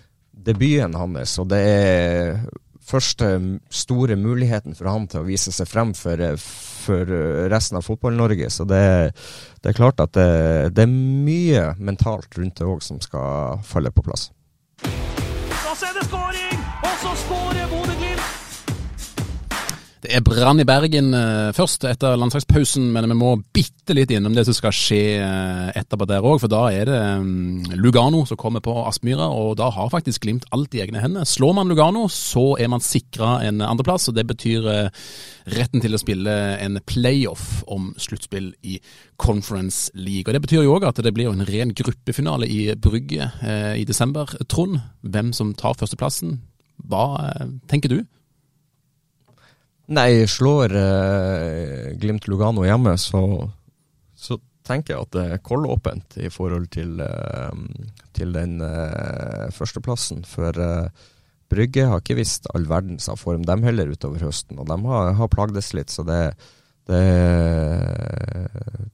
debuten 0.48 0.96
hans, 0.96 1.38
og 1.42 1.50
det 1.52 1.62
er 1.68 2.40
første 2.88 3.30
store 3.74 4.16
muligheten 4.16 4.76
for 4.78 4.88
han 4.92 5.08
til 5.12 5.22
å 5.22 5.28
vise 5.28 5.52
seg 5.52 5.68
frem 5.68 5.94
for, 5.98 6.24
for 6.40 7.14
resten 7.52 7.80
av 7.80 7.88
Fotball-Norge. 7.88 8.50
Så 8.54 8.68
det, 8.68 8.84
det, 9.60 9.72
er 9.72 9.80
klart 9.80 10.04
at 10.04 10.16
det, 10.16 10.30
det 10.76 10.88
er 10.88 10.92
mye 10.92 11.70
mentalt 11.80 12.40
rundt 12.40 12.60
det 12.60 12.68
òg 12.68 12.84
som 12.86 13.02
skal 13.04 13.64
falle 13.68 13.92
på 13.92 14.06
plass. 14.08 14.30
Da 14.84 15.76
ser 15.76 15.96
det 15.98 16.08
skåring, 16.08 16.68
og 16.84 16.94
så 17.04 17.16
skårer 17.26 17.72
Bodø-Glimt! 17.72 18.07
Det 19.98 20.12
er 20.14 20.22
brann 20.22 20.60
i 20.62 20.66
Bergen 20.68 21.10
eh, 21.18 21.50
først, 21.58 21.82
etter 21.90 22.18
landslagspausen, 22.22 22.84
men 22.94 23.08
vi 23.10 23.16
må 23.18 23.32
bitte 23.56 23.96
litt 23.98 24.12
innom 24.14 24.36
det 24.36 24.44
som 24.46 24.54
skal 24.54 24.76
skje 24.76 25.00
eh, 25.24 25.70
etterpå 25.80 26.06
der 26.06 26.26
òg. 26.26 26.38
For 26.44 26.52
da 26.52 26.68
er 26.70 26.86
det 26.86 26.98
um, 27.18 27.64
Lugano 27.74 28.22
som 28.30 28.38
kommer 28.38 28.62
på 28.62 28.76
Aspmyra, 28.84 29.26
og 29.34 29.56
da 29.58 29.72
har 29.74 29.90
faktisk 29.90 30.28
Glimt 30.28 30.46
alt 30.54 30.76
i 30.78 30.84
egne 30.84 31.02
hender. 31.02 31.26
Slår 31.26 31.56
man 31.58 31.72
Lugano, 31.72 32.06
så 32.14 32.52
er 32.62 32.70
man 32.70 32.84
sikra 32.84 33.40
en 33.48 33.64
andreplass, 33.66 34.06
og 34.12 34.20
det 34.20 34.28
betyr 34.30 34.68
uh, 34.70 35.08
retten 35.58 35.82
til 35.82 35.98
å 35.98 36.02
spille 36.02 36.36
en 36.62 36.78
playoff 36.86 37.64
om 37.66 37.90
sluttspill 37.98 38.52
i 38.70 38.78
Conference 39.18 39.90
League. 39.98 40.28
Og 40.28 40.38
Det 40.38 40.44
betyr 40.46 40.68
jo 40.68 40.76
òg 40.78 40.86
at 40.92 41.02
det 41.02 41.14
blir 41.16 41.32
en 41.32 41.46
ren 41.48 41.74
gruppefinale 41.74 42.46
i 42.46 42.68
Brygge 42.78 43.32
i 43.80 43.86
desember. 43.88 44.30
Trond, 44.52 44.78
hvem 45.02 45.32
som 45.34 45.56
tar 45.58 45.78
førsteplassen, 45.80 46.38
hva 46.86 47.08
tenker 47.72 47.96
du? 47.96 48.02
Nei, 49.88 50.28
slår 50.28 50.74
eh, 50.76 51.94
Glimt 51.96 52.28
Lugano 52.28 52.66
hjemme, 52.68 52.98
så, 53.00 53.22
så, 54.16 54.40
tenker 54.68 54.94
jeg 54.94 55.06
at 55.06 55.14
det 55.16 55.22
er 55.32 55.46
kollåpent 55.48 56.18
i 56.20 56.28
forhold 56.28 56.66
til, 56.76 56.98
eh, 57.00 57.62
til 58.12 58.34
den 58.36 58.58
eh, 58.60 59.46
førsteplassen. 59.56 60.26
For 60.28 60.60
eh, 60.60 61.06
Brygge 61.48 61.86
har 61.88 62.04
ikke 62.04 62.18
visst 62.20 62.50
all 62.52 62.68
verdens 62.68 63.08
av 63.08 63.22
form, 63.22 63.46
dem 63.48 63.64
heller, 63.64 63.88
utover 63.88 64.28
høsten. 64.28 64.60
Og 64.60 64.68
de 64.68 64.78
har, 64.90 65.14
har 65.22 65.32
plagdes 65.32 65.72
litt, 65.78 65.94
så 65.94 66.04
det, 66.04 66.20
det, 66.92 67.02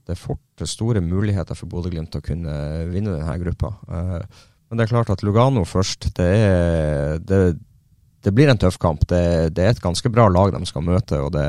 det 0.06 0.14
er 0.14 0.20
fort 0.20 0.66
store 0.70 1.02
muligheter 1.02 1.58
for 1.58 1.70
Bodø-Glimt 1.74 2.14
å 2.14 2.22
kunne 2.22 2.54
vinne 2.94 3.16
denne 3.18 3.38
gruppa. 3.42 3.74
Eh, 3.90 4.42
men 4.70 4.78
det 4.78 4.86
er 4.86 4.94
klart 4.94 5.10
at 5.10 5.26
Lugano 5.26 5.66
først, 5.66 6.12
det 6.14 6.30
er 6.38 7.18
det, 7.18 7.42
det 8.24 8.32
blir 8.32 8.48
en 8.48 8.58
tøff 8.60 8.78
kamp. 8.80 9.04
Det, 9.08 9.52
det, 9.54 9.64
er 9.64 9.74
et 9.74 9.84
ganske 9.84 10.10
bra 10.12 10.26
lag 10.32 10.54
de 10.54 10.64
skal 10.68 10.84
møte. 10.86 11.18
og 11.20 11.34
Det, 11.34 11.44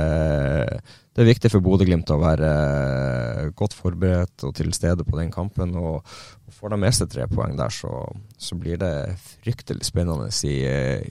det 1.15 1.23
er 1.23 1.30
viktig 1.30 1.51
for 1.53 1.63
Bodø-Glimt 1.63 2.11
å 2.11 2.19
være 2.19 2.49
eh, 2.51 3.51
godt 3.55 3.78
forberedt 3.78 4.43
og 4.43 4.51
til 4.57 4.73
stede 4.76 5.05
på 5.07 5.15
den 5.15 5.32
kampen. 5.32 5.71
og, 5.80 6.01
og 6.03 6.57
Får 6.57 6.73
de 6.73 6.80
med 6.82 6.97
seg 6.97 7.11
tre 7.13 7.28
poeng 7.32 7.55
der, 7.55 7.71
så, 7.71 7.91
så 8.36 8.57
blir 8.59 8.80
det 8.82 8.91
fryktelig 9.21 9.88
spennende 9.88 10.28
i, 10.47 10.57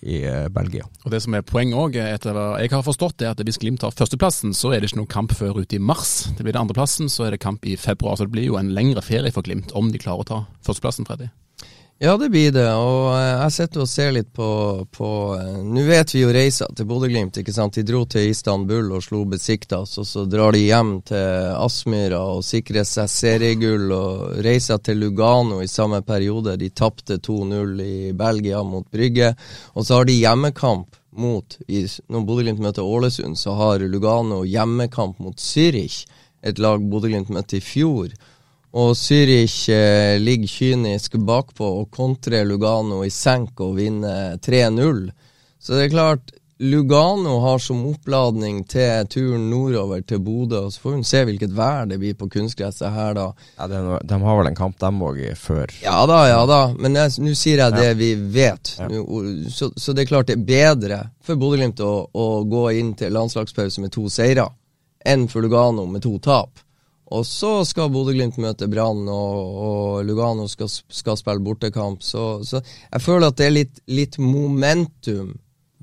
i, 0.05 0.19
Belgia. 0.53 0.85
Og 1.07 1.15
Det 1.15 1.23
som 1.25 1.37
er 1.39 1.47
poeng 1.49 1.73
òg, 1.73 1.97
etter 2.03 2.37
hva 2.37 2.51
jeg 2.61 2.75
har 2.75 2.85
forstått, 2.85 3.25
er 3.25 3.33
at 3.33 3.41
hvis 3.41 3.61
Glimt 3.63 3.81
tar 3.81 3.97
førsteplassen, 3.97 4.53
så 4.57 4.75
er 4.75 4.83
det 4.83 4.93
ikke 4.93 5.01
noen 5.01 5.15
kamp 5.17 5.33
før 5.37 5.63
ute 5.63 5.79
i 5.79 5.81
mars. 5.81 6.27
Det 6.37 6.45
blir 6.45 6.53
det 6.53 6.61
andreplassen, 6.61 7.09
så 7.09 7.25
er 7.29 7.37
det 7.37 7.45
kamp 7.45 7.65
i 7.65 7.79
februar. 7.81 8.19
Så 8.21 8.29
det 8.29 8.37
blir 8.37 8.51
jo 8.51 8.61
en 8.61 8.75
lengre 8.77 9.05
ferie 9.05 9.33
for 9.33 9.47
Glimt 9.47 9.73
om 9.73 9.89
de 9.95 10.03
klarer 10.03 10.27
å 10.27 10.29
ta 10.29 10.43
førsteplassen, 10.67 11.09
Freddy. 11.09 11.33
Ja, 12.05 12.17
det 12.17 12.29
blir 12.29 12.51
det. 12.53 12.67
Og 12.69 13.15
eh, 13.17 13.31
jeg 13.47 13.53
sitter 13.55 13.81
og 13.81 13.89
ser 13.89 14.11
litt 14.13 14.29
på, 14.37 14.47
på 14.93 15.11
eh, 15.39 15.61
Nå 15.65 15.85
vet 15.87 16.11
vi 16.13 16.21
jo 16.21 16.33
reisa 16.37 16.67
til 16.77 16.85
Bodø-Glimt. 16.91 17.39
ikke 17.41 17.55
sant? 17.57 17.79
De 17.79 17.85
dro 17.89 18.03
til 18.05 18.29
Istanbul 18.29 18.91
og 18.93 19.07
slo 19.07 19.23
Besiktas, 19.25 19.95
og 20.03 20.05
så 20.11 20.27
drar 20.29 20.53
de 20.53 20.61
hjem 20.67 20.91
til 21.09 21.55
Aspmyra 21.57 22.21
og 22.35 22.45
sikrer 22.45 22.85
seg 22.85 23.09
seriegull. 23.09 23.87
Og 23.97 24.43
reiser 24.45 24.83
til 24.85 25.01
Lugano 25.01 25.63
i 25.65 25.71
samme 25.71 26.03
periode. 26.05 26.59
De 26.61 26.69
tapte 26.77 27.17
2-0 27.25 27.81
i 27.87 27.97
Belgia 28.13 28.61
mot 28.69 28.85
Brygge. 28.93 29.33
Og 29.73 29.89
så 29.89 30.03
har 30.03 30.11
de 30.11 30.19
hjemmekamp 30.19 31.01
mot 31.17 31.57
Når 31.65 32.29
Bodø-Glimt 32.29 32.61
møter 32.61 32.85
Ålesund, 32.85 33.41
så 33.41 33.57
har 33.57 33.89
Lugano 33.89 34.43
hjemmekamp 34.45 35.25
mot 35.25 35.41
Zürich, 35.41 36.03
et 36.45 36.61
lag 36.61 36.85
Bodø-Glimt 36.85 37.33
møtte 37.33 37.63
i 37.63 37.65
fjor. 37.65 38.13
Og 38.75 38.97
Zürich 38.99 39.69
eh, 39.71 40.17
ligger 40.19 40.51
kynisk 40.51 41.15
bakpå 41.23 41.67
og 41.81 41.93
kontrer 41.95 42.47
Lugano 42.47 43.05
i 43.07 43.11
senk 43.15 43.61
og 43.63 43.77
vinner 43.79 44.35
3-0. 44.43 45.05
Så 45.63 45.77
det 45.77 45.85
er 45.85 45.93
klart, 45.93 46.33
Lugano 46.59 47.39
har 47.41 47.59
som 47.59 47.85
oppladning 47.87 48.65
til 48.71 49.07
turen 49.11 49.47
nordover 49.51 50.03
til 50.03 50.19
Bodø. 50.23 50.65
Så 50.71 50.81
får 50.81 50.97
vi 50.97 51.07
se 51.07 51.23
hvilket 51.29 51.55
vær 51.55 51.87
det 51.91 51.99
blir 52.03 52.15
på 52.19 52.29
kunstgresset 52.31 52.91
her, 52.95 53.15
da. 53.15 53.29
Ja, 53.59 53.69
de, 53.71 53.81
de 54.03 54.19
har 54.23 54.39
vel 54.39 54.51
en 54.51 54.59
kamp, 54.59 54.79
dem 54.83 55.03
òg, 55.07 55.23
før? 55.39 55.71
Ja 55.83 56.01
da, 56.11 56.21
ja 56.31 56.43
da. 56.51 56.61
Men 56.75 56.99
nå 56.99 57.35
sier 57.39 57.63
jeg 57.63 57.77
det 57.79 57.89
ja. 57.93 57.97
vi 57.99 58.11
vet. 58.39 58.75
Ja. 58.79 58.91
Så, 59.55 59.71
så, 59.77 59.95
det 59.95 60.03
er 60.05 60.11
klart 60.17 60.31
det 60.31 60.39
er 60.39 60.47
bedre 60.51 61.01
for 61.23 61.39
Bodø-Glimt 61.39 61.83
å, 61.83 61.95
å, 62.11 62.29
gå 62.49 62.67
inn 62.79 62.95
til 62.99 63.15
landslagspause 63.15 63.83
med 63.83 63.95
to 63.95 64.07
seire 64.11 64.51
enn 65.05 65.27
for 65.29 65.45
Lugano 65.45 65.87
med 65.91 66.03
to 66.03 66.17
tap. 66.23 66.64
Og 67.13 67.27
så 67.29 67.53
skal 67.69 67.93
Bodø-Glimt 67.93 68.39
møte 68.41 68.69
Brann, 68.71 69.05
og, 69.13 69.57
og, 69.67 70.05
Lugano 70.09 70.47
skal, 70.49 70.71
skal 70.71 71.19
spille 71.21 71.45
bortekamp. 71.45 72.03
Så, 72.03 72.41
så, 72.49 72.63
jeg 72.91 73.05
føler 73.05 73.29
at 73.29 73.41
det 73.41 73.49
er 73.49 73.57
litt, 73.59 73.81
litt 73.93 74.21
momentum, 74.23 75.35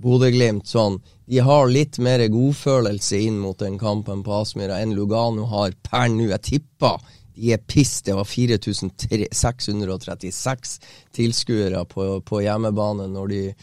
Bodø-Glimt. 0.02 0.66
Sånn. 0.72 0.98
De 1.30 1.44
har 1.46 1.70
litt 1.70 2.02
mer 2.02 2.26
godfølelse 2.34 3.22
inn 3.28 3.38
mot 3.40 3.60
den 3.62 3.78
kampen 3.80 4.26
på 4.26 4.42
Aspmyra 4.42 4.82
enn 4.82 4.98
Lugano 4.98 5.46
har 5.54 5.78
per 5.86 6.10
nå. 6.10 6.32
Jeg 6.34 6.48
tipper 6.48 6.98
de 7.42 7.56
er 7.56 7.62
piss. 7.64 8.02
Det 8.06 8.14
var 8.16 8.26
4636 8.28 10.80
tilskuere 11.16 11.86
på, 11.90 12.22
på, 12.28 12.42
hjemmebane 12.44 13.08
når 13.12 13.28
de, 13.32 13.54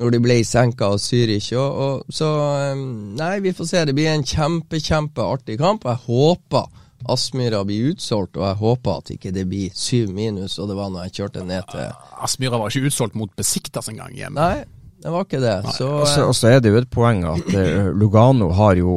når 0.00 0.10
de 0.14 0.18
ble 0.22 0.36
senka 0.46 0.84
av 0.92 0.98
Zürich. 1.02 1.48
Og, 1.56 1.70
og, 1.86 1.94
så 2.12 2.28
Nei, 2.76 3.40
vi 3.44 3.52
får 3.56 3.66
se. 3.70 3.84
Det 3.88 3.96
blir 3.96 4.10
en 4.12 4.26
kjempe, 4.26 4.76
kjempeartig 4.82 5.56
kamp. 5.62 5.80
Jeg 5.88 5.98
håper 6.06 6.64
Aspmyra 7.04 7.60
blir 7.66 7.92
utsolgt, 7.92 8.38
og 8.38 8.46
jeg 8.46 8.58
håper 8.62 9.02
at 9.02 9.10
ikke 9.14 9.34
det 9.34 9.44
blir 9.50 9.74
syv 9.76 10.14
minus, 10.16 10.56
og 10.58 10.70
det 10.70 10.78
var 10.78 10.88
når 10.90 11.06
jeg 11.06 11.18
kjørte 11.20 11.44
ned 11.46 11.68
til 11.70 11.92
Aspmyra 12.24 12.58
var 12.58 12.72
ikke 12.72 12.90
utsolgt 12.90 13.18
mot 13.18 13.30
Besiktas 13.36 13.90
engang 13.92 14.16
hjemme. 14.16 14.40
Nei, 14.40 14.64
det 15.04 15.12
var 15.12 15.26
ikke 15.26 15.42
det. 15.42 15.54
Så, 15.76 15.90
og 16.24 16.32
så 16.34 16.48
er 16.50 16.62
det 16.64 16.72
jo 16.72 16.80
et 16.80 16.88
poeng 16.90 17.20
at 17.28 17.52
uh, 17.52 17.92
Lugano 17.94 18.48
har 18.56 18.80
jo 18.80 18.96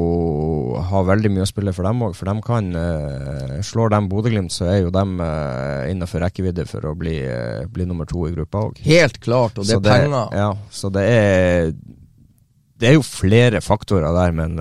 har 0.89 1.05
veldig 1.05 1.33
mye 1.35 1.43
å 1.45 1.49
spille 1.49 1.73
for 1.75 1.85
dem 1.85 2.01
òg. 2.07 2.15
For 2.17 2.31
de 2.31 2.45
kan 2.45 2.71
uh, 2.73 3.59
Slår 3.67 3.91
dem 3.93 4.07
Bodø-Glimt, 4.09 4.55
så 4.55 4.71
er 4.71 4.79
jo 4.85 4.95
dem 4.95 5.19
innenfor 5.19 6.23
rekkevidde 6.23 6.65
for 6.69 6.87
å 6.87 6.95
bli, 6.97 7.19
bli 7.69 7.85
nummer 7.85 8.09
to 8.09 8.25
i 8.29 8.33
gruppa 8.33 8.63
òg. 8.69 8.81
Helt 8.87 9.19
klart, 9.21 9.59
og 9.59 9.67
det 9.67 9.77
er 9.77 9.85
penger. 9.85 10.33
Ja, 10.39 10.49
så 10.71 10.89
det 10.93 11.05
er 11.11 11.71
Det 12.79 12.89
er 12.89 12.95
jo 12.95 13.03
flere 13.05 13.59
faktorer 13.61 14.15
der, 14.15 14.33
men 14.39 14.55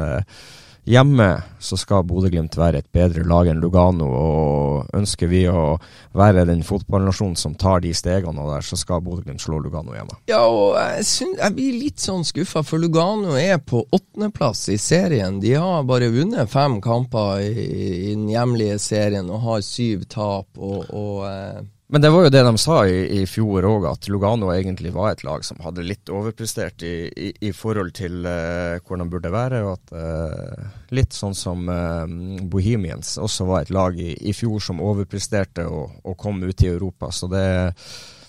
Hjemme 0.89 1.43
så 1.61 1.77
skal 1.77 2.07
Bodø-Glimt 2.09 2.55
være 2.57 2.81
et 2.81 2.87
bedre 2.95 3.21
lag 3.29 3.51
enn 3.51 3.61
Lugano, 3.61 4.07
og 4.09 4.95
ønsker 4.97 5.29
vi 5.29 5.43
å 5.51 5.75
være 6.17 6.47
den 6.49 6.63
fotballnasjonen 6.65 7.37
som 7.37 7.57
tar 7.61 7.83
de 7.85 7.91
stegene 7.93 8.47
der, 8.49 8.65
så 8.65 8.79
skal 8.81 9.03
Bodø-Glimt 9.05 9.43
slå 9.45 9.61
Lugano 9.61 9.93
hjemme. 9.93 10.17
Ja, 10.31 10.41
og 10.49 10.79
jeg, 10.79 11.05
synes, 11.11 11.43
jeg 11.43 11.57
blir 11.59 11.77
litt 11.83 12.01
sånn 12.01 12.25
skuffa, 12.25 12.65
for 12.65 12.81
Lugano 12.81 13.37
er 13.37 13.61
på 13.61 13.83
åttendeplass 13.85 14.65
i 14.73 14.79
serien. 14.81 15.43
De 15.45 15.53
har 15.61 15.85
bare 15.89 16.09
vunnet 16.15 16.49
fem 16.49 16.79
kamper 16.81 17.45
i, 17.45 17.67
i 18.09 18.15
den 18.15 18.31
hjemlige 18.33 18.79
serien 18.81 19.29
og 19.29 19.45
har 19.45 19.67
syv 19.67 20.09
tap. 20.09 20.49
og, 20.57 20.89
og 20.89 21.27
eh, 21.29 21.67
men 21.91 22.03
det 22.05 22.11
var 22.13 22.27
jo 22.27 22.31
det 22.33 22.43
de 22.45 22.59
sa 22.61 22.83
i, 22.85 22.97
i 23.17 23.23
fjor 23.25 23.65
òg, 23.65 23.87
at 23.89 24.09
Lugano 24.13 24.51
egentlig 24.53 24.91
var 24.93 25.15
et 25.15 25.23
lag 25.25 25.41
som 25.47 25.57
hadde 25.65 25.87
litt 25.87 26.11
overprestert 26.13 26.85
i, 26.85 27.09
i, 27.09 27.29
i 27.49 27.53
forhold 27.57 27.95
til 27.97 28.29
uh, 28.29 28.77
hvor 28.85 29.01
de 29.01 29.07
burde 29.09 29.31
være. 29.33 29.63
og 29.65 29.79
at 29.79 29.95
uh, 29.97 30.67
Litt 30.93 31.17
sånn 31.17 31.33
som 31.33 31.65
uh, 31.73 32.05
Bohemians 32.53 33.15
også 33.17 33.49
var 33.49 33.65
et 33.65 33.73
lag 33.73 33.97
i, 33.97 34.35
fjor 34.37 34.61
som 34.61 34.85
overpresterte 34.85 35.65
og, 35.65 35.97
og, 36.05 36.19
kom 36.21 36.45
ut 36.45 36.61
i 36.61 36.69
Europa. 36.69 37.09
Så 37.09 37.31
det, 37.33 37.47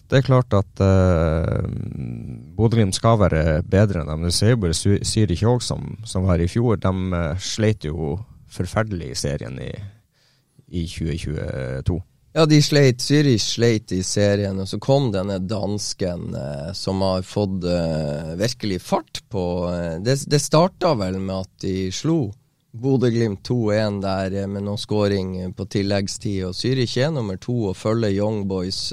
det 0.08 0.22
er 0.22 0.28
klart 0.30 0.56
at 0.56 0.80
uh, 0.80 1.60
Bodø-Glimt 2.56 2.96
skal 2.96 3.20
være 3.20 3.60
bedre 3.68 4.06
enn 4.06 4.14
dem. 4.14 4.30
Ser 4.32 4.56
jo 4.56 4.62
bare 4.64 4.78
Zürich 5.04 5.44
òg, 5.44 5.60
som, 5.68 5.98
som, 6.08 6.24
var 6.32 6.40
i 6.40 6.48
fjor. 6.48 6.80
De 6.80 7.26
sleit 7.44 7.84
jo 7.92 8.22
forferdelig 8.48 9.12
i 9.12 9.20
serien 9.28 9.60
i 9.60 10.88
2022. 10.88 12.00
Ja, 12.34 12.46
de 12.46 12.62
sleit. 12.62 13.02
Zürich 13.02 13.42
sleit 13.42 13.92
i 13.92 14.04
serien, 14.04 14.60
og 14.62 14.68
så 14.70 14.78
kom 14.80 15.10
denne 15.12 15.40
dansken 15.42 16.36
eh, 16.38 16.70
som 16.78 17.02
har 17.02 17.26
fått 17.26 17.66
eh, 17.66 18.36
virkelig 18.38 18.82
fart 18.86 19.24
på 19.34 19.46
eh, 19.74 19.96
Det, 20.06 20.20
det 20.30 20.40
starta 20.44 20.94
vel 21.00 21.18
med 21.18 21.36
at 21.48 21.66
de 21.66 21.90
slo 21.92 22.28
Bodø-Glimt 22.72 23.42
2-1 23.50 23.98
der 24.06 24.38
eh, 24.44 24.48
med 24.48 24.68
noen 24.68 24.78
scoring 24.78 25.34
på 25.58 25.66
tilleggstid. 25.66 26.44
Og 26.52 26.54
Zürich 26.54 27.00
er 27.02 27.10
nummer 27.16 27.42
to 27.42 27.72
og 27.72 27.78
følger 27.78 28.14
Young 28.14 28.46
Boys. 28.48 28.92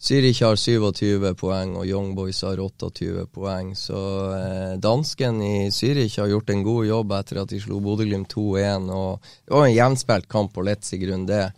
Zürich 0.00 0.42
har 0.42 0.56
27 0.56 1.34
poeng, 1.36 1.74
og 1.76 1.84
Young 1.84 2.14
Boys 2.16 2.40
har 2.42 2.58
28 2.58 3.26
poeng. 3.34 3.74
Så 3.76 3.98
eh, 4.32 4.76
dansken 4.80 5.42
i 5.44 5.68
Zürich 5.70 6.16
har 6.18 6.30
gjort 6.32 6.50
en 6.50 6.62
god 6.64 6.86
jobb 6.88 7.12
etter 7.18 7.42
at 7.42 7.52
de 7.52 7.60
slo 7.60 7.82
Bodø-Glimt 7.84 8.32
2-1. 8.32 8.88
og 8.90 9.20
Det 9.20 9.52
var 9.52 9.66
en 9.66 9.74
jevnspilt 9.74 10.28
kamp 10.32 10.54
på 10.56 10.64
Letzigrunn, 10.64 11.26
det. 11.28 11.50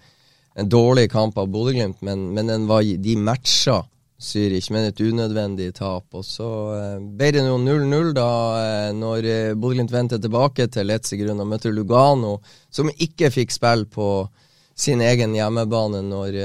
En 0.54 0.68
dårlig 0.68 1.10
kamp 1.12 1.38
av 1.38 1.48
Bodø-Glimt, 1.48 2.02
men, 2.04 2.28
men 2.34 2.66
var, 2.68 2.82
de 2.82 3.16
matcha 3.16 3.82
Zürich, 4.22 4.70
med 4.70 4.86
et 4.86 5.00
unødvendig 5.00 5.72
tap. 5.74 6.06
Og 6.14 6.24
så 6.26 6.48
eh, 6.76 6.98
ble 7.02 7.32
det 7.34 7.42
nå 7.46 7.56
0-0 7.58 8.12
da 8.16 8.28
eh, 8.60 8.90
når 8.94 9.26
eh, 9.26 9.54
Bodø-Glimt 9.56 9.94
vendte 9.94 10.20
tilbake 10.22 10.68
til 10.70 10.86
Letzigrunn 10.90 11.42
og 11.42 11.50
møtte 11.50 11.72
Lugano, 11.74 12.36
som 12.70 12.92
ikke 12.92 13.32
fikk 13.34 13.54
spille 13.54 13.88
på 13.90 14.08
sin 14.82 15.02
egen 15.04 15.34
hjemmebane 15.36 15.98
når 16.06 16.36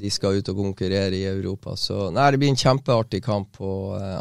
de 0.00 0.10
skal 0.10 0.38
ut 0.38 0.48
og 0.48 0.62
konkurrere 0.62 1.12
i 1.12 1.26
Europa. 1.28 1.74
Så 1.76 2.08
nei, 2.14 2.30
det 2.32 2.40
blir 2.40 2.54
en 2.54 2.62
kjempeartig 2.62 3.20
kamp 3.22 3.50
på 3.58 3.68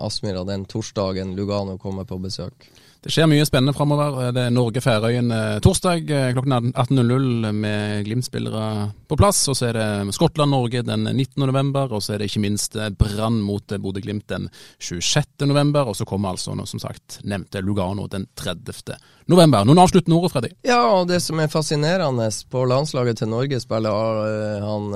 Aspmyra 0.03 0.43
den 0.49 0.65
torsdagen 0.69 1.31
Lugano 1.37 1.77
kommer 1.79 2.03
på 2.09 2.19
besøk. 2.19 2.67
Det 3.05 3.11
skjer 3.13 3.27
mye 3.29 3.45
spennende 3.45 3.75
framover. 3.77 4.31
Det 4.33 4.47
er 4.47 4.53
Norge-Færøyene 4.55 5.39
torsdag 5.61 6.07
eh, 6.09 6.31
klokken 6.33 6.71
18.00 6.71 7.51
med 7.53 7.99
Glimt-spillere 8.07 8.87
på 9.05 9.17
plass. 9.19 9.43
Og 9.51 9.59
så 9.59 9.67
er 9.67 9.77
det 9.77 10.15
Skottland-Norge 10.17 10.81
den 10.87 11.05
19. 11.11 11.43
november, 11.45 11.93
og 11.93 12.01
så 12.01 12.15
er 12.15 12.23
det 12.23 12.31
ikke 12.31 12.41
minst 12.47 12.73
Brann 12.97 13.37
mot 13.45 13.75
Bodø-Glimt 13.83 14.25
den 14.33 14.47
26. 14.81 15.45
november. 15.45 15.85
Og 15.85 15.99
så 15.99 16.07
kommer 16.09 16.33
altså, 16.33 16.57
som 16.65 16.81
sagt, 16.81 17.19
nevnte 17.21 17.61
Lugano 17.61 18.07
den 18.09 18.25
30. 18.41 18.97
november. 19.29 19.69
Noen 19.69 19.83
avsluttende 19.85 20.17
ord, 20.17 20.33
Freddy? 20.33 20.55
Ja, 20.65 20.81
og 20.95 21.05
det 21.13 21.21
som 21.21 21.37
er 21.37 21.53
fascinerende 21.53 22.31
på 22.49 22.65
landslaget 22.65 23.21
til 23.21 23.29
Norge, 23.29 23.61
spiller 23.61 24.65
han 24.65 24.89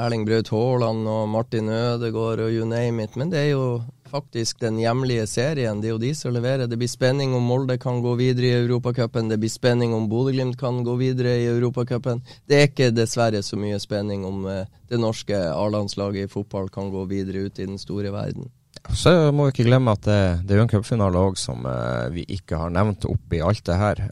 Erling 0.00 0.24
Braut 0.24 0.48
Haaland 0.56 1.04
og 1.04 1.28
Martin 1.36 1.68
Ødegaard 1.68 2.40
og 2.46 2.56
you 2.56 2.64
name 2.64 3.04
it. 3.04 3.20
Men 3.20 3.36
det 3.36 3.44
er 3.44 3.52
jo 3.52 3.68
faktisk 4.08 4.60
den 4.60 4.78
hjemlige 4.80 5.26
serien. 5.30 5.80
Det 5.80 5.90
er 5.90 5.94
jo 5.94 6.00
de 6.02 6.10
som 6.16 6.32
leverer. 6.34 6.66
Det 6.66 6.78
blir 6.80 6.90
spenning 6.90 7.34
om 7.36 7.44
Molde 7.46 7.78
kan 7.80 8.00
gå 8.04 8.14
videre 8.18 8.48
i 8.48 8.56
Europacupen. 8.62 9.28
Det 9.30 9.38
blir 9.40 9.52
spenning 9.52 9.94
om 9.94 10.08
Bodø-Glimt 10.10 10.58
kan 10.60 10.82
gå 10.84 10.96
videre 11.00 11.36
i 11.38 11.46
Europacupen. 11.50 12.22
Det 12.48 12.58
er 12.58 12.68
ikke 12.70 12.90
dessverre 12.96 13.42
så 13.44 13.58
mye 13.60 13.78
spenning 13.82 14.24
om 14.28 14.46
uh, 14.48 14.64
det 14.88 15.00
norske 15.00 15.36
A-landslaget 15.36 16.26
i 16.26 16.32
fotball 16.32 16.70
kan 16.72 16.90
gå 16.94 17.04
videre 17.10 17.46
ut 17.46 17.58
i 17.58 17.68
den 17.68 17.78
store 17.78 18.12
verden. 18.14 18.50
Så 18.94 19.12
må 19.34 19.48
vi 19.48 19.56
ikke 19.56 19.68
glemme 19.68 19.92
at 19.92 20.04
det, 20.06 20.20
det 20.48 20.54
er 20.54 20.62
jo 20.62 20.66
en 20.68 20.74
cupfinale 20.74 21.24
òg 21.28 21.38
som 21.38 21.66
uh, 21.68 22.08
vi 22.14 22.24
ikke 22.38 22.60
har 22.60 22.74
nevnt 22.74 23.06
oppi 23.08 23.42
alt 23.44 23.64
det 23.68 23.78
her. 23.78 24.04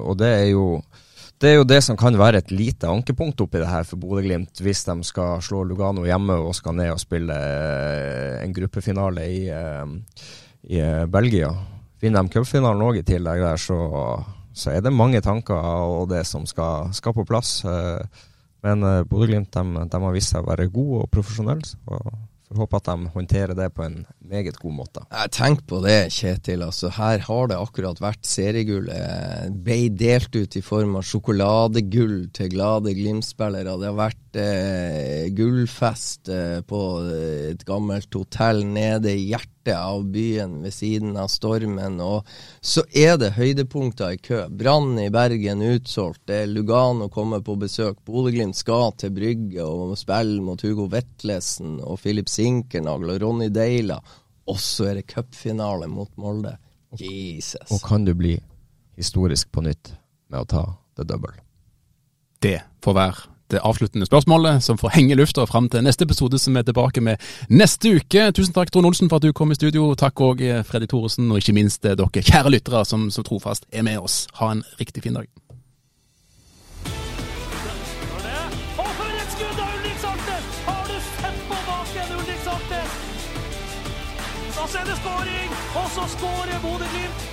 Og 0.00 0.18
det 0.20 0.34
er 0.40 0.50
jo 0.52 0.66
det 1.40 1.48
er 1.48 1.54
jo 1.56 1.64
det 1.64 1.78
som 1.80 1.96
kan 1.96 2.16
være 2.20 2.42
et 2.42 2.50
lite 2.52 2.88
ankepunkt 2.90 3.40
oppi 3.40 3.62
det 3.62 3.68
her 3.70 3.86
for 3.88 4.00
Bodø-Glimt, 4.00 4.60
hvis 4.60 4.82
de 4.84 4.96
skal 5.08 5.40
slå 5.40 5.62
Lugano 5.64 6.04
hjemme 6.04 6.36
og 6.36 6.52
skal 6.56 6.76
ned 6.76 6.92
og 6.92 7.00
spille 7.00 7.32
eh, 7.32 8.42
en 8.44 8.52
gruppefinale 8.52 9.24
i, 9.24 9.38
eh, 9.48 10.26
i 10.68 10.82
eh, 10.84 11.06
Belgia. 11.08 11.48
Vinner 12.00 12.26
de 12.26 12.34
cupfinalen 12.34 12.84
òg 12.84 13.00
i 13.00 13.06
tillegg 13.08 13.40
der, 13.40 13.56
så, 13.60 13.78
så, 14.52 14.74
er 14.74 14.84
det 14.84 14.92
mange 14.92 15.22
tanker 15.24 15.56
og 15.56 16.10
det 16.12 16.26
som 16.28 16.44
skal, 16.48 16.92
skal 16.96 17.16
på 17.16 17.24
plass. 17.28 17.62
Men 18.60 18.84
Bodø-Glimt 19.08 19.56
har 19.56 20.12
vist 20.12 20.34
seg 20.34 20.44
å 20.44 20.50
være 20.52 20.68
gode 20.72 21.06
og 21.06 21.12
profesjonelle. 21.12 21.76
Får 22.50 22.64
håpe 22.64 22.78
at 22.80 22.88
de 22.88 23.10
håndterer 23.14 23.54
det 23.54 23.68
på 23.76 23.84
en 23.84 24.00
meget 24.26 24.56
god 24.58 24.74
måte. 24.74 25.04
Tenk 25.30 25.62
på 25.70 25.78
det, 25.84 26.10
Kjetil. 26.10 26.64
Altså, 26.66 26.90
her 26.96 27.22
har 27.22 27.50
det 27.50 27.58
akkurat 27.58 28.00
vært 28.02 28.26
seriegull. 28.26 28.88
Ble 29.62 29.78
delt 29.94 30.34
ut 30.34 30.58
i 30.58 30.64
form 30.64 30.96
av 30.98 31.06
sjokoladegull 31.06 32.24
til 32.34 32.50
glade 32.50 32.94
Glimt-spillere. 32.98 33.76
Det 33.78 33.90
har 33.92 34.00
vært 34.00 34.40
eh, 34.42 35.30
gullfest 35.36 36.30
eh, 36.34 36.58
på 36.66 36.82
et 37.54 37.62
gammelt 37.68 38.18
hotell 38.18 38.64
nede 38.66 39.14
i 39.14 39.30
hjertet 39.30 39.76
av 39.76 40.06
byen 40.10 40.62
ved 40.64 40.72
siden 40.74 41.16
av 41.20 41.28
stormen. 41.30 42.00
Og 42.02 42.26
så 42.64 42.82
er 42.96 43.18
det 43.20 43.34
høydepunkter 43.36 44.16
i 44.16 44.20
kø. 44.22 44.42
Brann 44.48 44.98
i 44.98 45.10
Bergen 45.12 45.62
utsolgt. 45.62 46.22
Det 46.26 46.42
er 46.44 46.50
Lugano 46.50 47.10
kommer 47.12 47.44
på 47.44 47.58
besøk. 47.60 48.00
Bodø-Glimt 48.06 48.58
skal 48.58 48.94
til 48.98 49.14
Brygge 49.14 49.66
og 49.66 49.94
spille 50.00 50.40
mot 50.42 50.62
Hugo 50.64 50.88
Vetlesen 50.90 51.78
og 51.84 52.00
Philip 52.02 52.30
Sinkernagel 52.40 53.14
og 53.14 53.22
Ronny 53.24 53.50
Deila. 53.52 54.00
Og 54.50 54.58
så 54.60 54.90
er 54.90 55.00
det 55.00 55.08
cupfinale 55.12 55.88
mot 55.90 56.10
Molde. 56.20 56.56
Jesus. 56.98 57.70
Og 57.70 57.84
kan 57.86 58.04
du 58.04 58.14
bli 58.18 58.34
historisk 58.98 59.52
på 59.54 59.62
nytt 59.62 59.92
med 60.30 60.42
å 60.42 60.48
ta 60.48 60.64
det 60.98 61.06
double? 61.06 61.36
Det 62.42 62.58
får 62.82 62.96
være 62.96 63.28
det 63.50 63.60
avsluttende 63.66 64.06
spørsmålet, 64.06 64.62
som 64.62 64.78
får 64.78 64.92
henge 64.94 65.14
i 65.14 65.18
lufta 65.18 65.42
fram 65.46 65.68
til 65.70 65.82
neste 65.82 66.06
episode, 66.06 66.38
som 66.38 66.56
er 66.56 66.66
tilbake 66.66 67.02
med 67.02 67.18
neste 67.50 67.96
uke. 67.98 68.28
Tusen 68.36 68.54
takk, 68.54 68.70
Trond 68.70 68.86
Olsen, 68.86 69.10
for 69.10 69.18
at 69.18 69.26
du 69.26 69.34
kom 69.34 69.50
i 69.50 69.58
studio. 69.58 69.88
Takk 69.98 70.22
òg, 70.22 70.44
Freddy 70.66 70.86
Thoresen, 70.90 71.30
og 71.30 71.42
ikke 71.42 71.56
minst 71.58 71.82
dere 71.82 72.06
kjære 72.14 72.54
lyttere 72.54 72.84
som 72.86 73.08
så 73.10 73.26
trofast 73.26 73.66
er 73.74 73.86
med 73.86 73.98
oss. 74.02 74.24
Ha 74.38 74.52
en 74.54 74.62
riktig 74.78 75.02
fin 75.06 75.18
dag. 75.18 75.26
Så 84.68 84.78
er 84.78 84.84
det 84.86 84.94
skåring, 85.00 85.54
og 85.80 85.86
så 85.90 86.04
skårer 86.12 86.58
Bodø-Glimt! 86.62 87.24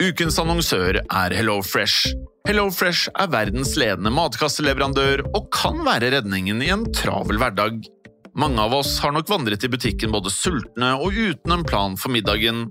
Ukens 0.00 0.38
annonsør 0.40 1.02
er 1.02 1.36
HelloFresh. 1.36 2.14
HelloFresh 2.48 3.12
er 3.20 3.28
verdens 3.30 3.76
ledende 3.76 4.14
matkasseleverandør 4.16 5.26
og 5.34 5.50
kan 5.52 5.84
være 5.84 6.14
redningen 6.16 6.64
i 6.64 6.72
en 6.72 6.88
travel 6.96 7.42
hverdag. 7.42 7.82
Mange 8.38 8.64
av 8.64 8.80
oss 8.80 8.96
har 9.04 9.12
nok 9.12 9.28
vandret 9.28 9.66
i 9.66 9.70
butikken 9.70 10.14
både 10.14 10.32
sultne 10.32 10.94
og 10.96 11.12
uten 11.12 11.52
en 11.52 11.66
plan 11.66 12.00
for 12.00 12.14
middagen, 12.14 12.70